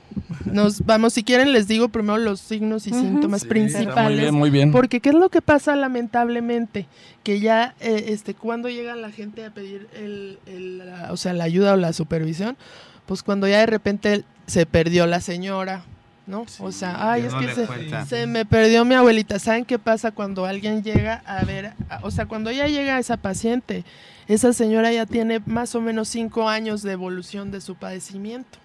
nos 0.45 0.85
vamos, 0.85 1.13
si 1.13 1.23
quieren 1.23 1.51
les 1.53 1.67
digo 1.67 1.89
primero 1.89 2.17
los 2.17 2.39
signos 2.39 2.87
y 2.87 2.91
síntomas 2.91 3.45
principales. 3.45 4.11
Muy 4.11 4.19
bien, 4.19 4.35
muy 4.35 4.49
bien. 4.49 4.71
Porque 4.71 4.99
qué 4.99 5.09
es 5.09 5.15
lo 5.15 5.29
que 5.29 5.41
pasa 5.41 5.75
lamentablemente, 5.75 6.87
que 7.23 7.39
ya, 7.39 7.75
eh, 7.79 8.05
este, 8.07 8.33
cuando 8.33 8.69
llega 8.69 8.95
la 8.95 9.11
gente 9.11 9.45
a 9.45 9.51
pedir 9.51 9.87
el, 9.93 10.39
la, 10.77 11.11
o 11.11 11.17
sea, 11.17 11.33
la 11.33 11.43
ayuda 11.43 11.73
o 11.73 11.77
la 11.77 11.93
supervisión, 11.93 12.57
pues 13.05 13.23
cuando 13.23 13.47
ya 13.47 13.59
de 13.59 13.65
repente 13.65 14.23
se 14.45 14.65
perdió 14.65 15.07
la 15.07 15.21
señora, 15.21 15.83
¿no? 16.27 16.45
o 16.59 16.71
sea, 16.71 17.11
ay, 17.11 17.23
es 17.23 17.33
que 17.33 17.53
se, 17.53 18.05
se, 18.05 18.27
me 18.27 18.45
perdió 18.45 18.85
mi 18.85 18.93
abuelita. 18.95 19.39
¿Saben 19.39 19.65
qué 19.65 19.79
pasa 19.79 20.11
cuando 20.11 20.45
alguien 20.45 20.83
llega 20.83 21.23
a 21.25 21.43
ver, 21.43 21.73
o 22.03 22.11
sea, 22.11 22.27
cuando 22.27 22.51
ya 22.51 22.67
llega 22.67 22.99
esa 22.99 23.17
paciente? 23.17 23.83
Esa 24.29 24.53
señora 24.53 24.93
ya 24.93 25.07
tiene 25.07 25.41
más 25.45 25.73
o 25.73 25.81
menos 25.81 26.07
cinco 26.07 26.47
años 26.47 26.83
de 26.83 26.91
evolución 26.91 27.49
de 27.49 27.61
su 27.61 27.75
padecimiento. 27.75 28.59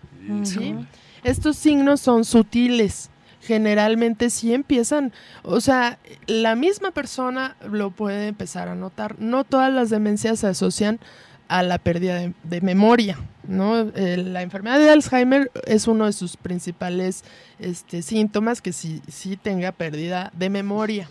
Estos 1.24 1.56
signos 1.56 2.02
son 2.02 2.26
sutiles. 2.26 3.10
Generalmente 3.40 4.28
sí 4.28 4.54
empiezan, 4.54 5.12
o 5.42 5.60
sea, 5.60 5.98
la 6.26 6.54
misma 6.54 6.92
persona 6.92 7.56
lo 7.70 7.90
puede 7.90 8.28
empezar 8.28 8.68
a 8.68 8.74
notar. 8.74 9.18
No 9.18 9.44
todas 9.44 9.72
las 9.72 9.90
demencias 9.90 10.40
se 10.40 10.46
asocian 10.46 11.00
a 11.48 11.62
la 11.62 11.78
pérdida 11.78 12.32
de, 12.42 12.60
memoria, 12.60 13.18
¿no? 13.46 13.80
Eh, 13.80 14.16
la 14.16 14.42
enfermedad 14.42 14.78
de 14.78 14.90
Alzheimer 14.90 15.50
es 15.66 15.86
uno 15.88 16.06
de 16.06 16.12
sus 16.12 16.36
principales 16.36 17.24
este, 17.58 18.02
síntomas 18.02 18.62
que 18.62 18.72
sí, 18.72 19.02
sí 19.08 19.36
tenga 19.36 19.72
pérdida 19.72 20.30
de 20.34 20.50
memoria. 20.50 21.08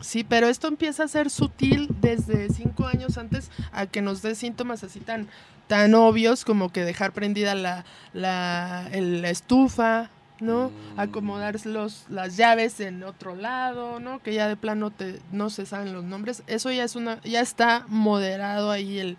Sí, 0.00 0.24
pero 0.24 0.48
esto 0.48 0.68
empieza 0.68 1.04
a 1.04 1.08
ser 1.08 1.30
sutil 1.30 1.88
desde 2.00 2.52
cinco 2.52 2.86
años 2.86 3.16
antes 3.16 3.50
a 3.72 3.86
que 3.86 4.02
nos 4.02 4.22
dé 4.22 4.34
síntomas 4.34 4.84
así 4.84 5.00
tan, 5.00 5.28
tan 5.66 5.94
obvios 5.94 6.44
como 6.44 6.70
que 6.70 6.84
dejar 6.84 7.12
prendida 7.12 7.54
la, 7.54 7.84
la, 8.12 8.88
estufa, 9.30 10.10
¿no? 10.40 10.68
Mm. 10.68 11.00
Acomodar 11.00 11.64
los, 11.64 12.04
las 12.08 12.36
llaves 12.36 12.80
en 12.80 13.02
otro 13.02 13.34
lado, 13.34 14.00
¿no? 14.00 14.20
Que 14.22 14.34
ya 14.34 14.48
de 14.48 14.56
plano 14.56 14.90
te, 14.90 15.20
no 15.32 15.50
se 15.50 15.64
saben 15.66 15.92
los 15.92 16.04
nombres. 16.04 16.42
Eso 16.46 16.70
ya 16.70 16.84
es 16.84 16.96
una, 16.96 17.20
ya 17.22 17.40
está 17.40 17.84
moderado 17.88 18.70
ahí 18.70 18.98
el, 18.98 19.16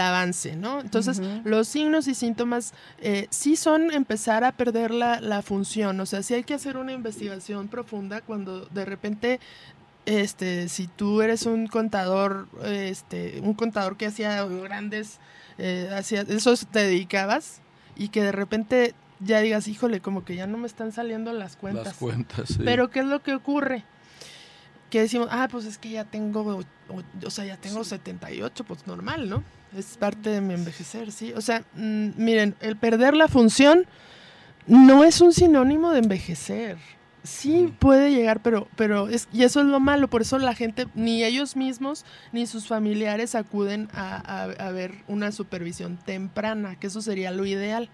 avance, 0.00 0.56
¿no? 0.56 0.80
Entonces, 0.80 1.20
los 1.44 1.68
signos 1.68 2.08
y 2.08 2.14
síntomas 2.14 2.72
eh, 2.98 3.26
sí 3.28 3.54
son 3.54 3.92
empezar 3.92 4.42
a 4.42 4.52
perder 4.52 4.90
la, 4.90 5.20
la, 5.20 5.42
función, 5.42 6.00
o 6.00 6.06
sea, 6.06 6.22
sí 6.22 6.32
hay 6.32 6.42
que 6.42 6.54
hacer 6.54 6.78
una 6.78 6.92
investigación 6.92 7.68
profunda 7.68 8.22
cuando 8.22 8.64
de 8.64 8.86
repente 8.86 9.40
este, 10.06 10.68
si 10.68 10.86
tú 10.86 11.22
eres 11.22 11.46
un 11.46 11.66
contador, 11.66 12.48
este, 12.64 13.40
un 13.42 13.54
contador 13.54 13.96
que 13.96 14.06
hacía 14.06 14.44
grandes, 14.44 15.18
eh, 15.58 15.90
hacía, 15.96 16.22
eso 16.22 16.54
te 16.70 16.80
dedicabas 16.80 17.60
y 17.96 18.08
que 18.08 18.22
de 18.22 18.32
repente 18.32 18.94
ya 19.20 19.40
digas, 19.40 19.68
híjole, 19.68 20.00
como 20.00 20.24
que 20.24 20.34
ya 20.34 20.46
no 20.46 20.58
me 20.58 20.66
están 20.66 20.92
saliendo 20.92 21.32
las 21.32 21.56
cuentas. 21.56 21.86
Las 21.86 21.96
cuentas, 21.96 22.48
sí. 22.48 22.60
Pero 22.64 22.90
¿qué 22.90 23.00
es 23.00 23.06
lo 23.06 23.22
que 23.22 23.34
ocurre? 23.34 23.84
Que 24.90 25.00
decimos, 25.00 25.28
ah, 25.30 25.48
pues 25.50 25.64
es 25.64 25.78
que 25.78 25.90
ya 25.90 26.04
tengo, 26.04 26.64
o, 27.24 27.30
sea, 27.30 27.44
ya 27.44 27.56
tengo 27.56 27.82
78, 27.84 28.64
pues 28.64 28.86
normal, 28.86 29.28
¿no? 29.28 29.42
Es 29.76 29.96
parte 29.96 30.30
de 30.30 30.40
mi 30.40 30.54
envejecer, 30.54 31.10
¿sí? 31.10 31.32
O 31.32 31.40
sea, 31.40 31.64
mm, 31.74 32.10
miren, 32.16 32.54
el 32.60 32.76
perder 32.76 33.14
la 33.14 33.28
función 33.28 33.86
no 34.66 35.04
es 35.04 35.20
un 35.20 35.32
sinónimo 35.32 35.90
de 35.92 35.98
envejecer. 36.00 36.78
Sí, 37.24 37.72
puede 37.78 38.12
llegar, 38.12 38.42
pero, 38.42 38.68
pero 38.76 39.08
es, 39.08 39.28
y 39.32 39.44
eso 39.44 39.60
es 39.60 39.66
lo 39.66 39.80
malo, 39.80 40.08
por 40.08 40.20
eso 40.20 40.38
la 40.38 40.54
gente, 40.54 40.86
ni 40.94 41.24
ellos 41.24 41.56
mismos, 41.56 42.04
ni 42.32 42.46
sus 42.46 42.66
familiares 42.66 43.34
acuden 43.34 43.88
a, 43.94 44.46
ver 44.74 45.02
una 45.08 45.32
supervisión 45.32 45.96
temprana, 45.96 46.78
que 46.78 46.88
eso 46.88 47.00
sería 47.00 47.30
lo 47.30 47.46
ideal. 47.46 47.88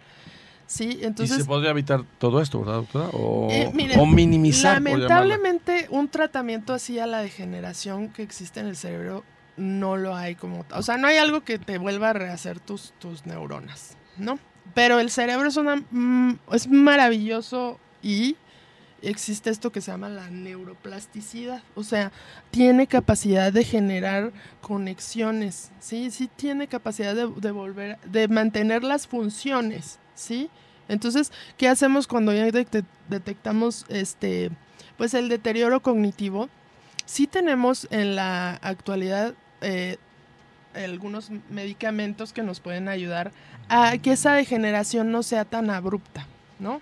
Sí, 0.67 0.99
entonces... 1.03 1.39
Y 1.39 1.41
se 1.43 1.47
podría 1.47 1.71
evitar 1.71 2.05
todo 2.19 2.41
esto, 2.41 2.59
¿verdad, 2.59 2.75
doctora? 2.75 3.09
O, 3.13 3.49
eh, 3.53 3.71
o 3.97 4.07
minimizar. 4.07 4.75
Lamentablemente, 4.75 5.87
un 5.91 6.09
tratamiento 6.09 6.75
así 6.75 6.99
a 6.99 7.07
la 7.07 7.23
degeneración 7.23 8.09
que 8.09 8.25
existe 8.25 8.59
en 8.59 8.67
el 8.67 8.77
cerebro 8.77 9.23
no 9.57 9.97
lo 9.97 10.17
hay 10.17 10.35
como... 10.35 10.65
O 10.73 10.83
sea, 10.83 10.97
no 10.97 11.07
hay 11.07 11.19
algo 11.19 11.43
que 11.43 11.61
te 11.61 11.79
vuelva 11.79 12.11
a 12.11 12.13
rehacer 12.15 12.59
tus, 12.59 12.95
tus 12.99 13.27
neuronas, 13.27 13.97
¿no? 14.17 14.41
Pero 14.75 14.99
el 14.99 15.11
cerebro 15.11 15.49
es, 15.49 15.57
una, 15.57 15.77
mm, 15.77 16.39
es 16.53 16.69
maravilloso 16.69 17.79
y 18.03 18.37
existe 19.03 19.51
esto 19.51 19.73
que 19.73 19.81
se 19.81 19.91
llama 19.91 20.09
la 20.09 20.29
neuroplasticidad, 20.31 21.63
o 21.75 21.83
sea, 21.85 22.13
tiene 22.51 22.87
capacidad 22.87 23.53
de 23.53 23.65
generar 23.65 24.33
conexiones, 24.61 25.71
¿sí? 25.81 26.11
Sí 26.11 26.29
tiene 26.35 26.69
capacidad 26.69 27.15
de, 27.15 27.51
volver, 27.51 27.99
de 28.01 28.29
mantener 28.29 28.85
las 28.85 29.07
funciones, 29.07 29.99
¿sí? 30.15 30.51
Entonces, 30.89 31.33
¿qué 31.57 31.69
hacemos 31.69 32.07
cuando 32.07 32.33
ya 32.33 32.47
detectamos 33.09 33.87
este, 33.89 34.51
pues 34.97 35.15
el 35.15 35.29
deterioro 35.29 35.81
cognitivo? 35.81 36.49
Sí 37.07 37.27
tenemos 37.27 37.87
en 37.91 38.17
la 38.17 38.55
actualidad 38.55 39.35
eh, 39.61 39.99
algunos 40.75 41.31
medicamentos 41.49 42.33
que 42.33 42.43
nos 42.43 42.61
pueden 42.61 42.89
ayudar 42.89 43.33
a 43.69 43.99
que 43.99 44.13
esa 44.13 44.33
degeneración 44.35 45.13
no 45.13 45.23
sea 45.23 45.45
tan 45.45 45.71
abrupta, 45.71 46.27
¿no? 46.59 46.81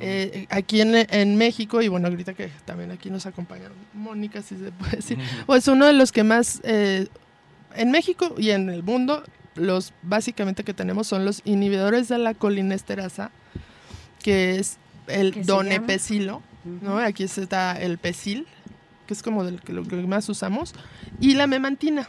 Eh, 0.00 0.46
aquí 0.50 0.80
en, 0.82 1.36
México, 1.36 1.80
y 1.80 1.88
bueno, 1.88 2.08
ahorita 2.08 2.34
que 2.34 2.50
también 2.64 2.90
aquí 2.90 3.08
nos 3.08 3.24
acompaña 3.24 3.70
Mónica, 3.94 4.42
si 4.42 4.56
se 4.56 4.70
puede 4.72 4.96
decir, 4.96 5.18
pues 5.46 5.66
uno 5.68 5.86
de 5.86 5.94
los 5.94 6.12
que 6.12 6.22
más 6.22 6.60
eh, 6.64 7.08
en 7.74 7.90
México 7.90 8.34
y 8.36 8.50
en 8.50 8.68
el 8.68 8.82
mundo, 8.82 9.22
los 9.54 9.94
básicamente 10.02 10.64
que 10.64 10.74
tenemos 10.74 11.06
son 11.06 11.24
los 11.24 11.40
inhibidores 11.44 12.08
de 12.08 12.18
la 12.18 12.34
colinesterasa, 12.34 13.30
que 14.22 14.58
es 14.58 14.76
el 15.06 15.46
donepecilo, 15.46 16.42
¿no? 16.82 16.98
Aquí 16.98 17.24
está 17.24 17.80
el 17.80 17.96
pesil, 17.96 18.46
que 19.06 19.14
es 19.14 19.22
como 19.22 19.44
del, 19.44 19.60
lo 19.68 19.84
que 19.84 19.96
más 19.96 20.28
usamos, 20.28 20.74
y 21.20 21.34
la 21.34 21.46
memantina. 21.46 22.08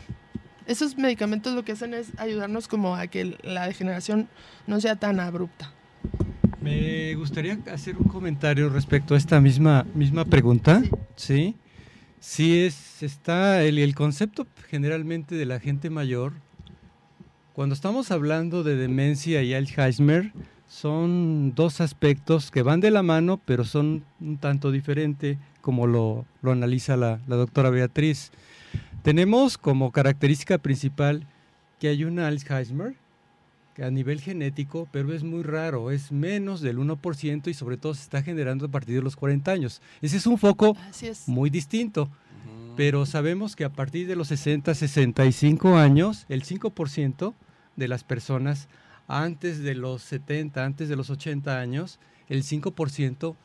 Esos 0.66 0.98
medicamentos 0.98 1.54
lo 1.54 1.64
que 1.64 1.72
hacen 1.72 1.94
es 1.94 2.08
ayudarnos 2.18 2.68
como 2.68 2.96
a 2.96 3.08
que 3.08 3.38
la 3.44 3.66
degeneración 3.68 4.28
no 4.66 4.82
sea 4.82 4.98
tan 4.98 5.22
abrupta. 5.22 5.72
Me 6.62 7.14
gustaría 7.16 7.60
hacer 7.72 7.98
un 7.98 8.08
comentario 8.08 8.70
respecto 8.70 9.14
a 9.14 9.18
esta 9.18 9.40
misma, 9.40 9.86
misma 9.94 10.26
pregunta. 10.26 10.82
Sí. 11.16 11.56
Sí, 12.20 12.60
es, 12.60 13.04
está 13.04 13.64
el, 13.64 13.78
el 13.78 13.94
concepto 13.94 14.48
generalmente 14.68 15.36
de 15.36 15.46
la 15.46 15.60
gente 15.60 15.90
mayor. 15.90 16.34
Cuando 17.54 17.74
estamos 17.74 18.12
hablando 18.12 18.64
de 18.64 18.76
demencia 18.76 19.44
y 19.44 19.54
Alzheimer, 19.54 20.32
son 20.68 21.54
dos 21.56 21.80
aspectos 21.80 22.52
que 22.52 22.62
van 22.62 22.82
de 22.82 22.92
la 22.92 23.04
mano, 23.04 23.40
pero 23.46 23.64
son 23.64 24.04
un 24.20 24.38
tanto 24.38 24.72
diferentes, 24.72 25.38
como 25.62 25.88
lo, 25.88 26.26
lo 26.42 26.52
analiza 26.52 26.98
la, 26.98 27.20
la, 27.28 27.36
doctora 27.36 27.70
Beatriz. 27.70 28.32
Tenemos 29.04 29.58
como 29.58 29.92
característica 29.92 30.58
principal 30.58 31.26
que 31.80 31.88
hay 31.88 32.04
una 32.04 32.28
Alzheimer, 32.28 32.96
a 33.84 33.92
nivel 33.92 34.22
genético, 34.22 34.88
pero 34.92 35.14
es 35.14 35.24
muy 35.24 35.44
raro, 35.44 35.92
es 35.92 36.12
menos 36.12 36.62
del 36.62 36.78
1% 36.78 37.48
y 37.48 37.54
sobre 37.54 37.78
todo 37.78 37.94
se 37.94 38.04
está 38.04 38.24
generando 38.24 38.66
a 38.66 38.70
partir 38.70 38.96
de 38.96 39.02
los 39.02 39.16
40 39.16 39.52
años. 39.52 39.82
Ese 40.02 40.18
es 40.18 40.28
un 40.28 40.38
foco 40.38 40.76
muy 41.28 41.50
distinto, 41.50 42.10
pero 42.76 43.06
sabemos 43.06 43.56
que 43.56 43.66
a 43.66 43.74
partir 43.74 44.08
de 44.08 44.16
los 44.16 44.30
60, 44.30 44.74
65 44.74 45.78
años, 45.78 46.26
el 46.30 46.44
5% 46.44 47.34
de 47.76 47.88
las 47.88 48.04
personas 48.04 48.68
antes 49.08 49.60
de 49.60 49.76
los 49.76 50.02
70, 50.04 50.64
antes 50.64 50.90
de 50.90 50.96
los 50.96 51.10
80 51.10 51.60
años, 51.60 52.00
el 52.28 52.44
5% 52.44 53.36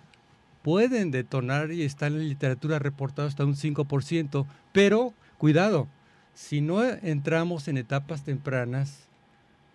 pueden 0.63 1.11
detonar 1.11 1.73
y 1.73 1.83
está 1.83 2.07
en 2.07 2.19
la 2.19 2.25
literatura 2.25 2.79
reportado 2.79 3.29
hasta 3.29 3.45
un 3.45 3.55
5%, 3.55 4.47
pero 4.73 5.13
cuidado, 5.39 5.89
si 6.35 6.61
no 6.61 6.83
entramos 6.85 7.69
en 7.69 7.79
etapas 7.79 8.25
tempranas, 8.25 9.09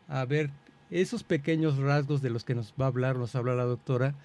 a 0.07 0.25
ver 0.25 0.49
esos 0.89 1.23
pequeños 1.23 1.77
rasgos 1.77 2.21
de 2.21 2.29
los 2.29 2.43
que 2.43 2.55
nos 2.55 2.73
va 2.79 2.85
a 2.85 2.87
hablar, 2.87 3.17
nos 3.17 3.35
habla 3.35 3.55
la 3.55 3.65
doctora, 3.65 4.15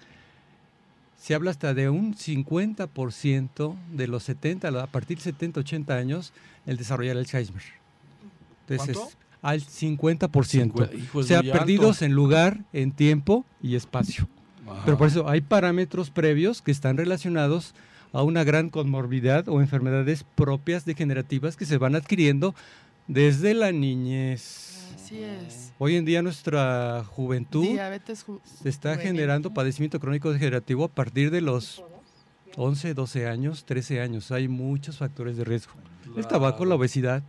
se 1.17 1.35
habla 1.35 1.51
hasta 1.51 1.73
de 1.73 1.89
un 1.89 2.15
50% 2.15 3.75
de 3.93 4.07
los 4.07 4.23
70, 4.23 4.67
a 4.67 4.87
partir 4.87 5.17
de 5.17 5.23
70, 5.23 5.61
80 5.61 5.95
años, 5.95 6.33
el 6.65 6.77
desarrollar 6.77 7.17
Alzheimer. 7.17 7.63
Entonces, 8.67 8.97
al 9.41 9.61
50%. 9.61 10.89
o 11.13 11.23
sea, 11.23 11.41
perdidos 11.41 12.01
en 12.01 12.13
lugar, 12.13 12.59
en 12.73 12.91
tiempo 12.91 13.45
y 13.61 13.75
espacio. 13.75 14.27
Pero 14.85 14.97
por 14.97 15.07
eso 15.07 15.29
hay 15.29 15.41
parámetros 15.41 16.09
previos 16.09 16.61
que 16.61 16.71
están 16.71 16.97
relacionados 16.97 17.73
a 18.13 18.23
una 18.23 18.43
gran 18.43 18.69
conmorbidad 18.69 19.49
o 19.49 19.59
enfermedades 19.59 20.23
propias 20.35 20.85
degenerativas 20.85 21.57
que 21.57 21.65
se 21.65 21.77
van 21.77 21.95
adquiriendo 21.95 22.55
desde 23.07 23.53
la 23.53 23.71
niñez. 23.71 24.72
Hoy 25.79 25.95
en 25.95 26.05
día 26.05 26.21
nuestra 26.21 27.03
juventud 27.03 27.77
se 28.61 28.69
está 28.69 28.97
generando 28.97 29.53
padecimiento 29.53 29.99
crónico 29.99 30.31
degenerativo 30.31 30.85
a 30.85 30.87
partir 30.87 31.31
de 31.31 31.41
los 31.41 31.83
11, 32.55 32.93
12 32.93 33.27
años, 33.27 33.65
13 33.65 34.01
años. 34.01 34.31
Hay 34.31 34.47
muchos 34.47 34.97
factores 34.97 35.37
de 35.37 35.43
riesgo. 35.43 35.73
El 36.15 36.27
tabaco, 36.27 36.65
la 36.65 36.75
obesidad, 36.75 37.23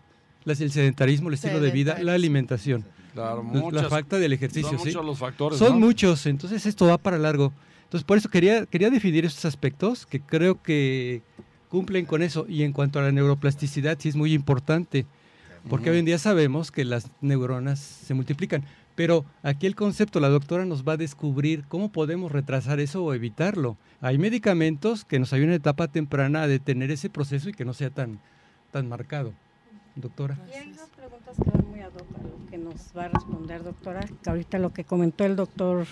el 0.44 0.70
sedentarismo, 0.70 1.28
el 1.28 1.34
estilo 1.34 1.60
de 1.60 1.70
vida, 1.70 1.98
la 2.00 2.14
alimentación. 2.14 2.84
la 3.14 3.88
falta 3.88 4.18
del 4.18 4.32
ejercicio, 4.32 4.78
son 4.78 4.86
Muchos 4.86 5.04
los 5.04 5.18
factores, 5.18 5.58
Son 5.58 5.80
muchos, 5.80 6.26
entonces 6.26 6.66
esto 6.66 6.86
va 6.86 6.98
para 6.98 7.18
largo. 7.18 7.52
Entonces 7.84 8.04
por 8.04 8.18
eso 8.18 8.28
quería, 8.28 8.66
quería 8.66 8.90
definir 8.90 9.24
estos 9.24 9.44
aspectos 9.44 10.06
que 10.06 10.20
creo 10.20 10.62
que 10.62 11.22
cumplen 11.68 12.06
con 12.06 12.22
eso. 12.22 12.46
Y 12.48 12.62
en 12.62 12.72
cuanto 12.72 12.98
a 12.98 13.02
la 13.02 13.12
neuroplasticidad, 13.12 13.98
sí 13.98 14.08
es 14.08 14.16
muy 14.16 14.32
importante 14.32 15.06
porque 15.68 15.90
hoy 15.90 15.98
en 15.98 16.04
día 16.04 16.18
sabemos 16.18 16.70
que 16.70 16.84
las 16.84 17.10
neuronas 17.20 17.78
se 17.78 18.14
multiplican. 18.14 18.64
Pero 18.94 19.24
aquí 19.42 19.66
el 19.66 19.74
concepto, 19.74 20.20
la 20.20 20.28
doctora 20.28 20.64
nos 20.64 20.86
va 20.86 20.92
a 20.92 20.96
descubrir 20.96 21.64
cómo 21.66 21.90
podemos 21.90 22.30
retrasar 22.30 22.78
eso 22.78 23.04
o 23.04 23.12
evitarlo. 23.12 23.76
Hay 24.00 24.18
medicamentos 24.18 25.04
que 25.04 25.18
nos 25.18 25.32
ayudan 25.32 25.50
en 25.50 25.56
etapa 25.56 25.88
temprana 25.88 26.42
a 26.42 26.46
detener 26.46 26.90
ese 26.90 27.10
proceso 27.10 27.48
y 27.48 27.54
que 27.54 27.64
no 27.64 27.74
sea 27.74 27.90
tan, 27.90 28.20
tan 28.70 28.88
marcado. 28.88 29.32
Doctora. 29.96 30.38
Y 30.50 30.56
hay 30.56 30.72
unas 30.72 30.88
preguntas 30.90 31.36
que 31.36 31.50
van 31.50 31.68
muy 31.68 31.80
a 31.80 31.88
lo 31.88 32.50
que 32.50 32.58
nos 32.58 32.92
va 32.96 33.04
a 33.04 33.08
responder, 33.08 33.62
doctora, 33.62 34.00
que 34.22 34.30
ahorita 34.30 34.58
lo 34.58 34.72
que 34.72 34.84
comentó 34.84 35.24
el 35.24 35.36
doctor 35.36 35.86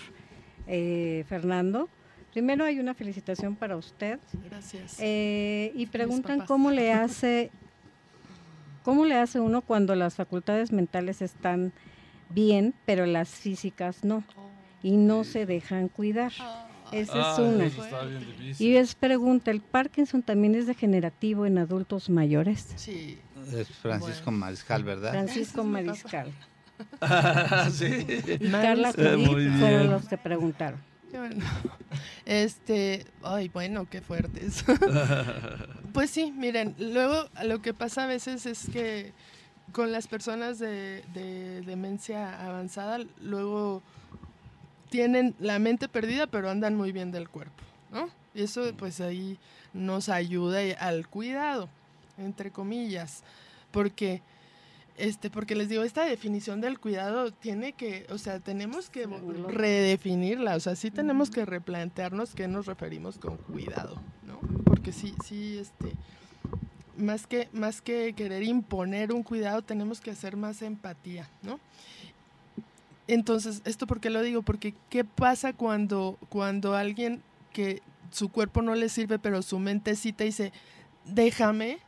eh, 0.67 1.25
Fernando. 1.29 1.89
Primero 2.33 2.65
hay 2.65 2.79
una 2.79 2.95
felicitación 2.95 3.57
para 3.57 3.77
usted. 3.77 4.19
Gracias. 4.49 4.97
Eh, 5.01 5.73
y 5.75 5.87
preguntan 5.87 6.47
cómo 6.47 6.71
le 6.71 6.93
hace 6.93 7.51
¿Cómo 8.83 9.05
le 9.05 9.17
hace 9.17 9.41
uno 9.41 9.63
cuando 9.63 9.95
las 9.95 10.15
facultades 10.15 10.73
mentales 10.73 11.23
están 11.23 11.73
bien, 12.31 12.75
pero 12.85 13.07
las 13.07 13.29
físicas 13.29 14.05
no? 14.05 14.25
Y 14.83 14.97
no 14.97 15.25
se 15.25 15.47
dejan 15.47 15.89
cuidar. 15.89 16.33
Ah. 16.41 16.69
Esa 16.93 17.13
es 17.13 17.39
ah, 17.39 17.41
una. 17.41 17.71
Y 18.59 18.77
es 18.77 18.95
pregunta, 18.95 19.51
¿el 19.51 19.63
Parkinson 19.63 20.23
también 20.23 20.55
es 20.55 20.67
degenerativo 20.67 21.47
en 21.47 21.57
adultos 21.57 22.11
mayores? 22.11 22.69
Sí. 22.77 23.19
Es 23.51 23.69
Francisco 23.69 24.31
Mariscal, 24.31 24.85
¿verdad? 24.85 25.11
Francisco 25.11 25.65
Mariscal. 25.65 26.31
sí. 27.73 28.07
Y 28.41 28.51
Carla 28.51 28.93
Judith 28.93 29.59
fueron 29.59 29.91
los 29.91 30.07
que 30.07 30.19
preguntaron. 30.19 30.81
Bueno. 31.19 31.45
Este, 32.25 33.05
ay, 33.23 33.49
bueno, 33.49 33.87
qué 33.91 34.01
fuertes. 34.01 34.65
pues 35.93 36.11
sí, 36.11 36.33
miren, 36.33 36.75
luego 36.79 37.29
lo 37.45 37.61
que 37.61 37.75
pasa 37.75 38.05
a 38.05 38.07
veces 38.07 38.47
es 38.47 38.69
que 38.71 39.13
con 39.73 39.91
las 39.91 40.07
personas 40.07 40.59
de, 40.59 41.03
demencia 41.67 42.47
avanzada, 42.47 42.99
luego 43.21 43.83
tienen 44.91 45.35
la 45.41 45.59
mente 45.59 45.89
perdida, 45.89 46.27
pero 46.27 46.51
andan 46.51 46.77
muy 46.77 46.93
bien 46.93 47.11
del 47.11 47.29
cuerpo, 47.29 47.63
¿no? 47.91 48.09
Y 48.35 48.43
eso 48.43 48.73
pues 48.77 49.01
ahí 49.01 49.39
nos 49.73 50.09
ayuda 50.09 50.61
al 50.79 51.09
cuidado, 51.09 51.69
entre 52.19 52.51
comillas, 52.51 53.23
porque 53.71 54.23
este, 54.97 55.31
porque 55.31 55.55
les 55.55 55.69
digo, 55.69 55.83
esta 55.83 56.05
definición 56.05 56.61
del 56.61 56.79
cuidado 56.79 57.33
tiene 57.33 57.73
que, 57.73 58.07
o 58.11 58.19
sea, 58.19 58.41
tenemos 58.41 58.91
que 58.91 59.07
redefinirla, 59.07 60.57
o 60.57 60.61
sea, 60.61 60.77
sí 60.77 60.91
tenemos 60.91 61.31
que 61.31 61.47
replantearnos 61.47 62.35
qué 62.35 62.49
nos 62.49 62.67
referimos 62.67 63.19
con 63.19 63.37
cuidado, 63.39 63.97
¿no? 64.27 64.39
Porque 64.65 64.93
sí, 64.93 65.15
sí, 65.25 65.59
este, 65.59 65.93
más 66.97 67.27
que, 67.27 67.49
más 67.53 67.81
que 67.81 68.13
querer 68.13 68.43
imponer 68.43 69.13
un 69.13 69.23
cuidado, 69.23 69.63
tenemos 69.63 70.01
que 70.01 70.11
hacer 70.11 70.37
más 70.37 70.63
empatía, 70.63 71.29
¿no? 71.43 71.59
Entonces, 73.09 73.63
¿esto 73.65 73.87
por 73.87 74.01
qué 74.01 74.11
lo 74.11 74.23
digo? 74.23 74.43
Porque 74.43 74.75
¿qué 74.89 75.05
pasa 75.05 75.53
cuando, 75.53 76.19
cuando 76.29 76.75
alguien 76.75 77.23
que 77.53 77.83
su 78.11 78.29
cuerpo 78.29 78.63
no 78.63 78.75
le 78.75 78.89
sirve, 78.89 79.19
pero 79.19 79.43
su 79.43 79.59
mente 79.59 79.97
sí 79.97 80.13
te 80.13 80.25
dice, 80.25 80.53
déjame, 81.05 81.79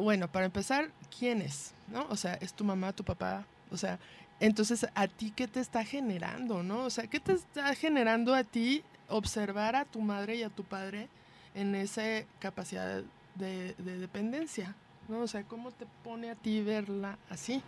bueno, 0.00 0.28
para 0.28 0.46
empezar, 0.46 0.90
¿quién 1.18 1.42
es? 1.42 1.72
¿No? 1.92 2.06
O 2.10 2.16
sea, 2.16 2.34
¿es 2.34 2.52
tu 2.52 2.64
mamá, 2.64 2.92
tu 2.92 3.04
papá? 3.04 3.44
O 3.70 3.76
sea, 3.76 3.98
entonces, 4.40 4.86
¿a 4.94 5.08
ti 5.08 5.32
qué 5.34 5.48
te 5.48 5.60
está 5.60 5.84
generando, 5.84 6.62
no? 6.62 6.84
O 6.84 6.90
sea, 6.90 7.06
¿qué 7.06 7.20
te 7.20 7.32
está 7.32 7.74
generando 7.74 8.34
a 8.34 8.44
ti 8.44 8.82
observar 9.08 9.74
a 9.74 9.84
tu 9.84 10.00
madre 10.00 10.36
y 10.36 10.42
a 10.42 10.50
tu 10.50 10.64
padre 10.64 11.08
en 11.54 11.74
esa 11.74 12.02
capacidad 12.38 13.02
de, 13.34 13.74
dependencia? 13.78 14.74
¿No? 15.08 15.20
O 15.20 15.26
sea, 15.26 15.42
¿cómo 15.42 15.70
te 15.70 15.86
pone 16.04 16.30
a 16.30 16.34
ti 16.34 16.60
verla 16.60 17.18
así? 17.30 17.62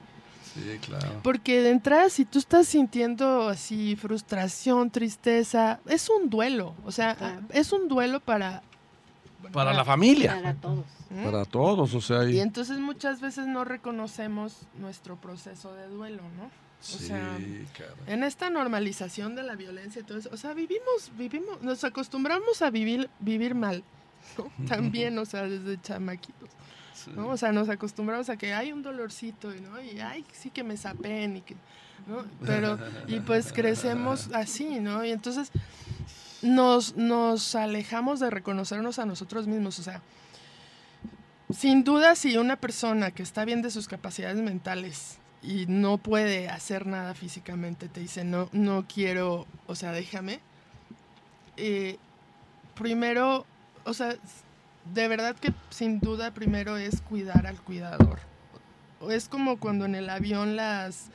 Sí, 0.54 0.78
claro. 0.80 1.20
Porque 1.22 1.60
de 1.62 1.70
entrada, 1.70 2.08
si 2.08 2.24
tú 2.24 2.38
estás 2.38 2.66
sintiendo 2.68 3.48
así 3.48 3.96
frustración, 3.96 4.90
tristeza, 4.90 5.80
es 5.86 6.08
un 6.08 6.30
duelo. 6.30 6.74
O 6.84 6.92
sea, 6.92 7.14
Claro. 7.14 7.40
es 7.50 7.72
un 7.72 7.88
duelo 7.88 8.20
para... 8.20 8.62
Para 9.52 9.72
la 9.72 9.84
familia. 9.84 10.34
Para 10.34 10.54
todos. 10.54 10.84
¿Mm? 11.10 11.24
Para 11.24 11.44
todos, 11.44 11.94
o 11.94 12.00
sea, 12.00 12.24
y- 12.28 12.36
Y 12.36 12.40
entonces 12.40 12.78
muchas 12.78 13.20
veces 13.20 13.46
no 13.46 13.64
reconocemos 13.64 14.58
nuestro 14.78 15.16
proceso 15.16 15.74
de 15.74 15.88
duelo, 15.88 16.22
¿no? 16.36 16.50
sí, 16.80 17.08
sea, 17.08 17.36
caray. 17.76 17.94
En 18.06 18.24
esta 18.24 18.48
normalización 18.48 19.34
de 19.34 19.42
la 19.42 19.54
violencia 19.54 20.00
y 20.00 20.04
todo 20.04 20.16
eso, 20.18 20.30
o 20.32 20.36
sea, 20.38 20.54
vivimos, 20.54 21.10
vivimos, 21.18 21.60
nos 21.62 21.84
acostumbramos 21.84 22.62
a 22.62 22.70
vivir, 22.70 23.10
vivir 23.20 23.54
mal, 23.54 23.82
¿no? 24.38 24.50
También, 24.66 25.18
o 25.18 25.24
sea, 25.26 25.42
desde 25.42 25.80
chamaquitos, 25.82 26.48
Sí. 26.94 27.10
¿no? 27.14 27.28
O 27.28 27.36
sea, 27.36 27.50
nos 27.52 27.68
acostumbramos 27.70 28.28
a 28.30 28.36
que 28.36 28.52
hay 28.54 28.72
un 28.72 28.82
dolorcito, 28.82 29.54
y, 29.54 29.60
¿no? 29.60 29.80
Y 29.82 30.00
ay, 30.00 30.24
sí 30.32 30.50
que 30.50 30.62
me 30.62 30.76
sapen 30.76 31.38
y 31.38 31.40
que, 31.42 31.54
¿no? 32.06 32.24
Pero, 32.46 32.78
y 33.08 33.20
pues 33.20 33.52
crecemos 33.54 34.28
así, 34.34 34.80
¿no? 34.80 35.04
Y 35.04 35.10
entonces 35.10 35.50
nos, 36.42 36.96
nos 36.96 37.54
alejamos 37.54 38.20
de 38.20 38.30
reconocernos 38.30 38.98
a 38.98 39.06
nosotros 39.06 39.46
mismos, 39.46 39.78
o 39.78 39.82
sea, 39.82 40.02
sin 41.52 41.84
duda 41.84 42.14
si 42.14 42.36
una 42.36 42.56
persona 42.56 43.10
que 43.10 43.22
está 43.22 43.44
bien 43.44 43.62
de 43.62 43.70
sus 43.70 43.88
capacidades 43.88 44.36
mentales 44.36 45.18
y 45.42 45.66
no 45.66 45.98
puede 45.98 46.48
hacer 46.48 46.86
nada 46.86 47.14
físicamente 47.14 47.88
te 47.88 48.00
dice 48.00 48.24
no, 48.24 48.48
no 48.52 48.86
quiero, 48.86 49.46
o 49.66 49.74
sea, 49.74 49.92
déjame, 49.92 50.40
eh, 51.56 51.98
primero, 52.74 53.44
o 53.84 53.94
sea, 53.94 54.16
de 54.94 55.08
verdad 55.08 55.36
que 55.36 55.52
sin 55.70 56.00
duda 56.00 56.32
primero 56.32 56.76
es 56.76 57.00
cuidar 57.02 57.46
al 57.46 57.60
cuidador. 57.60 58.18
Es 59.10 59.28
como 59.28 59.58
cuando 59.58 59.86
en 59.86 59.94
el 59.94 60.10
avión 60.10 60.56
las 60.56 61.10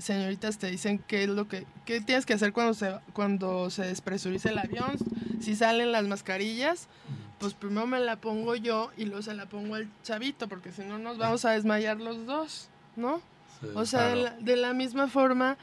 señoritas 0.00 0.58
te 0.58 0.68
dicen 0.68 0.98
qué 1.06 1.24
es 1.24 1.28
lo 1.28 1.48
que 1.48 1.66
qué 1.84 2.00
tienes 2.00 2.26
que 2.26 2.34
hacer 2.34 2.52
cuando 2.52 2.74
se 2.74 2.98
cuando 3.12 3.70
se 3.70 3.82
despresuriza 3.86 4.50
el 4.50 4.58
avión, 4.58 4.96
si 5.40 5.56
salen 5.56 5.92
las 5.92 6.04
mascarillas, 6.04 6.88
pues 7.38 7.54
primero 7.54 7.86
me 7.86 8.00
la 8.00 8.16
pongo 8.16 8.54
yo 8.56 8.90
y 8.96 9.04
luego 9.04 9.22
se 9.22 9.34
la 9.34 9.46
pongo 9.46 9.76
al 9.76 9.88
chavito, 10.02 10.48
porque 10.48 10.72
si 10.72 10.82
no 10.82 10.98
nos 10.98 11.18
vamos 11.18 11.44
a 11.44 11.52
desmayar 11.52 11.98
los 11.98 12.26
dos, 12.26 12.68
¿no? 12.96 13.20
Sí, 13.60 13.66
O 13.74 13.86
sea, 13.86 14.08
de, 14.08 14.20
claro. 14.20 14.36
la, 14.36 14.44
de 14.44 14.56
la 14.56 14.72
misma 14.72 15.08
forma, 15.08 15.56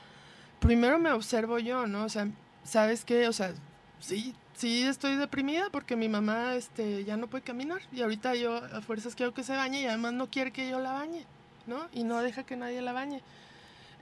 primero 0.59 0.99
me 0.99 1.11
observo 1.11 1.59
yo, 1.59 1.87
¿no? 1.87 2.03
O 2.03 2.09
sea, 2.09 2.27
¿sabes 2.63 3.05
qué? 3.05 3.27
O 3.27 3.33
sea, 3.33 3.53
sí, 3.99 4.33
sí 4.55 4.83
estoy 4.83 5.15
deprimida 5.15 5.69
porque 5.71 5.95
mi 5.95 6.09
mamá 6.09 6.55
este, 6.55 7.03
ya 7.05 7.17
no 7.17 7.27
puede 7.27 7.43
caminar 7.43 7.81
y 7.91 8.01
ahorita 8.01 8.35
yo 8.35 8.55
a 8.57 8.81
fuerzas 8.81 9.15
quiero 9.15 9.33
que 9.33 9.43
se 9.43 9.55
bañe 9.55 9.81
y 9.81 9.85
además 9.85 10.13
no 10.13 10.29
quiere 10.29 10.51
que 10.51 10.69
yo 10.69 10.79
la 10.79 10.93
bañe, 10.93 11.25
¿no? 11.67 11.87
Y 11.93 12.03
no 12.03 12.21
deja 12.21 12.43
que 12.43 12.55
nadie 12.55 12.81
la 12.81 12.93
bañe. 12.93 13.21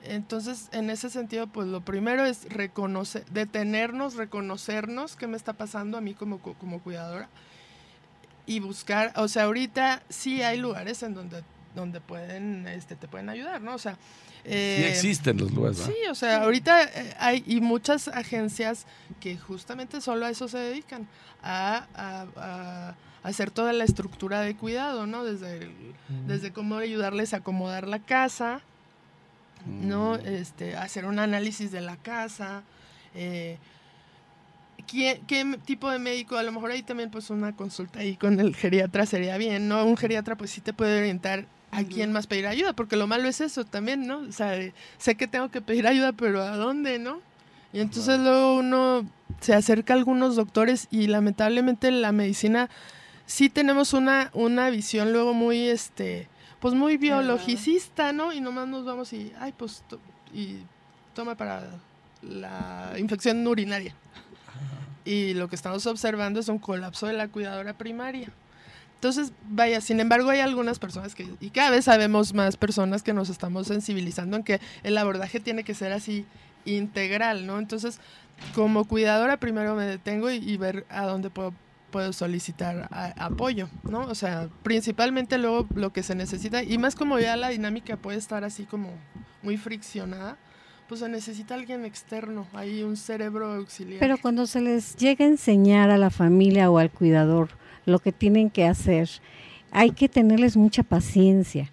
Entonces, 0.05 0.67
en 0.73 0.89
ese 0.89 1.09
sentido, 1.09 1.47
pues 1.47 1.67
lo 1.67 1.81
primero 1.81 2.25
es 2.25 2.43
reconocer, 2.49 3.25
detenernos, 3.31 4.15
reconocernos 4.15 5.15
qué 5.15 5.27
me 5.27 5.37
está 5.37 5.53
pasando 5.53 5.97
a 5.97 6.01
mí 6.01 6.13
como, 6.13 6.39
como 6.39 6.79
cuidadora 6.81 7.29
y 8.45 8.59
buscar, 8.59 9.13
o 9.15 9.27
sea, 9.27 9.43
ahorita 9.43 10.03
sí 10.09 10.41
hay 10.41 10.57
lugares 10.59 11.01
en 11.03 11.13
donde, 11.13 11.43
donde 11.75 12.01
pueden, 12.01 12.67
este, 12.67 12.95
te 12.97 13.07
pueden 13.07 13.29
ayudar, 13.29 13.61
¿no? 13.61 13.73
O 13.75 13.77
sea, 13.77 13.93
Sí 14.45 14.49
eh, 14.51 14.89
existen 14.89 15.37
los 15.37 15.53
lugares, 15.53 15.77
¿verdad? 15.79 15.93
Sí, 15.93 16.09
o 16.09 16.15
sea, 16.15 16.43
ahorita 16.43 16.83
eh, 16.83 17.15
hay 17.17 17.43
y 17.47 17.61
muchas 17.61 18.09
agencias 18.09 18.85
que 19.21 19.37
justamente 19.37 20.01
solo 20.01 20.25
a 20.25 20.29
eso 20.29 20.49
se 20.49 20.57
dedican, 20.57 21.07
a, 21.41 21.87
a- 21.95 22.25
a 22.35 22.95
hacer 23.23 23.51
toda 23.51 23.71
la 23.71 23.85
estructura 23.85 24.41
de 24.41 24.57
cuidado, 24.57 25.07
¿no? 25.07 25.23
Desde, 25.23 25.59
el- 25.59 25.93
desde 26.27 26.51
cómo 26.51 26.75
ayudarles 26.75 27.33
a 27.33 27.37
acomodar 27.37 27.87
la 27.87 27.99
casa, 27.99 28.59
¿no? 29.65 30.17
Mm. 30.17 30.27
Este, 30.27 30.75
hacer 30.75 31.05
un 31.05 31.19
análisis 31.19 31.71
de 31.71 31.81
la 31.81 31.97
casa, 31.97 32.63
eh, 33.15 33.57
¿qué, 34.87 35.59
tipo 35.65 35.89
de 35.89 35.99
médico? 35.99 36.37
A 36.37 36.43
lo 36.43 36.51
mejor 36.51 36.71
ahí 36.71 36.83
también 36.83 37.09
pues 37.09 37.29
una 37.29 37.55
consulta 37.55 37.99
ahí 37.99 38.15
con 38.15 38.39
el 38.39 38.55
geriatra 38.55 39.05
sería 39.05 39.37
bien, 39.37 39.67
¿no? 39.67 39.85
Un 39.85 39.97
geriatra 39.97 40.35
pues 40.35 40.51
sí 40.51 40.61
te 40.61 40.73
puede 40.73 40.99
orientar 40.99 41.45
a 41.71 41.83
quién 41.83 42.11
más 42.11 42.27
pedir 42.27 42.45
ayuda, 42.45 42.73
porque 42.73 42.95
lo 42.95 43.07
malo 43.07 43.27
es 43.27 43.41
eso 43.41 43.65
también, 43.65 44.05
¿no? 44.05 44.19
O 44.19 44.31
sea, 44.31 44.53
sé 44.99 45.15
que 45.15 45.27
tengo 45.27 45.49
que 45.49 45.61
pedir 45.61 45.87
ayuda, 45.87 46.11
pero 46.11 46.43
¿a 46.43 46.55
dónde, 46.55 46.99
no? 46.99 47.19
Y 47.71 47.79
entonces 47.79 48.19
luego 48.19 48.57
uno 48.57 49.09
se 49.39 49.55
acerca 49.55 49.93
a 49.93 49.97
algunos 49.97 50.35
doctores 50.35 50.87
y 50.91 51.07
lamentablemente 51.07 51.89
la 51.89 52.11
medicina 52.11 52.69
sí 53.25 53.49
tenemos 53.49 53.93
una, 53.93 54.29
una 54.33 54.69
visión 54.69 55.11
luego 55.11 55.33
muy, 55.33 55.67
este, 55.69 56.27
pues 56.63 56.73
muy 56.75 56.95
biologicista, 56.95 58.13
¿no? 58.13 58.31
Y 58.31 58.39
nomás 58.39 58.69
nos 58.69 58.85
vamos 58.85 59.11
y, 59.11 59.33
ay, 59.37 59.51
pues, 59.51 59.83
to- 59.89 59.99
y 60.33 60.59
toma 61.13 61.35
para 61.35 61.61
la 62.21 62.93
infección 62.97 63.45
urinaria. 63.45 63.93
Y 65.03 65.33
lo 65.33 65.49
que 65.49 65.55
estamos 65.57 65.85
observando 65.87 66.39
es 66.39 66.47
un 66.47 66.59
colapso 66.59 67.05
de 67.07 67.13
la 67.13 67.27
cuidadora 67.27 67.73
primaria. 67.73 68.29
Entonces, 68.95 69.33
vaya, 69.49 69.81
sin 69.81 69.99
embargo, 69.99 70.29
hay 70.29 70.39
algunas 70.39 70.79
personas 70.79 71.13
que, 71.15 71.27
y 71.41 71.49
cada 71.49 71.69
vez 71.69 71.83
sabemos 71.83 72.33
más 72.33 72.55
personas 72.55 73.03
que 73.03 73.11
nos 73.13 73.27
estamos 73.29 73.67
sensibilizando 73.67 74.37
en 74.37 74.43
que 74.43 74.61
el 74.83 74.97
abordaje 74.97 75.41
tiene 75.41 75.65
que 75.65 75.73
ser 75.73 75.91
así 75.91 76.25
integral, 76.63 77.45
¿no? 77.45 77.59
Entonces, 77.59 77.99
como 78.55 78.85
cuidadora, 78.85 79.35
primero 79.35 79.75
me 79.75 79.83
detengo 79.83 80.31
y, 80.31 80.37
y 80.37 80.55
ver 80.55 80.85
a 80.89 81.05
dónde 81.05 81.29
puedo, 81.29 81.53
puedo 81.93 82.11
solicitar 82.11 82.89
apoyo, 82.91 83.69
¿no? 83.83 84.01
O 84.07 84.15
sea, 84.15 84.49
principalmente 84.63 85.37
luego 85.37 85.67
lo 85.75 85.93
que 85.93 86.01
se 86.01 86.15
necesita, 86.15 86.63
y 86.63 86.79
más 86.79 86.95
como 86.95 87.19
ya 87.19 87.37
la 87.37 87.49
dinámica 87.49 87.97
puede 87.97 88.17
estar 88.17 88.43
así 88.43 88.63
como 88.63 88.89
muy 89.43 89.57
friccionada, 89.57 90.37
pues 90.89 91.01
se 91.01 91.07
necesita 91.07 91.53
alguien 91.53 91.85
externo, 91.85 92.47
hay 92.53 92.81
un 92.81 92.97
cerebro 92.97 93.53
auxiliar. 93.53 93.99
Pero 93.99 94.17
cuando 94.17 94.47
se 94.47 94.59
les 94.59 94.95
llega 94.95 95.23
a 95.23 95.27
enseñar 95.27 95.91
a 95.91 95.97
la 95.97 96.09
familia 96.09 96.71
o 96.71 96.79
al 96.79 96.89
cuidador 96.89 97.49
lo 97.85 97.99
que 97.99 98.11
tienen 98.11 98.49
que 98.49 98.65
hacer, 98.65 99.07
hay 99.71 99.91
que 99.91 100.09
tenerles 100.09 100.57
mucha 100.57 100.81
paciencia. 100.81 101.71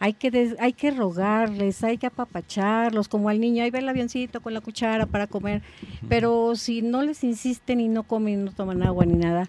Hay 0.00 0.14
que, 0.14 0.30
des- 0.30 0.56
hay 0.58 0.72
que 0.72 0.90
rogarles, 0.90 1.84
hay 1.84 1.98
que 1.98 2.06
apapacharlos, 2.06 3.06
como 3.06 3.28
al 3.28 3.38
niño, 3.38 3.62
ahí 3.62 3.70
ve 3.70 3.78
el 3.80 3.88
avioncito 3.88 4.40
con 4.40 4.54
la 4.54 4.60
cuchara 4.62 5.04
para 5.06 5.26
comer. 5.26 5.62
Pero 6.08 6.56
si 6.56 6.80
no 6.82 7.02
les 7.02 7.22
insisten 7.22 7.80
y 7.80 7.88
no 7.88 8.02
comen, 8.02 8.44
no 8.46 8.52
toman 8.52 8.82
agua 8.82 9.04
ni 9.04 9.14
nada, 9.14 9.48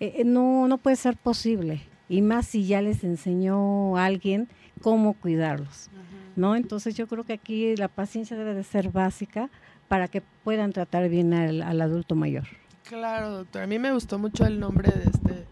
eh, 0.00 0.14
eh, 0.18 0.24
no, 0.24 0.66
no 0.68 0.78
puede 0.78 0.96
ser 0.96 1.16
posible. 1.16 1.80
Y 2.08 2.22
más 2.22 2.46
si 2.46 2.66
ya 2.66 2.82
les 2.82 3.04
enseñó 3.04 3.96
alguien 3.96 4.48
cómo 4.82 5.14
cuidarlos. 5.14 5.90
¿no? 6.36 6.54
Entonces 6.56 6.94
yo 6.96 7.06
creo 7.08 7.24
que 7.24 7.32
aquí 7.34 7.74
la 7.76 7.88
paciencia 7.88 8.36
debe 8.36 8.54
de 8.54 8.62
ser 8.64 8.90
básica 8.90 9.48
para 9.88 10.06
que 10.08 10.22
puedan 10.44 10.72
tratar 10.72 11.08
bien 11.08 11.34
al, 11.34 11.62
al 11.62 11.80
adulto 11.80 12.14
mayor. 12.14 12.44
Claro, 12.88 13.30
doctor. 13.30 13.62
A 13.62 13.66
mí 13.66 13.78
me 13.78 13.92
gustó 13.92 14.18
mucho 14.18 14.44
el 14.46 14.58
nombre 14.60 14.90
de 14.92 15.04
este 15.10 15.46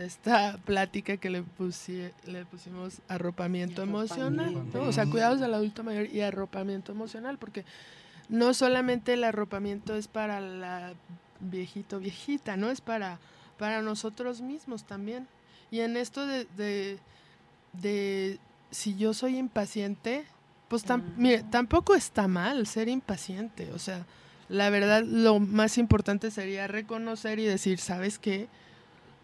de 0.00 0.06
esta 0.06 0.56
plática 0.64 1.18
que 1.18 1.28
le, 1.28 1.44
pusi- 1.44 2.10
le 2.26 2.46
pusimos 2.46 3.00
arropamiento 3.06 3.82
emocional. 3.82 4.54
O 4.88 4.92
sea, 4.92 5.04
cuidados 5.10 5.40
del 5.40 5.52
adulto 5.52 5.84
mayor 5.84 6.06
y 6.06 6.22
arropamiento 6.22 6.90
emocional, 6.92 7.36
porque 7.36 7.66
no 8.30 8.54
solamente 8.54 9.12
el 9.12 9.24
arropamiento 9.24 9.94
es 9.94 10.08
para 10.08 10.40
la 10.40 10.94
viejito 11.40 11.98
viejita, 12.00 12.56
¿no? 12.56 12.70
Es 12.70 12.80
para, 12.80 13.18
para 13.58 13.82
nosotros 13.82 14.40
mismos 14.40 14.84
también. 14.84 15.28
Y 15.70 15.80
en 15.80 15.98
esto 15.98 16.26
de, 16.26 16.46
de, 16.56 16.98
de 17.74 18.38
si 18.70 18.96
yo 18.96 19.12
soy 19.12 19.36
impaciente, 19.36 20.24
pues 20.68 20.86
tam- 20.86 21.02
mire, 21.18 21.42
tampoco 21.50 21.94
está 21.94 22.26
mal 22.26 22.66
ser 22.66 22.88
impaciente. 22.88 23.70
O 23.74 23.78
sea, 23.78 24.06
la 24.48 24.70
verdad, 24.70 25.02
lo 25.04 25.40
más 25.40 25.76
importante 25.76 26.30
sería 26.30 26.66
reconocer 26.68 27.38
y 27.38 27.44
decir, 27.44 27.78
¿sabes 27.78 28.18
qué? 28.18 28.48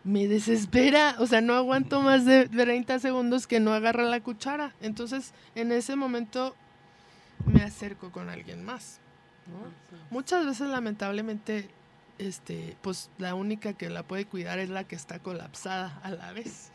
Me 0.07 0.29
desespera, 0.29 1.17
o 1.19 1.27
sea, 1.27 1.41
no 1.41 1.55
aguanto 1.55 2.01
más 2.01 2.25
de 2.25 2.49
30 2.49 3.01
segundos 3.01 3.49
que 3.49 3.59
no 3.59 3.73
agarra 3.73 4.05
la 4.05 4.21
cuchara. 4.21 4.73
Entonces, 4.81 5.33
en 5.57 5.73
ese 5.73 5.97
momento 5.97 6.55
me 7.45 7.63
acerco 7.63 8.13
con 8.13 8.29
alguien 8.29 8.65
más. 8.65 9.01
¿no? 9.49 10.07
Muchas 10.11 10.47
veces, 10.47 10.69
lamentablemente, 10.69 11.69
este, 12.19 12.77
pues 12.83 13.11
la 13.19 13.35
única 13.35 13.73
que 13.73 13.91
la 13.91 14.05
puede 14.05 14.27
cuidar 14.27 14.61
es 14.61 14.69
la 14.69 14.85
que 14.85 14.95
está 14.95 15.19
colapsada 15.19 15.99
a 16.05 16.11
la 16.11 16.33
vez. 16.33 16.71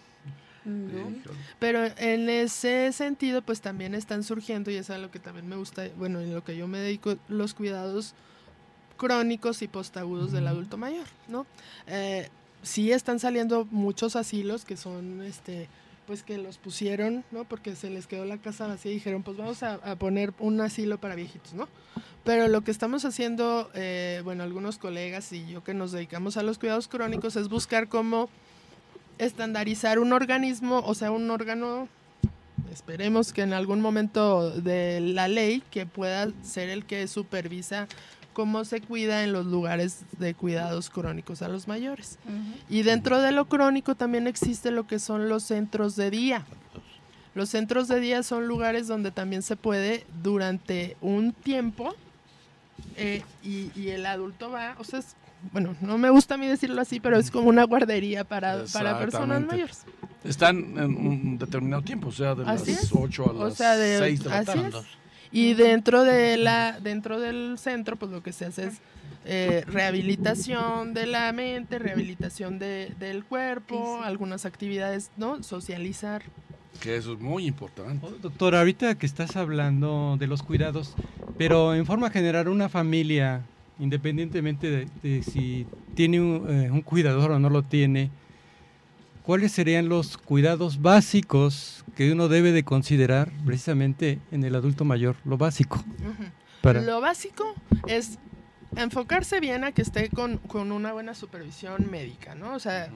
Pero 1.57 1.85
en 1.97 2.29
ese 2.29 2.91
sentido, 2.91 3.41
pues 3.41 3.61
también 3.61 3.95
están 3.95 4.23
surgiendo, 4.23 4.71
y 4.71 4.75
eso 4.75 4.93
es 4.93 5.01
lo 5.01 5.09
que 5.09 5.19
también 5.19 5.47
me 5.47 5.55
gusta, 5.55 5.87
bueno, 5.97 6.19
en 6.19 6.33
lo 6.35 6.43
que 6.43 6.57
yo 6.57 6.67
me 6.67 6.79
dedico, 6.79 7.15
los 7.29 7.53
cuidados 7.53 8.13
crónicos 8.97 9.61
y 9.63 9.67
postagudos 9.67 10.31
del 10.31 10.47
adulto 10.47 10.77
mayor, 10.77 11.07
¿no? 11.27 11.47
Eh, 11.87 12.29
sí 12.63 12.91
están 12.91 13.19
saliendo 13.19 13.67
muchos 13.71 14.15
asilos 14.15 14.65
que 14.65 14.77
son, 14.77 15.23
este, 15.23 15.67
pues 16.07 16.23
que 16.23 16.37
los 16.37 16.57
pusieron, 16.57 17.23
¿no? 17.31 17.45
Porque 17.45 17.75
se 17.75 17.89
les 17.89 18.07
quedó 18.07 18.25
la 18.25 18.37
casa 18.37 18.67
vacía 18.67 18.91
y 18.91 18.95
dijeron, 18.95 19.23
pues 19.23 19.37
vamos 19.37 19.63
a, 19.63 19.77
poner 19.95 20.33
un 20.39 20.59
asilo 20.61 20.99
para 20.99 21.15
viejitos, 21.15 21.53
¿no? 21.53 21.67
Pero 22.23 22.47
lo 22.47 22.61
que 22.61 22.71
estamos 22.71 23.05
haciendo, 23.05 23.69
eh, 23.73 24.21
bueno, 24.23 24.43
algunos 24.43 24.77
colegas 24.77 25.31
y 25.31 25.47
yo 25.47 25.63
que 25.63 25.73
nos 25.73 25.91
dedicamos 25.91 26.37
a 26.37 26.43
los 26.43 26.59
cuidados 26.59 26.87
crónicos 26.87 27.35
es 27.35 27.49
buscar 27.49 27.87
cómo 27.87 28.29
estandarizar 29.17 29.99
un 29.99 30.13
organismo, 30.13 30.83
o 30.85 30.93
sea, 30.95 31.11
un 31.11 31.29
órgano 31.29 31.87
esperemos 32.71 33.33
que 33.33 33.41
en 33.41 33.53
algún 33.53 33.81
momento 33.81 34.49
de 34.51 34.99
la 35.01 35.27
ley 35.27 35.61
que 35.71 35.85
pueda 35.85 36.29
ser 36.41 36.69
el 36.69 36.85
que 36.85 37.07
supervisa 37.07 37.87
cómo 38.33 38.65
se 38.65 38.81
cuida 38.81 39.23
en 39.23 39.33
los 39.33 39.45
lugares 39.45 40.01
de 40.19 40.33
cuidados 40.33 40.89
crónicos 40.89 41.41
a 41.41 41.47
los 41.47 41.67
mayores. 41.67 42.17
Y 42.69 42.83
dentro 42.83 43.21
de 43.21 43.31
lo 43.31 43.45
crónico 43.45 43.95
también 43.95 44.27
existe 44.27 44.71
lo 44.71 44.87
que 44.87 44.99
son 44.99 45.29
los 45.29 45.43
centros 45.43 45.95
de 45.95 46.09
día. 46.09 46.45
Los 47.33 47.49
centros 47.49 47.87
de 47.87 47.99
día 47.99 48.23
son 48.23 48.47
lugares 48.47 48.87
donde 48.87 49.11
también 49.11 49.41
se 49.41 49.55
puede 49.55 50.05
durante 50.21 50.97
un 51.01 51.31
tiempo 51.31 51.95
eh, 52.97 53.23
y, 53.43 53.89
el 53.89 54.05
adulto 54.05 54.51
va, 54.51 54.75
o 54.79 54.83
sea, 54.83 55.01
bueno, 55.53 55.75
no 55.81 55.97
me 55.97 56.09
gusta 56.09 56.35
a 56.35 56.37
mí 56.37 56.47
decirlo 56.47 56.81
así, 56.81 56.99
pero 56.99 57.17
es 57.17 57.31
como 57.31 57.49
una 57.49 57.63
guardería 57.63 58.23
para, 58.23 58.65
para 58.73 58.99
personas 58.99 59.41
mayores. 59.45 59.85
Están 60.23 60.57
en 60.77 60.95
un 60.95 61.37
determinado 61.37 61.81
tiempo, 61.81 62.09
o 62.09 62.11
sea, 62.11 62.35
de 62.35 62.43
las 62.43 62.91
8 62.91 63.29
a 63.29 63.33
las 63.45 63.57
6 63.57 64.23
de 64.23 64.29
la 64.29 64.43
tarde. 64.43 64.71
Y 65.31 65.53
dentro 65.53 66.03
de 66.03 66.37
la 66.37 66.79
dentro 66.79 67.19
del 67.19 67.57
centro, 67.57 67.95
pues 67.95 68.11
lo 68.11 68.21
que 68.21 68.33
se 68.33 68.45
hace 68.45 68.67
es 68.67 68.81
eh, 69.23 69.63
rehabilitación 69.67 70.93
de 70.93 71.05
la 71.05 71.31
mente, 71.31 71.77
rehabilitación 71.77 72.57
de, 72.57 72.91
del 72.99 73.23
cuerpo, 73.23 74.01
algunas 74.03 74.45
actividades, 74.45 75.11
¿no? 75.15 75.43
Socializar. 75.43 76.23
Que 76.79 76.95
eso 76.95 77.13
es 77.13 77.19
muy 77.19 77.45
importante. 77.45 78.05
Oh, 78.05 78.09
doctor, 78.19 78.55
ahorita 78.55 78.95
que 78.95 79.05
estás 79.05 79.35
hablando 79.35 80.17
de 80.19 80.25
los 80.25 80.41
cuidados, 80.41 80.95
pero 81.37 81.75
en 81.75 81.85
forma 81.85 82.09
general 82.09 82.47
una 82.47 82.67
familia, 82.67 83.41
independientemente 83.79 84.87
de, 85.03 85.23
si 85.23 85.67
tiene 85.93 86.19
un, 86.19 86.47
eh, 86.49 86.71
un 86.71 86.81
cuidador 86.81 87.31
o 87.31 87.39
no 87.39 87.51
lo 87.51 87.61
tiene, 87.61 88.09
¿cuáles 89.23 89.51
serían 89.51 89.89
los 89.89 90.17
cuidados 90.17 90.81
básicos 90.81 91.85
que 91.95 92.11
uno 92.11 92.27
debe 92.27 92.51
de 92.51 92.63
considerar 92.63 93.31
precisamente 93.45 94.19
en 94.31 94.43
el 94.43 94.55
adulto 94.55 94.85
mayor? 94.85 95.15
Lo 95.25 95.37
básico. 95.37 95.83
Lo 96.63 97.01
básico 97.01 97.55
es 97.87 98.19
enfocarse 98.75 99.39
bien 99.39 99.63
a 99.63 99.71
que 99.71 99.81
esté 99.81 100.09
con, 100.09 100.39
una 100.71 100.93
buena 100.93 101.13
supervisión 101.13 101.89
médica, 101.89 102.35
¿no? 102.35 102.53
O 102.53 102.59
sea, 102.59 102.89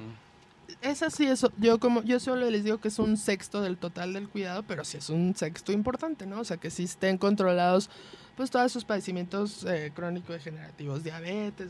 es 0.81 1.03
así, 1.03 1.25
eso, 1.25 1.51
yo 1.57 1.79
como, 1.79 2.03
yo 2.03 2.19
solo 2.19 2.49
les 2.49 2.63
digo 2.63 2.79
que 2.79 2.87
es 2.87 2.99
un 2.99 3.17
sexto 3.17 3.61
del 3.61 3.77
total 3.77 4.13
del 4.13 4.29
cuidado, 4.29 4.63
pero 4.63 4.83
sí 4.85 4.97
es 4.97 5.09
un 5.09 5.35
sexto 5.35 5.71
importante, 5.71 6.25
¿no? 6.25 6.39
O 6.39 6.43
sea, 6.43 6.57
que 6.57 6.69
sí 6.69 6.83
estén 6.83 7.17
controlados, 7.17 7.89
pues, 8.35 8.51
todos 8.51 8.71
sus 8.71 8.85
padecimientos 8.85 9.63
eh, 9.65 9.91
crónico-degenerativos, 9.95 11.03
diabetes, 11.03 11.69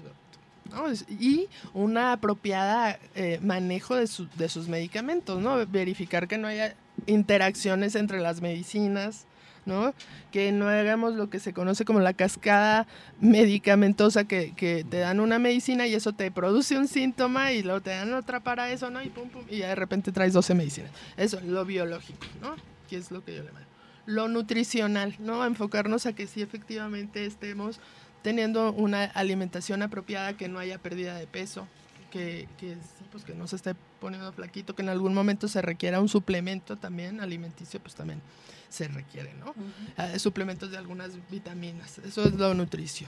y 1.10 1.48
una 1.74 2.14
apropiada 2.14 3.00
eh, 3.16 3.40
manejo 3.42 3.96
de, 3.96 4.10
de, 4.38 4.50
sus 4.50 4.68
medicamentos, 4.68 5.42
¿no? 5.42 5.66
Verificar 5.68 6.28
que 6.28 6.38
no 6.38 6.48
haya 6.48 6.76
interacciones 7.08 7.96
entre 7.96 8.20
las 8.20 8.42
medicinas, 8.42 9.26
¿no? 9.66 9.94
Que 10.32 10.52
no 10.52 10.68
hagamos 10.68 11.16
lo 11.16 11.30
que 11.30 11.40
se 11.40 11.54
conoce 11.54 11.86
como 11.86 12.00
la 12.00 12.14
cascada 12.14 12.88
medicamentosa, 13.20 14.26
que, 14.26 14.54
que, 14.56 14.84
te 14.84 15.00
dan 15.00 15.20
una 15.20 15.40
medicina 15.40 15.88
y 15.88 15.96
eso 15.96 16.14
te 16.14 16.32
produce 16.32 16.78
un 16.78 16.88
síntoma 16.88 17.52
y 17.52 17.64
luego 17.64 17.82
te 17.82 17.92
dan 17.92 18.14
otra 18.14 18.42
para 18.42 18.72
eso, 18.72 18.90
¿no? 18.90 19.02
Y 19.02 19.10
pum, 19.10 19.30
pum, 19.30 19.44
y 19.50 19.60
de 19.60 19.76
repente 19.76 20.12
traes 20.12 20.34
12 20.34 20.54
medicinas. 20.56 20.92
Eso, 21.18 21.40
lo 21.42 21.66
biológico, 21.66 22.26
¿no? 22.42 22.56
Que 22.90 22.98
es 22.98 23.12
lo 23.12 23.24
que 23.24 23.36
yo 23.36 23.44
le 23.44 23.52
mando. 23.52 23.70
Lo 24.06 24.28
nutricional, 24.28 25.16
¿no? 25.20 25.46
Enfocarnos 25.46 26.06
a 26.06 26.14
que 26.14 26.28
sí 26.28 26.42
efectivamente 26.42 27.26
estemos 27.26 27.80
teniendo 28.26 28.74
una 28.74 29.04
alimentación 29.04 29.84
apropiada, 29.84 30.36
que 30.36 30.50
no 30.50 30.58
haya 30.58 30.80
pérdida 30.80 31.14
de 31.14 31.28
peso, 31.28 31.68
que, 32.10 32.50
que, 32.58 32.76
pues 33.12 33.24
que 33.24 33.36
no 33.36 33.46
se 33.46 33.56
esté 33.56 33.76
poniendo 34.00 34.34
flaquito, 34.34 34.76
que 34.76 34.82
en 34.82 34.90
algún 34.90 35.14
momento 35.14 35.48
se 35.48 35.62
requiera 35.62 36.02
un 36.02 36.10
suplemento 36.10 36.76
también 36.76 37.22
alimenticio, 37.22 37.80
pues 37.80 37.94
también 37.94 38.24
se 38.68 38.88
requiere, 38.88 39.32
¿no? 39.36 39.54
Ah, 39.96 40.18
suplementos 40.18 40.72
de 40.72 40.78
algunas 40.78 41.12
vitaminas, 41.30 42.00
eso 42.00 42.24
es 42.24 42.34
lo 42.34 42.56
nutricio. 42.56 43.06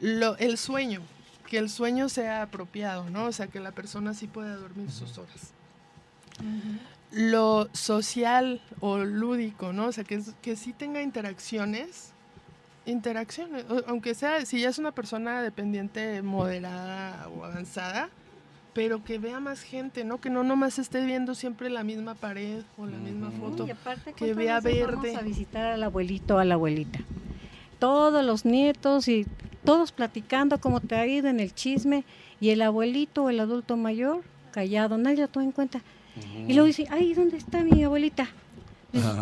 Lo, 0.00 0.36
el 0.36 0.58
sueño, 0.58 1.02
que 1.48 1.58
el 1.58 1.68
sueño 1.68 2.08
sea 2.08 2.42
apropiado, 2.42 3.10
¿no? 3.10 3.24
O 3.24 3.32
sea, 3.32 3.48
que 3.48 3.58
la 3.58 3.72
persona 3.72 4.14
sí 4.14 4.28
pueda 4.28 4.54
dormir 4.54 4.92
sus 4.92 5.18
horas. 5.18 5.50
Lo 7.10 7.68
social 7.72 8.62
o 8.78 8.98
lúdico, 8.98 9.72
¿no? 9.72 9.86
O 9.86 9.92
sea, 9.92 10.04
que, 10.04 10.22
que 10.40 10.54
sí 10.54 10.72
tenga 10.72 11.02
interacciones 11.02 12.12
interacciones, 12.86 13.64
aunque 13.86 14.14
sea, 14.14 14.44
si 14.46 14.60
ya 14.60 14.68
es 14.68 14.78
una 14.78 14.92
persona 14.92 15.42
dependiente 15.42 16.22
moderada 16.22 17.28
o 17.28 17.44
avanzada, 17.44 18.08
pero 18.72 19.02
que 19.02 19.18
vea 19.18 19.40
más 19.40 19.62
gente, 19.62 20.04
¿no? 20.04 20.20
Que 20.20 20.30
no 20.30 20.44
nomás 20.44 20.78
esté 20.78 21.04
viendo 21.04 21.34
siempre 21.34 21.70
la 21.70 21.82
misma 21.82 22.14
pared 22.14 22.62
o 22.76 22.86
la 22.86 22.98
misma 22.98 23.30
foto, 23.30 23.66
que 24.16 24.34
vea 24.34 24.60
verde. 24.60 24.96
Vamos 24.96 25.16
a 25.16 25.22
visitar 25.22 25.66
al 25.66 25.82
abuelito 25.82 26.36
o 26.36 26.38
a 26.38 26.44
la 26.44 26.54
abuelita. 26.54 27.00
Todos 27.78 28.24
los 28.24 28.44
nietos 28.44 29.08
y 29.08 29.26
todos 29.64 29.92
platicando 29.92 30.60
cómo 30.60 30.80
te 30.80 30.94
ha 30.94 31.06
ido 31.06 31.28
en 31.28 31.40
el 31.40 31.54
chisme 31.54 32.04
y 32.40 32.50
el 32.50 32.62
abuelito 32.62 33.24
o 33.24 33.30
el 33.30 33.40
adulto 33.40 33.76
mayor 33.76 34.22
callado, 34.52 34.96
nadie 34.96 35.22
lo 35.22 35.28
toma 35.28 35.44
en 35.44 35.52
cuenta. 35.52 35.80
Y 36.48 36.54
luego 36.54 36.64
dice, 36.64 36.86
ay, 36.90 37.12
¿dónde 37.12 37.36
está 37.36 37.62
mi 37.62 37.82
abuelita? 37.82 38.28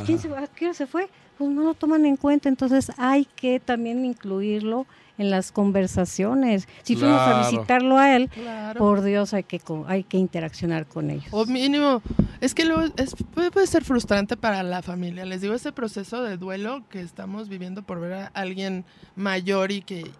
¿Quién 0.06 0.18
se, 0.18 0.28
¿A 0.28 0.46
qué 0.46 0.66
hora 0.66 0.74
se 0.74 0.86
fue? 0.86 1.08
Pues 1.36 1.50
no 1.50 1.62
lo 1.62 1.74
toman 1.74 2.06
en 2.06 2.16
cuenta, 2.16 2.48
entonces 2.48 2.92
hay 2.96 3.24
que 3.24 3.60
también 3.60 4.04
incluirlo 4.04 4.86
en 5.18 5.30
las 5.30 5.52
conversaciones. 5.52 6.68
Si 6.82 6.96
fuimos 6.96 7.20
a 7.20 7.48
visitarlo 7.48 7.98
a 7.98 8.16
él, 8.16 8.30
por 8.76 9.02
Dios 9.02 9.34
hay 9.34 9.44
que 9.44 9.60
hay 9.86 10.04
que 10.04 10.18
interaccionar 10.18 10.86
con 10.86 11.10
ellos. 11.10 11.26
O 11.30 11.46
mínimo, 11.46 12.02
es 12.40 12.54
que 12.54 12.64
luego 12.64 12.92
es, 12.96 13.14
puede, 13.32 13.66
ser 13.66 13.84
frustrante 13.84 14.36
para 14.36 14.62
la 14.62 14.82
familia. 14.82 15.24
Les 15.24 15.40
digo, 15.40 15.54
ese 15.54 15.72
proceso 15.72 16.22
de 16.22 16.36
duelo 16.36 16.84
que 16.88 17.00
estamos 17.00 17.48
viviendo 17.48 17.82
por 17.82 18.00
ver 18.00 18.12
a 18.12 18.26
alguien 18.34 18.84
mayor 19.14 19.70
y 19.70 19.82
que, 19.82 20.10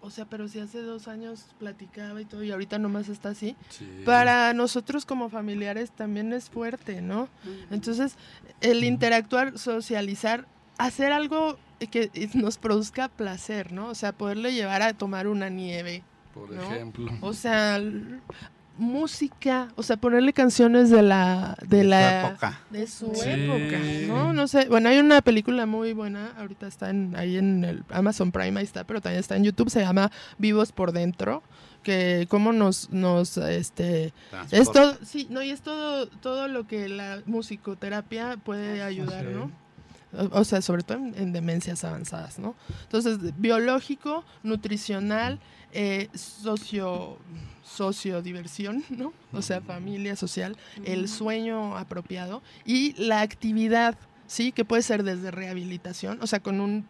o 0.00 0.10
sea, 0.10 0.26
pero 0.26 0.48
si 0.48 0.60
hace 0.60 0.82
dos 0.82 1.08
años 1.08 1.46
platicaba 1.58 2.20
y 2.20 2.24
todo 2.24 2.42
y 2.44 2.50
ahorita 2.50 2.78
nomás 2.78 3.08
está 3.08 3.30
así, 3.30 3.56
para 4.04 4.52
nosotros 4.52 5.06
como 5.06 5.30
familiares 5.30 5.90
también 5.90 6.32
es 6.32 6.50
fuerte, 6.50 7.00
¿no? 7.00 7.28
Entonces, 7.70 8.16
el 8.60 8.84
interactuar, 8.84 9.58
socializar, 9.58 10.46
hacer 10.78 11.12
algo 11.12 11.58
que 11.90 12.10
nos 12.34 12.58
produzca 12.58 13.08
placer, 13.08 13.72
¿no? 13.72 13.88
O 13.88 13.94
sea, 13.94 14.12
poderle 14.12 14.52
llevar 14.54 14.82
a 14.82 14.92
tomar 14.94 15.26
una 15.26 15.48
nieve. 15.48 16.02
Por 16.34 16.52
ejemplo. 16.54 17.12
O 17.20 17.34
sea, 17.34 17.78
música, 18.78 19.68
o 19.76 19.82
sea, 19.82 19.96
ponerle 19.96 20.32
canciones 20.32 20.90
de 20.90 21.02
la 21.02 21.56
de, 21.66 21.84
la 21.84 22.28
época. 22.28 22.60
de 22.70 22.86
su 22.86 23.06
época, 23.06 23.78
¿no? 24.06 24.32
No 24.32 24.48
sé, 24.48 24.66
bueno, 24.68 24.88
hay 24.88 24.98
una 24.98 25.20
película 25.20 25.66
muy 25.66 25.92
buena, 25.92 26.32
ahorita 26.38 26.66
está 26.66 26.90
en, 26.90 27.14
ahí 27.16 27.36
en 27.36 27.64
el 27.64 27.84
Amazon 27.90 28.32
Prime 28.32 28.58
ahí 28.58 28.64
está, 28.64 28.84
pero 28.84 29.00
también 29.00 29.20
está 29.20 29.36
en 29.36 29.44
YouTube, 29.44 29.70
se 29.70 29.80
llama 29.80 30.10
Vivos 30.38 30.72
por 30.72 30.92
dentro, 30.92 31.42
que 31.82 32.26
cómo 32.28 32.52
nos 32.52 32.90
nos 32.90 33.36
este 33.36 34.14
esto 34.50 34.96
sí, 35.04 35.26
no, 35.30 35.42
y 35.42 35.50
es 35.50 35.60
todo 35.60 36.06
todo 36.06 36.48
lo 36.48 36.66
que 36.66 36.88
la 36.88 37.22
musicoterapia 37.26 38.38
puede 38.38 38.82
ayudar, 38.82 39.24
¿no? 39.26 39.50
O 40.30 40.44
sea, 40.44 40.62
sobre 40.62 40.82
todo 40.82 40.98
en, 40.98 41.32
demencias 41.32 41.84
avanzadas, 41.84 42.38
¿no? 42.38 42.54
Entonces, 42.82 43.18
biológico, 43.38 44.24
nutricional, 44.42 45.38
eh, 45.72 46.08
socio 46.14 47.18
sociodiversión, 47.72 48.84
¿no? 48.90 49.12
O 49.32 49.42
sea, 49.42 49.60
familia 49.60 50.16
social, 50.16 50.56
el 50.84 51.08
sueño 51.08 51.76
apropiado 51.76 52.42
y 52.64 52.92
la 53.02 53.22
actividad, 53.22 53.96
¿sí? 54.26 54.52
Que 54.52 54.64
puede 54.64 54.82
ser 54.82 55.02
desde 55.02 55.30
rehabilitación, 55.30 56.18
o 56.20 56.26
sea, 56.26 56.40
con 56.40 56.60
un, 56.60 56.86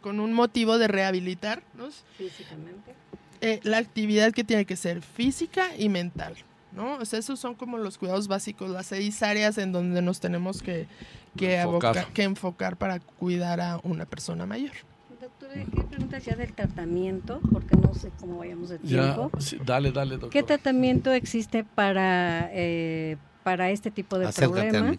con 0.00 0.20
un 0.20 0.32
motivo 0.32 0.78
de 0.78 0.88
rehabilitarnos. 0.88 2.04
Físicamente. 2.16 2.94
Eh, 3.40 3.60
la 3.62 3.78
actividad 3.78 4.32
que 4.32 4.44
tiene 4.44 4.64
que 4.64 4.76
ser 4.76 5.02
física 5.02 5.76
y 5.76 5.88
mental, 5.88 6.34
¿no? 6.72 6.94
O 6.96 7.04
sea, 7.04 7.18
esos 7.18 7.38
son 7.38 7.54
como 7.54 7.78
los 7.78 7.98
cuidados 7.98 8.26
básicos, 8.26 8.70
las 8.70 8.86
seis 8.86 9.22
áreas 9.22 9.58
en 9.58 9.72
donde 9.72 10.02
nos 10.02 10.18
tenemos 10.20 10.62
que, 10.62 10.88
que 11.36 11.60
enfocar. 11.60 12.06
que 12.12 12.22
enfocar 12.22 12.76
para 12.76 13.00
cuidar 13.00 13.60
a 13.60 13.80
una 13.82 14.06
persona 14.06 14.46
mayor. 14.46 14.72
Doctora, 15.20 15.54
¿qué 15.54 15.82
preguntas 15.82 16.24
ya 16.24 16.36
del 16.36 16.52
tratamiento? 16.52 17.40
Porque 17.52 17.76
no 17.76 17.92
sé 17.94 18.10
cómo 18.20 18.38
vayamos 18.38 18.68
de 18.68 18.78
tiempo. 18.78 19.30
dale, 19.64 19.90
dale, 19.90 20.12
doctor. 20.12 20.30
¿Qué 20.30 20.42
tratamiento 20.42 21.12
existe 21.12 21.64
para, 21.64 22.48
eh, 22.52 23.16
para 23.42 23.70
este 23.70 23.90
tipo 23.90 24.18
de 24.18 24.28
problemas? 24.32 24.98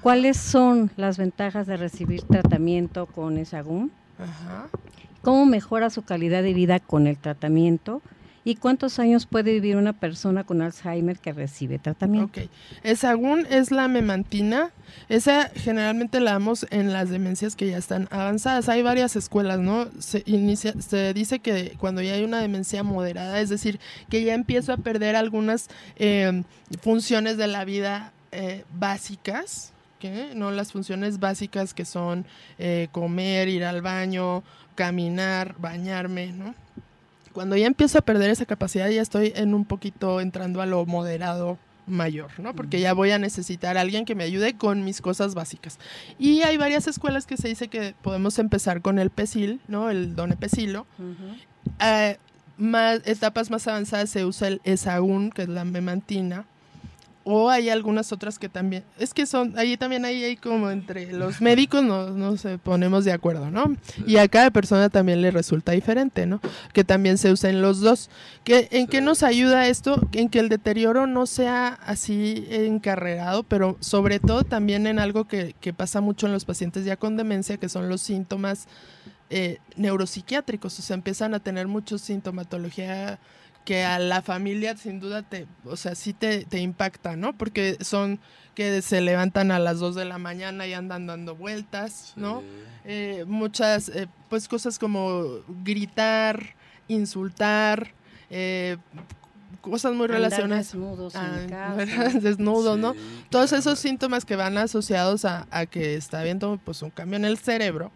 ¿Cuáles 0.00 0.36
son 0.36 0.90
las 0.96 1.18
ventajas 1.18 1.66
de 1.66 1.76
recibir 1.76 2.22
tratamiento 2.22 3.06
con 3.06 3.38
ESAGUM? 3.38 3.90
Ajá. 4.18 4.68
¿Cómo 5.22 5.46
mejora 5.46 5.88
su 5.88 6.02
calidad 6.02 6.42
de 6.42 6.52
vida 6.52 6.80
con 6.80 7.06
el 7.06 7.16
tratamiento? 7.16 8.02
¿Y 8.46 8.56
cuántos 8.56 8.98
años 8.98 9.24
puede 9.24 9.52
vivir 9.52 9.76
una 9.76 9.94
persona 9.94 10.44
con 10.44 10.60
Alzheimer 10.60 11.18
que 11.18 11.32
recibe 11.32 11.78
tratamiento? 11.78 12.42
Ok. 12.42 12.48
Es 12.82 13.70
la 13.70 13.88
memantina. 13.88 14.70
Esa 15.08 15.50
generalmente 15.54 16.20
la 16.20 16.32
damos 16.32 16.66
en 16.70 16.92
las 16.92 17.08
demencias 17.08 17.56
que 17.56 17.70
ya 17.70 17.78
están 17.78 18.06
avanzadas. 18.10 18.68
Hay 18.68 18.82
varias 18.82 19.16
escuelas, 19.16 19.60
¿no? 19.60 19.88
Se, 19.98 20.22
inicia, 20.26 20.74
se 20.80 21.14
dice 21.14 21.38
que 21.38 21.74
cuando 21.78 22.02
ya 22.02 22.12
hay 22.14 22.24
una 22.24 22.38
demencia 22.38 22.82
moderada, 22.82 23.40
es 23.40 23.48
decir, 23.48 23.80
que 24.10 24.22
ya 24.22 24.34
empiezo 24.34 24.74
a 24.74 24.76
perder 24.76 25.16
algunas 25.16 25.68
eh, 25.96 26.42
funciones 26.82 27.38
de 27.38 27.46
la 27.46 27.64
vida 27.64 28.12
eh, 28.32 28.64
básicas. 28.78 29.70
No 30.34 30.50
las 30.50 30.70
funciones 30.70 31.18
básicas 31.18 31.72
que 31.72 31.86
son 31.86 32.26
eh, 32.58 32.88
comer, 32.92 33.48
ir 33.48 33.64
al 33.64 33.80
baño, 33.80 34.42
caminar, 34.74 35.54
bañarme, 35.58 36.32
¿no? 36.32 36.54
Cuando 37.34 37.56
ya 37.56 37.66
empiezo 37.66 37.98
a 37.98 38.02
perder 38.02 38.30
esa 38.30 38.46
capacidad, 38.46 38.88
ya 38.88 39.02
estoy 39.02 39.32
en 39.34 39.54
un 39.54 39.64
poquito 39.64 40.20
entrando 40.20 40.62
a 40.62 40.66
lo 40.66 40.86
moderado 40.86 41.58
mayor, 41.86 42.30
¿no? 42.38 42.54
Porque 42.54 42.80
ya 42.80 42.94
voy 42.94 43.10
a 43.10 43.18
necesitar 43.18 43.76
a 43.76 43.80
alguien 43.80 44.04
que 44.04 44.14
me 44.14 44.24
ayude 44.24 44.56
con 44.56 44.84
mis 44.84 45.00
cosas 45.00 45.34
básicas. 45.34 45.78
Y 46.18 46.42
hay 46.42 46.56
varias 46.56 46.86
escuelas 46.86 47.26
que 47.26 47.36
se 47.36 47.48
dice 47.48 47.68
que 47.68 47.94
podemos 48.02 48.38
empezar 48.38 48.80
con 48.80 48.98
el 48.98 49.10
PESIL, 49.10 49.60
¿no? 49.68 49.90
El 49.90 50.14
Don 50.14 50.30
Pesilo. 50.36 50.86
Eh, 51.80 52.16
más, 52.56 53.00
etapas 53.04 53.50
más 53.50 53.66
avanzadas 53.66 54.10
se 54.10 54.24
usa 54.24 54.48
el 54.48 54.60
ESAUN, 54.64 55.30
que 55.30 55.42
es 55.42 55.48
la 55.48 55.64
memantina, 55.64 56.46
o 57.24 57.48
hay 57.48 57.70
algunas 57.70 58.12
otras 58.12 58.38
que 58.38 58.48
también, 58.48 58.84
es 58.98 59.14
que 59.14 59.24
son, 59.24 59.58
ahí 59.58 59.76
también 59.76 60.04
hay, 60.04 60.22
hay 60.22 60.36
como 60.36 60.70
entre 60.70 61.10
los 61.12 61.40
médicos 61.40 61.82
no, 61.82 62.10
no 62.10 62.36
se 62.36 62.58
ponemos 62.58 63.04
de 63.04 63.12
acuerdo, 63.12 63.50
¿no? 63.50 63.76
Y 64.06 64.18
a 64.18 64.28
cada 64.28 64.50
persona 64.50 64.90
también 64.90 65.22
le 65.22 65.30
resulta 65.30 65.72
diferente, 65.72 66.26
¿no? 66.26 66.40
Que 66.72 66.84
también 66.84 67.16
se 67.16 67.32
usen 67.32 67.62
los 67.62 67.80
dos. 67.80 68.10
¿Qué, 68.44 68.68
¿En 68.70 68.86
qué 68.86 69.00
nos 69.00 69.22
ayuda 69.22 69.68
esto? 69.68 70.06
En 70.12 70.28
que 70.28 70.38
el 70.38 70.50
deterioro 70.50 71.06
no 71.06 71.26
sea 71.26 71.78
así 71.86 72.46
encarrerado, 72.50 73.42
pero 73.42 73.78
sobre 73.80 74.20
todo 74.20 74.44
también 74.44 74.86
en 74.86 74.98
algo 74.98 75.24
que, 75.26 75.54
que 75.60 75.72
pasa 75.72 76.02
mucho 76.02 76.26
en 76.26 76.34
los 76.34 76.44
pacientes 76.44 76.84
ya 76.84 76.96
con 76.96 77.16
demencia, 77.16 77.56
que 77.56 77.70
son 77.70 77.88
los 77.88 78.02
síntomas 78.02 78.68
eh, 79.30 79.58
neuropsiquiátricos, 79.76 80.78
o 80.78 80.82
sea, 80.82 80.94
empiezan 80.94 81.32
a 81.34 81.40
tener 81.40 81.66
mucha 81.66 81.96
sintomatología 81.96 83.18
que 83.64 83.82
a 83.82 83.98
la 83.98 84.22
familia 84.22 84.76
sin 84.76 85.00
duda 85.00 85.22
te, 85.22 85.46
o 85.64 85.76
sea, 85.76 85.94
sí 85.94 86.12
te, 86.12 86.44
te, 86.44 86.60
impacta, 86.60 87.16
¿no? 87.16 87.36
Porque 87.36 87.78
son 87.80 88.20
que 88.54 88.82
se 88.82 89.00
levantan 89.00 89.50
a 89.50 89.58
las 89.58 89.78
2 89.78 89.94
de 89.94 90.04
la 90.04 90.18
mañana 90.18 90.66
y 90.66 90.74
andan 90.74 91.06
dando 91.06 91.34
vueltas, 91.34 92.12
¿no? 92.16 92.42
Eh, 92.84 93.24
muchas, 93.26 93.88
eh, 93.88 94.06
pues 94.28 94.48
cosas 94.48 94.78
como 94.78 95.40
gritar, 95.64 96.54
insultar, 96.88 97.92
eh, 98.30 98.76
cosas 99.60 99.94
muy 99.94 100.06
relacionadas. 100.06 100.66
Desnudos, 100.72 101.14
ah, 101.16 101.74
desnudos, 102.20 102.78
¿no? 102.78 102.94
Todos 103.30 103.52
esos 103.52 103.78
síntomas 103.78 104.24
que 104.24 104.36
van 104.36 104.58
asociados 104.58 105.24
a, 105.24 105.46
a, 105.50 105.66
que 105.66 105.96
está 105.96 106.20
habiendo 106.20 106.60
pues 106.64 106.82
un 106.82 106.90
cambio 106.90 107.16
en 107.16 107.24
el 107.24 107.38
cerebro 107.38 107.90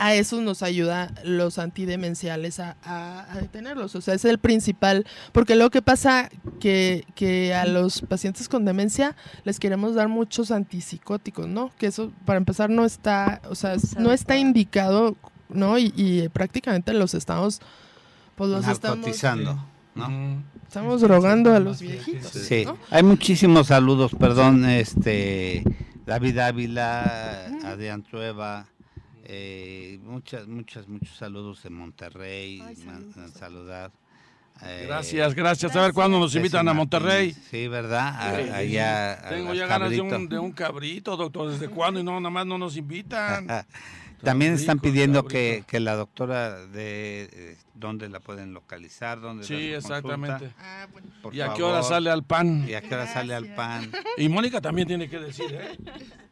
a 0.00 0.14
eso 0.14 0.40
nos 0.40 0.62
ayuda 0.62 1.12
los 1.24 1.58
antidemenciales 1.58 2.58
a, 2.58 2.76
a, 2.82 3.38
detenerlos. 3.38 3.94
O 3.94 4.00
sea, 4.00 4.14
es 4.14 4.24
el 4.24 4.38
principal, 4.38 5.06
porque 5.32 5.56
lo 5.56 5.68
que 5.68 5.82
pasa 5.82 6.30
que, 6.58 7.04
que 7.14 7.54
a 7.54 7.66
los 7.66 8.00
pacientes 8.00 8.48
con 8.48 8.64
demencia 8.64 9.14
les 9.44 9.60
queremos 9.60 9.94
dar 9.94 10.08
muchos 10.08 10.52
antipsicóticos, 10.52 11.46
¿no? 11.48 11.70
Que 11.76 11.88
eso, 11.88 12.12
para 12.24 12.38
empezar, 12.38 12.70
no 12.70 12.86
está, 12.86 13.42
o 13.50 13.54
sea, 13.54 13.76
no 13.98 14.10
está 14.10 14.38
indicado, 14.38 15.16
¿no? 15.50 15.76
Y, 15.76 15.92
y 15.94 16.30
prácticamente 16.30 16.94
los 16.94 17.12
estamos, 17.12 17.60
pues 18.36 18.48
los 18.48 18.66
estamos... 18.66 19.06
¿no? 19.94 20.42
Estamos 20.66 21.02
drogando 21.02 21.52
a 21.52 21.60
los 21.60 21.82
viejitos. 21.82 22.30
Sí, 22.30 22.64
hay 22.90 23.02
muchísimos 23.02 23.66
saludos, 23.66 24.12
perdón, 24.18 24.64
este, 24.64 25.62
David 26.06 26.38
Ávila, 26.38 27.50
Adrián 27.66 28.02
Trueba, 28.02 28.66
eh, 29.32 30.00
muchas, 30.02 30.48
muchas, 30.48 30.88
muchos 30.88 31.16
saludos 31.16 31.62
de 31.62 31.70
Monterrey. 31.70 32.60
Ay, 32.66 32.76
saludar. 33.32 33.92
Eh, 34.62 34.86
gracias, 34.88 35.36
gracias. 35.36 35.76
A 35.76 35.82
ver 35.82 35.92
cuándo 35.92 36.18
nos 36.18 36.34
invitan 36.34 36.66
a 36.66 36.74
Monterrey. 36.74 37.32
Sí, 37.48 37.68
¿verdad? 37.68 38.34
Sí. 38.34 38.50
Allá, 38.50 39.22
Tengo 39.28 39.54
ya 39.54 39.66
ganas 39.68 39.90
de 39.90 40.00
un, 40.00 40.28
de 40.28 40.36
un, 40.36 40.50
cabrito, 40.50 41.16
doctor. 41.16 41.52
¿Desde 41.52 41.68
cuándo? 41.68 42.00
Y 42.00 42.02
no, 42.02 42.18
nada 42.18 42.30
más 42.30 42.44
no 42.44 42.58
nos 42.58 42.76
invitan. 42.76 43.46
También 44.22 44.52
están 44.54 44.78
pidiendo 44.78 45.24
que, 45.24 45.64
que, 45.66 45.80
la 45.80 45.94
doctora 45.96 46.66
de 46.66 47.28
eh, 47.32 47.56
dónde 47.74 48.08
la 48.08 48.20
pueden 48.20 48.52
localizar, 48.52 49.20
dónde 49.20 49.44
Sí, 49.44 49.72
exactamente. 49.72 50.50
Ah, 50.58 50.86
bueno. 50.92 51.08
¿Y 51.32 51.40
a 51.40 51.54
qué 51.54 51.62
hora 51.62 51.82
sale 51.82 52.10
al 52.10 52.22
pan? 52.24 52.66
¿Y 52.68 52.74
a 52.74 52.82
qué 52.82 52.94
hora 52.94 53.06
sale 53.06 53.34
al 53.34 53.46
pan? 53.54 53.90
Y 54.16 54.28
Mónica 54.28 54.60
también 54.60 54.86
tiene 54.86 55.08
que 55.08 55.18
decir, 55.18 55.46
¿eh? 55.52 55.76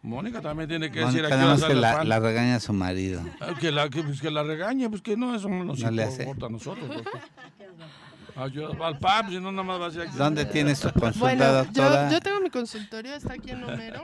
Mónica 0.03 0.41
también 0.41 0.69
tiene 0.69 0.91
que 0.91 1.01
Mónica 1.01 1.23
decir 1.23 1.33
a 1.33 1.39
qué 1.39 1.45
hora 1.45 1.57
sale 1.59 1.75
que 1.75 1.81
la, 1.81 1.91
al 1.93 1.97
pan. 1.99 2.09
la 2.09 2.21
regaña 2.21 2.57
a 2.57 2.61
su 2.61 2.73
marido. 2.73 3.23
Ah, 3.41 3.55
que, 3.59 3.73
la, 3.73 3.89
que, 3.89 4.03
pues 4.03 4.21
que 4.21 4.31
la 4.31 4.43
regañe, 4.43 4.89
pues 4.91 5.01
que 5.03 5.17
no, 5.17 5.35
eso 5.35 5.49
no 5.49 5.65
nos 5.65 5.81
No 5.81 5.91
le 5.91 6.03
hace. 6.03 6.23
importa 6.23 6.47
a 6.47 6.51
nosotros. 6.51 6.89
doctor. 6.89 7.21
Ayuda, 8.37 8.69
va 8.77 8.87
al 8.89 8.99
pan, 8.99 9.29
si 9.31 9.41
no, 9.41 9.51
nada 9.51 9.65
más 9.65 9.81
va 9.81 9.87
a 9.87 9.91
ser 9.91 10.03
aquí. 10.03 10.17
¿Dónde 10.17 10.45
tienes 10.45 10.79
tu 10.79 10.93
consulta, 10.93 11.19
Bueno, 11.19 11.45
yo, 11.45 11.53
doctora? 11.65 12.11
yo 12.11 12.21
tengo 12.21 12.41
mi 12.41 12.51
consultorio, 12.51 13.15
está 13.17 13.33
aquí 13.33 13.51
en 13.51 13.65
Homero, 13.65 14.03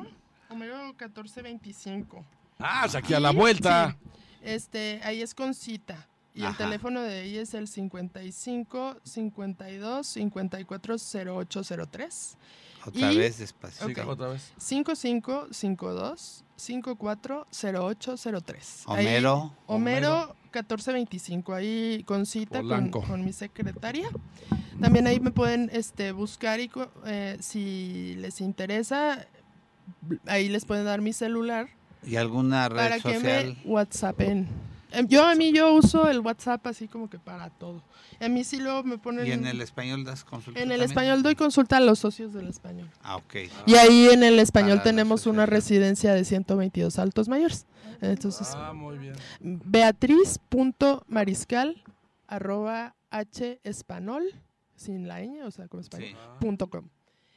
Homero 0.51 0.78
1425. 0.87 2.24
Ah, 2.59 2.84
es 2.86 2.94
aquí 2.94 3.14
a 3.14 3.20
la 3.20 3.30
vuelta. 3.32 3.96
Sí. 4.00 4.09
Este, 4.42 5.00
ahí 5.05 5.22
es 5.22 5.34
con 5.34 5.55
cita. 5.55 6.07
Y 6.34 6.42
el 6.44 6.57
teléfono 6.57 7.00
de 7.00 7.20
ahí 7.20 7.38
es 7.38 7.55
el 7.55 7.68
55 7.68 8.96
52 9.05 10.07
54 10.07 10.96
0803. 10.98 12.36
Otra 12.86 13.12
y- 13.12 13.16
vez 13.16 13.38
despacio. 13.38 13.86
Ok. 13.86 13.98
Otra 14.09 14.28
vez. 14.28 14.52
55 14.59 15.48
52 15.52 16.44
54 16.57 17.46
0803. 17.52 18.82
Ahí- 18.88 19.07
Homero. 19.07 19.52
Homero 19.66 20.36
1425, 20.52 21.55
ahí 21.55 22.02
con 22.05 22.26
cita 22.26 22.62
con, 22.62 23.24
mi 23.24 23.32
secretaria. 23.32 24.09
También 24.80 25.07
ahí 25.07 25.20
me 25.20 25.30
pueden 25.30 25.70
este, 25.72 26.12
buscar 26.12 26.61
y 26.61 26.68
co- 26.68 26.90
eh, 27.07 27.36
si 27.40 28.16
les 28.18 28.40
interesa, 28.40 29.24
ahí 30.26 30.48
les 30.48 30.64
pueden 30.64 30.84
dar 30.84 31.00
mi 31.00 31.12
celular 31.12 31.68
¿Y 32.07 32.16
alguna 32.16 32.68
red 32.68 32.76
para 32.76 33.00
que 33.00 33.14
social? 33.14 33.57
me 33.64 33.70
whatsaappen. 33.70 34.46
Em, 34.92 35.09
Yo 35.09 35.26
a 35.26 35.34
mí 35.34 35.52
yo 35.52 35.72
uso 35.74 36.09
el 36.09 36.20
WhatsApp 36.20 36.64
así 36.68 36.86
como 36.86 37.11
que 37.11 37.18
para 37.18 37.50
todo. 37.50 37.82
A 38.20 38.28
mí 38.28 38.44
sí 38.44 38.59
luego 38.61 38.84
me 38.84 38.96
ponen... 38.96 39.26
¿Y 39.26 39.32
en 39.32 39.44
el 39.46 39.61
español 39.61 40.05
das 40.05 40.22
consulta 40.24 40.61
en 40.61 40.70
el 40.70 40.78
también? 40.78 40.88
español 40.90 41.22
doy 41.24 41.34
consulta 41.34 41.78
a 41.78 41.80
los 41.80 41.98
socios 41.98 42.32
del 42.32 42.46
español. 42.46 42.88
Ah, 43.02 43.16
ok. 43.16 43.34
Y 43.66 43.74
ahí 43.74 44.09
en 44.11 44.22
el 44.22 44.38
español 44.38 44.76
Para 44.78 44.90
tenemos 44.90 45.26
una 45.26 45.46
residencia 45.46 46.14
de 46.14 46.24
122 46.24 46.96
altos 47.00 47.28
mayores. 47.28 47.66
Entonces, 48.00 48.52
Ah, 48.55 48.72
muy 48.72 48.98
bien. 48.98 49.14
beatriz.mariscal 49.40 51.82
arroba 52.26 52.94
h 53.11 53.61
espanol 53.64 54.22
sin 54.76 55.09
la 55.09 55.20
ñ, 55.22 55.42
o 55.44 55.50
sea, 55.50 55.66
como 55.68 55.80
español, 55.80 56.11
Sí. 56.11 56.16
punto 56.40 56.68
com. 56.68 56.88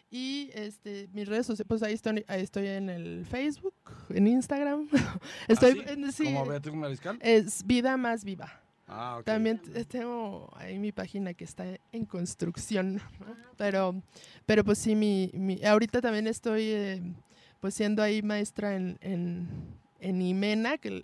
Y 0.10 0.50
este, 0.54 1.10
mis 1.14 1.28
redes 1.28 1.46
sociales, 1.48 1.68
pues 1.68 1.84
ahí 1.84 1.94
estoy, 1.94 2.24
ahí 2.28 2.42
estoy 2.42 2.68
en 2.68 2.90
el 2.90 3.26
Facebook, 3.26 3.74
en 4.10 4.28
Instagram. 4.28 4.88
estoy, 5.50 5.72
¿Ah, 5.72 5.84
sí? 5.88 5.94
en- 5.94 6.12
sí, 6.14 6.24
¿Como 6.26 6.46
Beatriz 6.46 6.74
Mariscal? 6.76 7.20
es 7.22 7.66
Vida 7.66 7.98
Más 7.98 8.24
Viva. 8.24 8.62
Ah, 8.88 9.18
ok. 9.20 9.26
También 9.26 9.62
tengo 9.90 10.50
ahí 10.56 10.80
mi 10.80 10.94
página 10.94 11.34
que 11.34 11.44
está 11.44 11.66
en 11.92 12.06
construcción, 12.06 12.96
¿no? 12.96 13.02
pero, 13.58 14.02
pero 14.46 14.64
pues 14.64 14.78
sí, 14.78 14.96
mi, 14.96 15.30
mi- 15.34 15.62
ahorita 15.66 16.00
también 16.00 16.26
estoy 16.28 16.64
eh, 16.70 17.02
pues 17.60 17.74
siendo 17.74 18.02
ahí 18.02 18.22
maestra 18.22 18.78
en, 18.78 18.98
en, 19.02 19.50
en 20.00 20.22
Imena, 20.22 20.78
que 20.78 20.88
el, 20.88 21.04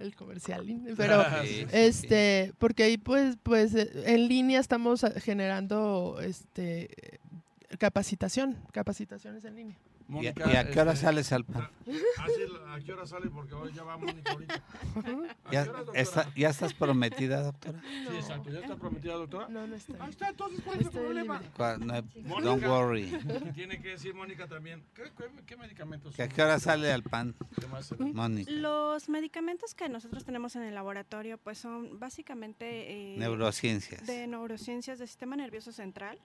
el 0.00 0.16
comercial, 0.16 0.64
pero 0.96 1.24
Sí, 1.44 1.66
este, 1.72 2.54
porque 2.56 2.84
ahí 2.84 2.96
pues, 2.96 3.36
pues 3.42 3.74
eh, 3.74 3.90
en 4.06 4.26
línea 4.26 4.58
estamos 4.58 5.04
ah, 5.04 5.12
generando 5.20 6.18
este 6.22 7.20
capacitación, 7.78 8.56
capacitaciones 8.72 9.44
en 9.44 9.56
línea. 9.56 9.76
¿Y, 10.08 10.10
a- 10.26 10.32
Mónica, 10.32 10.50
y 10.50 10.56
a 10.56 10.70
qué 10.70 10.80
hora 10.80 10.92
este, 10.92 11.04
sales 11.04 11.32
al 11.32 11.44
pan? 11.44 11.68
ah, 12.16 12.26
sí, 12.34 12.42
¿A 12.70 12.80
qué 12.80 12.92
hora 12.94 13.06
sale? 13.06 13.28
Porque 13.28 13.52
hoy 13.52 13.70
ya 13.74 13.82
va 13.82 13.98
Mónica 13.98 14.32
ahorita. 14.32 14.54
¿A 15.44 15.52
¿Ya, 15.52 15.62
hora, 15.64 15.82
está- 15.92 16.32
¿Ya 16.34 16.48
estás 16.48 16.72
prometida, 16.72 17.42
doctora? 17.42 17.82
Sí, 17.82 18.16
exacto. 18.16 18.50
¿Ya 18.50 18.60
está 18.60 18.76
prometida, 18.76 19.12
doctora? 19.16 19.48
No, 19.50 19.66
no 19.66 19.74
está. 19.74 20.02
Ahí 20.02 20.08
está, 20.08 20.30
entonces, 20.30 20.62
¿cuál 20.64 20.80
es 20.80 20.86
el 20.86 20.92
problema? 20.92 21.42
no 22.20 22.40
don't 22.40 22.64
worry. 22.64 23.10
¿Qué 23.44 23.52
tiene 23.52 23.82
que 23.82 23.88
decir 23.90 24.14
Mónica 24.14 24.46
también? 24.46 24.82
¿Qué, 24.94 25.02
qué- 25.14 25.44
qué 25.44 25.56
medicamentos? 25.58 26.16
¿Que 26.16 26.22
¿A 26.22 26.28
qué 26.28 26.40
hora 26.42 26.58
sale 26.58 26.90
al 26.90 27.02
pan, 27.02 27.34
¿Qué 27.60 27.66
más? 27.66 27.92
Mónica? 27.98 28.50
Los 28.50 29.10
medicamentos 29.10 29.74
que 29.74 29.90
nosotros 29.90 30.24
tenemos 30.24 30.56
en 30.56 30.62
el 30.62 30.74
laboratorio 30.74 31.36
pues 31.36 31.58
son 31.58 31.98
básicamente 32.00 33.14
eh, 33.14 33.18
Neurociencias. 33.18 34.06
de 34.06 34.26
neurociencias 34.26 34.98
del 34.98 35.08
sistema 35.08 35.36
nervioso 35.36 35.70
central. 35.70 36.18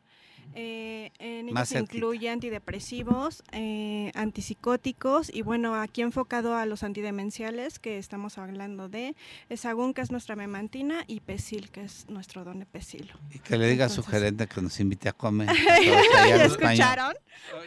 Eh, 0.56 1.12
en 1.20 1.50
ellos 1.50 1.68
se 1.70 1.80
incluye 1.80 2.30
antidepresivos, 2.30 3.44
eh, 3.52 4.12
antipsicóticos 4.16 5.34
y 5.34 5.42
bueno, 5.42 5.76
aquí 5.76 6.02
enfocado 6.02 6.56
a 6.56 6.66
los 6.66 6.84
antidemenciales 6.84 7.80
que 7.80 7.98
estamos 7.98 8.38
hablando 8.38 8.90
de 8.90 9.16
Esagún, 9.50 9.94
que 9.94 10.02
es 10.02 10.12
nuestra 10.12 10.36
memantina, 10.36 11.04
y 11.08 11.20
Pesil, 11.22 11.72
que 11.72 11.82
es 11.84 12.08
nuestro 12.10 12.44
donepesilo. 12.44 13.14
Y 13.32 13.40
que 13.40 13.58
le 13.58 13.68
diga 13.68 13.86
a 13.86 13.90
su 13.90 14.02
Entonces- 14.02 14.20
gerente 14.22 14.48
que 14.48 14.62
nos 14.62 14.80
invite 14.80 15.10
a 15.10 15.14
comer. 15.14 15.48
que 15.82 15.90
todo 15.90 16.00
está 16.00 16.24
allá 16.24 16.34
en 16.36 16.40
¿Ya 16.40 16.46
español. 16.46 16.72
escucharon? 16.72 17.14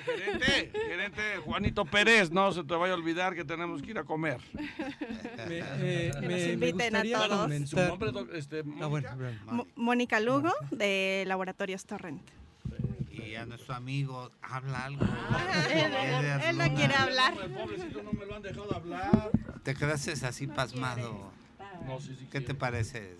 Gerente, 0.05 0.70
gerente 0.89 1.22
Juanito 1.45 1.85
Pérez, 1.85 2.31
no 2.31 2.53
se 2.53 2.62
te 2.64 2.74
vaya 2.74 2.93
a 2.95 2.97
olvidar 2.97 3.35
que 3.35 3.45
tenemos 3.45 3.83
que 3.83 3.91
ir 3.91 3.99
a 3.99 4.05
comer. 4.05 4.39
Me, 5.49 5.59
eh, 5.59 6.11
Que 6.20 6.20
nos 6.20 6.29
me- 6.29 6.47
me 6.47 6.53
inviten 6.53 6.97
a 6.97 7.03
todos. 7.03 7.68
Su 7.68 7.77
nombre, 7.77 8.11
este, 8.35 8.61
Ah, 8.81 8.87
bueno, 8.87 8.89
Mónica? 8.89 9.14
bueno. 9.16 9.39
Mo- 9.53 9.66
Mónica 9.77 10.20
Lugo, 10.20 10.53
de 10.70 11.24
Laboratorios 11.27 11.85
Torrent. 11.85 12.22
Y 13.27 13.35
a 13.35 13.45
nuestro 13.45 13.74
amigo, 13.74 14.31
habla 14.41 14.85
algo. 14.85 15.05
él, 15.72 16.59
no 16.59 16.74
quiere 16.74 16.95
hablar. 16.95 17.35
Pobrecito, 17.35 18.03
no 18.03 18.12
me 18.12 18.24
lo 18.24 18.37
han 18.37 18.43
dejado 18.43 18.74
hablar. 18.74 19.31
Te 19.62 19.74
quedaste 19.74 20.12
así 20.27 20.47
pasmado. 20.47 21.33
¿Qué 22.31 22.41
te 22.41 22.55
parece 22.55 23.16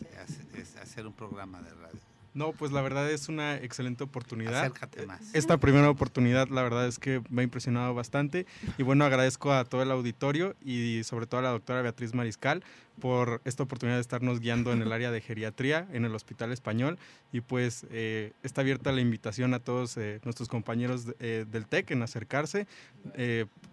hacer 0.81 1.07
un 1.07 1.13
programa 1.13 1.61
de 1.63 1.71
radio? 1.75 2.01
No, 2.37 2.53
pues 2.53 2.71
la 2.71 2.83
verdad 2.83 3.11
es 3.11 3.31
una 3.31 3.57
excelente 3.57 4.05
oportunidad. 4.05 4.61
Acércate 4.61 5.07
más. 5.07 5.35
Esta 5.35 5.57
primera 5.57 5.89
oportunidad, 5.89 6.49
la 6.49 6.63
verdad 6.63 6.87
es 6.87 6.99
que 6.99 7.23
me 7.31 7.41
ha 7.41 7.45
impresionado 7.45 7.95
bastante. 7.95 8.45
Y 8.77 8.83
bueno, 8.83 9.07
agradezco 9.07 9.55
a 9.55 9.65
todo 9.65 9.83
el 9.83 9.91
auditorio 9.91 10.55
y 10.61 11.03
sobre 11.05 11.27
todo 11.27 11.41
a 11.41 11.43
la 11.45 11.49
doctora 11.49 11.81
Beatriz 11.81 12.13
Mariscal 12.13 12.63
por 13.01 13.41
esta 13.47 13.63
oportunidad 13.63 13.97
de 13.97 14.03
estarnos 14.03 14.41
guiando 14.41 14.75
en 14.75 14.83
el 14.83 14.93
área 14.93 15.11
de 15.11 15.23
geriatría 15.23 15.89
en 15.95 16.05
el 16.05 16.15
Hospital 16.15 16.53
Español. 16.53 16.99
Y 17.33 17.41
pues 17.41 17.87
eh, 17.91 18.33
está 18.43 18.61
abierta 18.61 18.93
la 18.93 19.01
invitación 19.01 19.55
a 19.55 19.61
todos 19.61 19.97
eh, 19.97 20.21
nuestros 20.23 20.51
compañeros 20.51 21.07
eh, 21.21 21.47
del 21.51 21.67
TEC 21.67 21.93
en 21.93 22.03
acercarse 22.03 22.67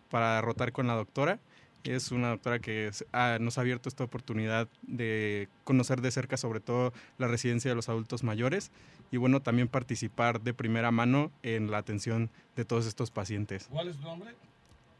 para 0.10 0.40
rotar 0.40 0.72
con 0.72 0.88
la 0.88 0.94
doctora. 0.94 1.40
Es 1.84 2.12
una 2.12 2.30
doctora 2.30 2.60
que 2.60 2.92
nos 3.40 3.58
ha 3.58 3.62
abierto 3.62 3.90
esta 3.90 4.04
oportunidad 4.04 4.70
de 4.84 5.50
conocer 5.64 6.02
de 6.02 6.12
cerca 6.12 6.38
sobre 6.38 6.60
todo 6.60 6.94
la 7.18 7.28
residencia 7.28 7.70
de 7.70 7.76
los 7.76 7.90
adultos 7.90 8.24
mayores 8.24 8.72
y 9.12 9.18
bueno, 9.18 9.42
también 9.42 9.68
participar 9.68 10.42
de 10.42 10.54
primera 10.54 10.92
mano 10.92 11.32
en 11.44 11.70
la 11.70 11.78
atención 11.78 12.32
de 12.56 12.66
todos 12.66 12.86
estos 12.86 13.12
pacientes. 13.12 13.68
¿Cuál 13.70 13.90
es 13.90 13.98
tu 13.98 14.04
nombre? 14.04 14.34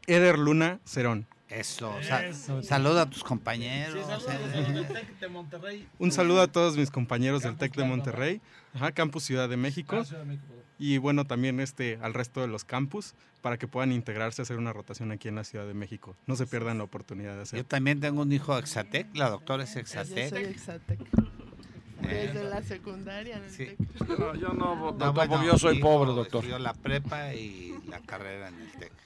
Eder 0.06 0.38
Luna 0.38 0.80
Cerón. 0.84 1.26
Eso, 1.48 1.92
saluda 2.62 3.02
a 3.02 3.10
tus 3.10 3.22
compañeros. 3.22 4.06
Un 5.98 6.10
saludo 6.10 6.40
a 6.40 6.48
todos 6.48 6.76
mis 6.76 6.90
compañeros 6.90 7.42
del 7.42 7.56
TEC 7.56 7.76
de 7.76 7.84
Monterrey, 7.84 8.40
Campus 8.94 9.24
Ciudad 9.24 9.48
de 9.48 9.56
México. 9.56 9.96
Ah, 9.96 10.24
y 10.78 10.98
bueno, 10.98 11.24
también 11.24 11.60
este, 11.60 11.98
al 12.02 12.14
resto 12.14 12.40
de 12.40 12.48
los 12.48 12.64
campus 12.64 13.14
para 13.42 13.58
que 13.58 13.68
puedan 13.68 13.92
integrarse 13.92 14.42
a 14.42 14.44
hacer 14.44 14.56
una 14.56 14.72
rotación 14.72 15.12
aquí 15.12 15.28
en 15.28 15.36
la 15.36 15.44
Ciudad 15.44 15.66
de 15.66 15.74
México. 15.74 16.16
No 16.26 16.36
se 16.36 16.46
pierdan 16.46 16.78
la 16.78 16.84
oportunidad 16.84 17.36
de 17.36 17.42
hacerlo. 17.42 17.62
Yo 17.62 17.68
también 17.68 18.00
tengo 18.00 18.22
un 18.22 18.32
hijo 18.32 18.54
de 18.54 18.60
Exatec, 18.60 19.14
la 19.14 19.30
doctora 19.30 19.64
es 19.64 19.76
Exatec. 19.76 20.30
Yo 20.30 20.36
soy 20.36 20.44
Exatec. 20.44 21.00
Desde 22.00 22.44
la 22.44 22.62
secundaria. 22.62 23.40
sí. 23.48 23.76
Yo 24.06 24.52
no, 24.52 24.98
yo, 24.98 25.44
yo 25.44 25.58
soy 25.58 25.78
pobre, 25.80 26.12
doctor. 26.12 26.44
Yo 26.44 26.58
la 26.58 26.74
prepa 26.74 27.34
y 27.34 27.74
la 27.88 28.00
carrera 28.00 28.48
en 28.48 28.60
el 28.60 28.72
TEC 28.72 29.03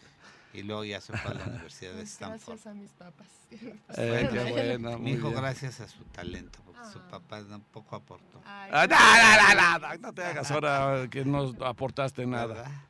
y 0.59 0.63
luego 0.63 0.85
ya 0.85 1.01
se 1.01 1.17
fue 1.17 1.31
a 1.31 1.35
la 1.35 1.45
Universidad 1.47 1.95
de 1.95 2.03
Stanford. 2.03 2.59
Gracias 2.59 2.67
a 2.67 2.75
mis 2.75 2.91
papás. 2.91 3.27
Eh, 3.97 4.29
qué 4.31 4.51
bueno, 4.51 4.99
Mi 4.99 5.13
hijo, 5.13 5.31
gracias 5.31 5.81
a 5.81 5.89
su 5.89 6.05
talento, 6.05 6.59
porque 6.67 6.81
su 6.93 6.99
ah. 6.99 7.09
papá 7.11 7.41
un 7.41 7.63
poco 7.73 7.97
aportó. 7.97 8.43
Ah, 8.45 8.87
no, 8.87 9.79
no, 9.79 9.89
no, 9.89 9.97
no, 9.97 10.13
te 10.13 10.23
hagas 10.23 10.51
ahora 10.51 11.09
que 11.11 11.25
no 11.25 11.55
aportaste 11.65 12.27
nada. 12.27 12.85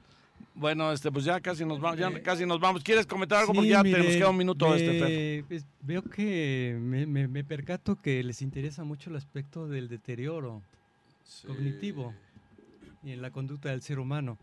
Bueno, 0.55 0.91
este, 0.91 1.13
pues 1.13 1.25
ya 1.25 1.41
casi 1.41 1.65
nos 1.65 1.81
vamos, 1.81 2.01
ya 2.01 2.09
eh, 2.09 2.23
casi 2.23 2.45
nos 2.45 2.59
vamos. 2.59 2.83
¿Quieres 2.83 3.07
comentar 3.07 3.39
algo? 3.39 3.55
porque 3.55 3.69
ya 3.69 3.85
te 3.85 3.91
nos 3.91 4.07
queda 4.07 4.31
un 4.31 4.37
minuto 4.37 4.75
este, 4.75 5.45
pues, 5.47 5.65
Veo 5.81 6.03
que 6.03 6.77
me, 6.81 7.07
me, 7.07 7.29
me, 7.29 7.45
percato 7.45 7.95
que 7.95 8.21
les 8.25 8.43
interesa 8.43 8.83
mucho 8.83 9.11
el 9.11 9.17
aspecto 9.17 9.69
del 9.69 9.89
deterioro 9.89 10.61
cognitivo 11.47 12.13
y 13.05 13.13
en 13.13 13.23
la 13.23 13.31
conducta 13.31 13.69
del 13.69 13.83
ser 13.83 14.01
humano. 14.01 14.39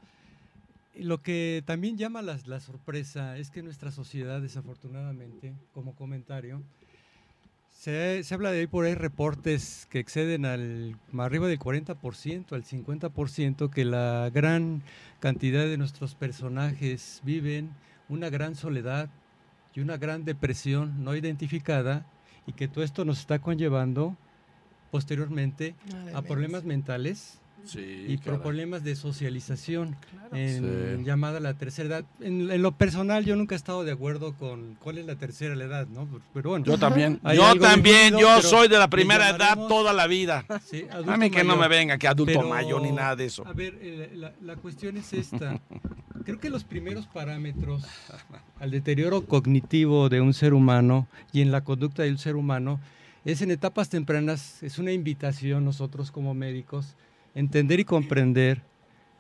Lo 0.98 1.22
que 1.22 1.64
también 1.66 1.98
llama 1.98 2.22
la, 2.22 2.40
la, 2.46 2.60
sorpresa 2.60 3.38
es 3.38 3.52
que 3.52 3.62
nuestra 3.62 3.92
sociedad, 3.92 4.42
desafortunadamente, 4.42 5.54
como 5.74 5.96
comentario, 5.96 6.64
se, 7.70 8.24
se, 8.24 8.34
habla 8.34 8.52
de 8.52 8.62
ahí 8.62 8.68
por 8.68 8.86
ahí 8.86 8.96
reportes 8.96 9.88
que 9.90 10.00
exceden 10.00 10.46
al 10.46 10.98
arriba 11.18 11.48
del 11.48 11.60
40%, 11.60 12.54
al 12.54 12.64
50%, 12.64 13.70
que 13.70 13.86
la 13.86 14.30
gran 14.34 14.84
cantidad 15.20 15.66
de 15.66 15.78
nuestros 15.78 16.16
personajes 16.16 17.22
viven 17.26 17.72
una 18.08 18.30
gran 18.30 18.56
soledad 18.56 19.10
y 19.74 19.82
una 19.82 19.98
gran 19.98 20.24
depresión 20.24 21.04
no 21.04 21.16
identificada 21.16 22.06
y 22.48 22.54
que 22.54 22.68
todo 22.68 22.84
esto 22.84 23.04
nos 23.04 23.20
está 23.20 23.40
conllevando 23.40 24.16
posteriormente 24.92 25.76
a 26.14 26.22
problemas 26.22 26.64
mentales 26.64 27.42
y 27.74 28.18
por 28.18 28.42
problemas 28.42 28.84
de 28.84 28.96
socialización 28.96 29.96
en 30.32 31.04
llamada 31.06 31.40
la 31.40 31.54
tercera 31.54 31.88
edad. 31.88 32.06
En, 32.20 32.62
lo 32.62 32.72
personal 32.74 33.26
yo 33.26 33.36
nunca 33.36 33.56
he 33.56 33.58
estado 33.58 33.84
de 33.84 33.92
acuerdo 33.92 34.34
con 34.34 34.76
cuál 34.76 34.98
es 34.98 35.06
la 35.06 35.16
tercera 35.16 35.54
edad, 35.56 35.88
¿no? 35.88 36.08
Pero 36.34 36.52
bueno. 36.52 36.66
Yo 36.66 36.78
también. 36.78 37.20
Yo 37.36 37.56
también, 37.56 38.18
yo 38.18 38.42
soy 38.42 38.68
de 38.68 38.78
la 38.78 38.90
primera 38.90 39.30
edad 39.30 39.56
toda 39.68 39.94
la 39.94 40.08
vida. 40.08 40.46
a 41.08 41.18
mí 41.18 41.30
que 41.30 41.44
no 41.44 41.56
me 41.58 41.68
venga 41.68 41.98
que 41.98 42.08
adulto 42.08 42.42
mayor 42.44 42.82
ni 42.82 42.92
nada 42.92 43.16
de 43.16 43.26
eso. 43.26 43.46
A 43.46 43.54
ver, 43.54 43.78
eh, 43.82 44.12
la, 44.14 44.34
la 44.42 44.56
cuestión 44.56 44.98
es 44.98 45.14
esta. 45.14 45.60
Creo 46.24 46.40
que 46.40 46.50
los 46.50 46.64
primeros 46.64 47.08
parámetros 47.08 47.84
al 48.60 48.72
deterioro 48.72 49.26
cognitivo 49.26 50.10
de 50.10 50.22
un 50.22 50.34
ser 50.34 50.54
humano 50.54 51.08
y 51.32 51.42
en 51.42 51.52
la 51.52 51.64
conducta 51.64 52.04
del 52.04 52.18
ser 52.18 52.36
humano 52.36 52.80
es 53.26 53.42
en 53.42 53.52
etapas 53.52 53.90
tempranas, 53.90 54.62
es 54.62 54.78
una 54.78 54.92
invitación 54.92 55.66
nosotros 55.66 56.12
como 56.12 56.34
médicos 56.34 56.96
entender 57.36 57.80
y 57.80 57.86
comprender 57.86 58.64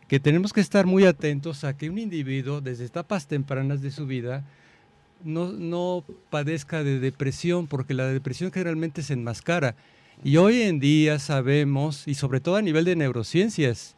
que 0.07 0.19
tenemos 0.19 0.53
que 0.53 0.61
estar 0.61 0.85
muy 0.85 1.05
atentos 1.05 1.63
a 1.63 1.75
que 1.77 1.89
un 1.89 1.97
individuo 1.97 2.61
desde 2.61 2.85
etapas 2.85 3.27
tempranas 3.27 3.81
de 3.81 3.91
su 3.91 4.05
vida 4.05 4.43
no, 5.23 5.51
no 5.51 6.03
padezca 6.29 6.83
de 6.83 6.99
depresión, 6.99 7.67
porque 7.67 7.93
la 7.93 8.07
depresión 8.07 8.51
generalmente 8.51 9.01
se 9.01 9.13
enmascara. 9.13 9.75
Y 10.23 10.37
hoy 10.37 10.61
en 10.61 10.79
día 10.79 11.19
sabemos, 11.19 12.07
y 12.07 12.15
sobre 12.15 12.39
todo 12.39 12.55
a 12.55 12.61
nivel 12.61 12.85
de 12.85 12.95
neurociencias, 12.95 13.95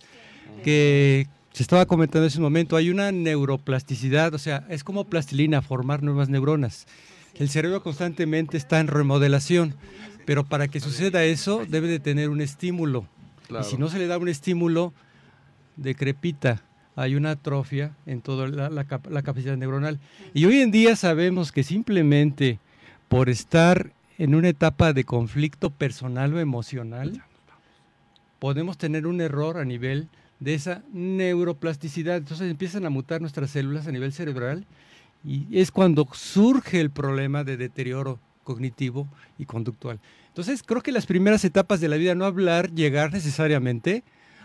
que 0.64 1.28
se 1.52 1.64
estaba 1.64 1.86
comentando 1.86 2.26
en 2.26 2.28
ese 2.28 2.40
momento, 2.40 2.76
hay 2.76 2.90
una 2.90 3.12
neuroplasticidad, 3.12 4.34
o 4.34 4.40
sea, 4.40 4.66
es 4.70 4.84
como 4.84 5.04
plastilina, 5.04 5.62
formar 5.62 6.04
nuevas 6.04 6.30
neuronas. 6.30 6.88
El 7.36 7.50
cerebro 7.50 7.84
constantemente 7.84 8.58
está 8.58 8.80
en 8.80 8.88
remodelación, 8.88 9.76
pero 10.26 10.46
para 10.46 10.68
que 10.68 10.80
suceda 10.80 11.24
eso 11.24 11.66
debe 11.68 11.88
de 11.88 12.00
tener 12.00 12.30
un 12.30 12.42
estímulo. 12.42 13.08
Y 13.50 13.64
si 13.64 13.78
no 13.78 13.90
se 13.90 14.00
le 14.00 14.08
da 14.08 14.18
un 14.18 14.28
estímulo, 14.28 14.94
decrepita. 15.76 16.64
Hay 16.96 17.16
una 17.16 17.32
atrofia 17.32 17.96
en 18.06 18.22
toda 18.22 18.48
la, 18.48 18.84
capacidad 19.24 19.56
neuronal. 19.56 20.00
Y 20.34 20.46
hoy 20.46 20.62
en 20.62 20.72
día 20.72 20.96
sabemos 20.96 21.52
que 21.52 21.64
simplemente 21.64 22.60
por 23.08 23.30
estar 23.30 23.92
en 24.18 24.34
una 24.34 24.50
etapa 24.50 24.94
de 24.94 25.04
conflicto 25.04 25.70
personal 25.70 26.34
o 26.34 26.40
emocional, 26.40 27.24
podemos 28.40 28.78
tener 28.78 29.06
un 29.06 29.22
error 29.22 29.58
a 29.58 29.66
nivel 29.66 30.08
de 30.40 30.56
esa 30.56 30.82
neuroplasticidad. 30.92 32.18
Entonces 32.18 32.50
empiezan 32.50 32.86
a 32.86 32.90
mutar 32.90 33.22
nuestras 33.22 33.52
células 33.52 33.88
a 33.88 33.92
nivel 33.92 34.12
cerebral 34.12 34.66
y 35.24 35.46
es 35.60 35.72
cuando 35.72 36.08
surge 36.14 36.80
el 36.80 36.90
problema 36.90 37.44
de 37.44 37.58
deterioro 37.58 38.20
cognitivo 38.44 39.08
y 39.38 39.46
conductual. 39.46 40.00
Entonces, 40.38 40.62
creo 40.62 40.84
que 40.84 40.92
las 40.92 41.08
primeras 41.08 41.44
etapas 41.46 41.80
de 41.80 41.88
la 41.88 41.96
vida, 41.98 42.14
no 42.14 42.24
hablar, 42.24 42.72
llegar 42.72 43.12
necesariamente 43.12 44.04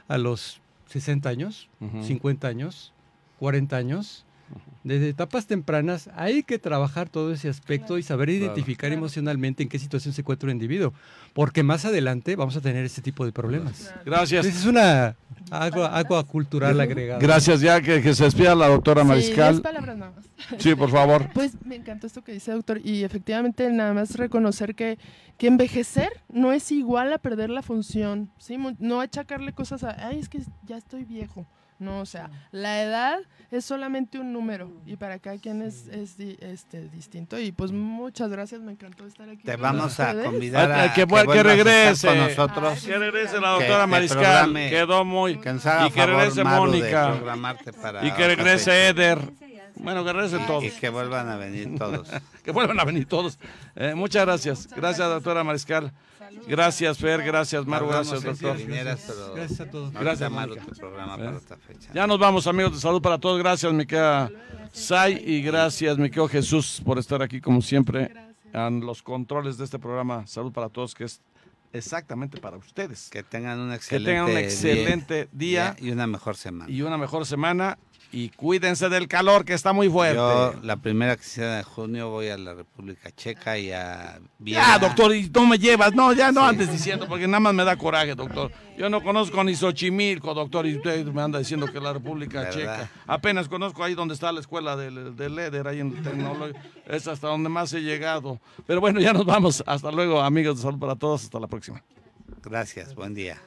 a 0.09 0.16
los 0.16 0.62
60 0.86 1.28
años, 1.28 1.68
50 2.01 2.49
años, 2.49 2.95
40 3.38 3.76
años, 3.76 4.24
desde 4.84 5.09
etapas 5.09 5.46
tempranas 5.46 6.11
hay 6.16 6.42
que 6.42 6.59
trabajar 6.59 7.09
todo 7.09 7.32
ese 7.32 7.48
aspecto 7.48 7.98
y 7.98 8.03
saber 8.03 8.30
identificar 8.30 8.92
emocionalmente 8.92 9.62
en 9.62 9.68
qué 9.68 9.78
situación 9.78 10.12
se 10.12 10.22
encuentra 10.22 10.48
un 10.48 10.53
individuo, 10.53 10.92
porque 11.34 11.62
más 11.62 11.84
adelante 11.84 12.34
vamos 12.36 12.57
a 12.57 12.61
tener 12.61 12.84
este 12.84 13.03
tipo 13.03 13.24
de 13.24 13.32
problemas. 13.32 13.92
Gracias. 14.05 14.44
es 14.44 14.66
una 14.66 15.16
agua, 15.50 16.24
cultural 16.24 16.80
agregada. 16.80 17.20
Gracias, 17.20 17.61
ya 17.61 17.80
que, 17.80 18.03
se 18.14 18.24
despida 18.24 18.55
la 18.55 18.68
doctora 18.68 19.05
Mariscal. 19.05 19.57
Sí, 19.57 19.62
palabras 19.62 19.96
nada 19.96 20.12
más. 20.12 20.24
Sí, 20.59 20.74
por 20.74 20.90
favor. 20.90 21.30
Pues 21.42 21.57
me 21.64 21.76
encantó 21.76 22.07
esto 22.07 22.22
que 22.22 22.32
dice 22.32 22.53
doctor 22.53 22.80
y 22.84 23.05
efectivamente 23.05 23.68
nada 23.70 23.94
más 23.94 24.16
reconocer 24.16 24.74
que, 24.74 24.98
que 25.38 25.46
envejecer 25.46 26.11
no 26.28 26.53
es 26.53 26.70
igual 26.72 27.12
a 27.12 27.18
perder 27.18 27.50
la 27.50 27.62
función, 27.62 28.30
¿sí? 28.38 28.59
no 28.78 29.00
achacarle 29.00 29.53
cosas 29.53 29.82
a, 29.82 30.07
ay, 30.07 30.18
es 30.18 30.28
que 30.28 30.40
ya 30.64 30.76
estoy 30.76 31.05
viejo. 31.05 31.46
No, 31.79 32.01
o 32.01 32.07
sea, 32.07 32.31
la 32.53 32.83
edad 32.83 33.18
es 33.51 33.64
solamente 33.64 34.18
un 34.18 34.33
número 34.33 34.70
y 34.87 34.97
para 34.97 35.18
cada 35.18 35.37
quien 35.39 35.62
es, 35.62 35.89
es 35.89 36.18
este, 36.18 36.89
distinto. 36.89 37.39
Y 37.39 37.53
pues 37.53 37.73
muchas 37.73 38.31
gracias, 38.31 38.61
me 38.61 38.73
encantó 38.73 39.07
estar 39.07 39.29
aquí. 39.29 39.43
Te 39.43 39.57
vamos 39.57 39.99
a 40.01 40.14
convidar 40.23 40.70
a, 40.70 40.95
que, 40.95 41.07
que, 41.07 41.43
regrese 41.43 42.07
con 42.09 42.18
nosotros. 42.18 42.85
que 42.85 42.99
regrese 42.99 43.41
la 43.41 43.51
doctora 43.51 43.87
Mariscal, 43.87 44.55
quedó 44.55 45.05
muy... 45.05 45.39
Que 45.39 45.51
y 45.51 45.91
que 45.91 46.07
regrese 46.07 46.45
Mónica. 46.45 47.14
y 48.03 48.11
que 48.12 48.27
regrese 48.27 48.89
Eder. 48.89 49.18
Bueno, 49.77 50.05
que 50.05 50.12
regresen 50.12 50.47
todos. 50.47 50.64
Y 50.64 50.70
que 50.70 50.89
vuelvan 50.89 51.29
a 51.29 51.37
venir 51.37 51.77
todos. 51.79 52.09
que 52.45 52.51
vuelvan 52.51 52.79
a 52.81 52.85
venir 52.85 53.07
todos. 53.07 53.39
Eh, 53.75 53.95
muchas 53.95 54.25
gracias. 54.25 54.68
Gracias, 54.68 55.09
doctora 55.09 55.45
Mariscal. 55.45 55.93
Gracias, 56.47 56.99
Fer. 56.99 57.23
Gracias, 57.23 57.66
Maru. 57.66 57.89
Gracias, 57.89 58.23
doctor. 58.23 58.57
Gracias 58.66 59.61
a 59.61 59.70
todos. 59.70 59.93
Gracias, 59.93 60.31
Maru, 60.31 60.57
tu 60.57 60.73
programa 60.73 61.16
para 61.16 61.37
esta 61.37 61.57
fecha. 61.57 61.91
Ya 61.93 62.07
nos 62.07 62.18
vamos, 62.18 62.47
amigos 62.47 62.75
de 62.75 62.81
salud 62.81 63.03
para 63.03 63.18
todos. 63.18 63.39
Gracias, 63.39 63.73
mi 63.73 63.87
queda 63.87 64.31
Sai. 64.73 65.23
Y 65.25 65.43
gracias, 65.43 65.99
mi 65.99 66.09
querido 66.09 66.29
Jesús, 66.29 66.81
por 66.85 66.99
estar 66.99 67.23
aquí, 67.23 67.41
como 67.41 67.61
siempre, 67.61 68.12
en 68.53 68.81
los 68.81 69.03
controles 69.03 69.59
de 69.59 69.64
este 69.64 69.79
programa. 69.79 70.27
Salud 70.27 70.53
para 70.53 70.68
todos, 70.68 70.95
que 70.95 71.05
es 71.05 71.20
exactamente 71.73 72.39
para 72.39 72.57
ustedes. 72.57 73.11
Que 73.11 73.23
tengan 73.23 73.59
un 73.61 73.73
excelente, 73.73 74.11
que 74.11 74.16
tengan 74.16 74.31
un 74.31 74.39
excelente 74.39 75.29
día, 75.33 75.75
día, 75.79 75.89
y 75.89 75.93
una 75.93 76.07
mejor 76.07 76.37
semana. 76.37 76.70
Y 76.70 76.83
una 76.83 76.97
mejor 76.97 77.27
semana 77.27 77.79
y 78.13 78.29
cuídense 78.29 78.91
del 78.91 79.09
calor 79.09 79.45
que 79.45 79.55
está 79.55 79.73
muy 79.73 79.89
fuerte. 79.89 80.17
Yo 80.17 80.55
la 80.63 80.77
primera 80.77 81.17
quincena 81.17 81.57
de 81.57 81.63
junio 81.63 82.11
voy 82.11 82.29
a 82.29 82.37
la 82.37 82.53
República 82.53 83.11
Checa 83.11 83.59
y 83.59 83.73
a 83.73 84.21
Viena. 84.39 84.67
Ya, 84.67 84.79
doctor, 84.79 85.17
y 85.17 85.31
no 85.31 85.47
me 85.47 85.59
llevas. 85.59 85.95
No, 85.95 86.13
ya 86.13 86.31
no 86.31 86.45
andes 86.45 86.71
diciendo, 86.71 87.07
porque 87.09 87.27
nada 87.27 87.41
más 87.41 87.55
me 87.55 87.65
da 87.65 87.77
coraje, 87.77 88.15
doctor. 88.15 88.53
Yo 88.77 88.91
no 88.91 89.03
conozco 89.03 89.43
ni 89.43 89.55
Xochimilco, 89.55 90.35
doctor, 90.35 90.67
y 90.67 90.77
usted 90.77 91.07
me 91.07 91.23
anda 91.23 91.39
diciendo 91.39 91.73
que 91.73 91.81
la 91.81 91.95
República 91.95 92.51
Checa. 92.51 92.91
Apenas 93.07 93.49
conozco 93.49 93.83
ahí 93.83 93.95
donde 93.95 94.15
está 94.15 94.31
la 94.31 94.41
escuela 94.41 94.77
del, 94.77 95.17
del 95.17 95.35
LEDER, 95.35 95.67
ahí 95.67 95.81
en 95.81 96.03
tecnología. 96.03 96.61
Es 96.87 97.09
hasta 97.09 97.29
donde 97.29 97.49
más 97.49 97.73
he 97.73 97.81
llegado. 97.81 98.41
Pero 98.67 98.81
bueno, 98.81 99.01
ya 99.01 99.13
nos 99.13 99.25
vamos. 99.25 99.65
Hasta 99.67 99.91
luego, 99.91 100.21
amigos 100.21 100.57
de 100.57 100.63
Salud 100.63 100.79
para 100.79 100.97
Todos. 100.97 101.25
Hasta 101.25 101.41
la 101.41 101.47
próxima. 101.47 101.83
Gracias, 102.43 102.95
buen 102.95 103.15
día. 103.15 103.41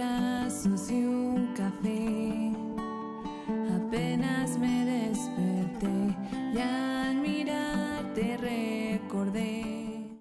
abrazos 0.00 0.90
y 0.90 1.04
un 1.04 1.52
café. 1.54 2.52
Apenas 3.74 4.58
me 4.58 4.84
desperté 4.84 6.16
y 6.54 6.58
al 6.58 7.16
mirarte 7.16 8.36
recordé. 8.38 9.59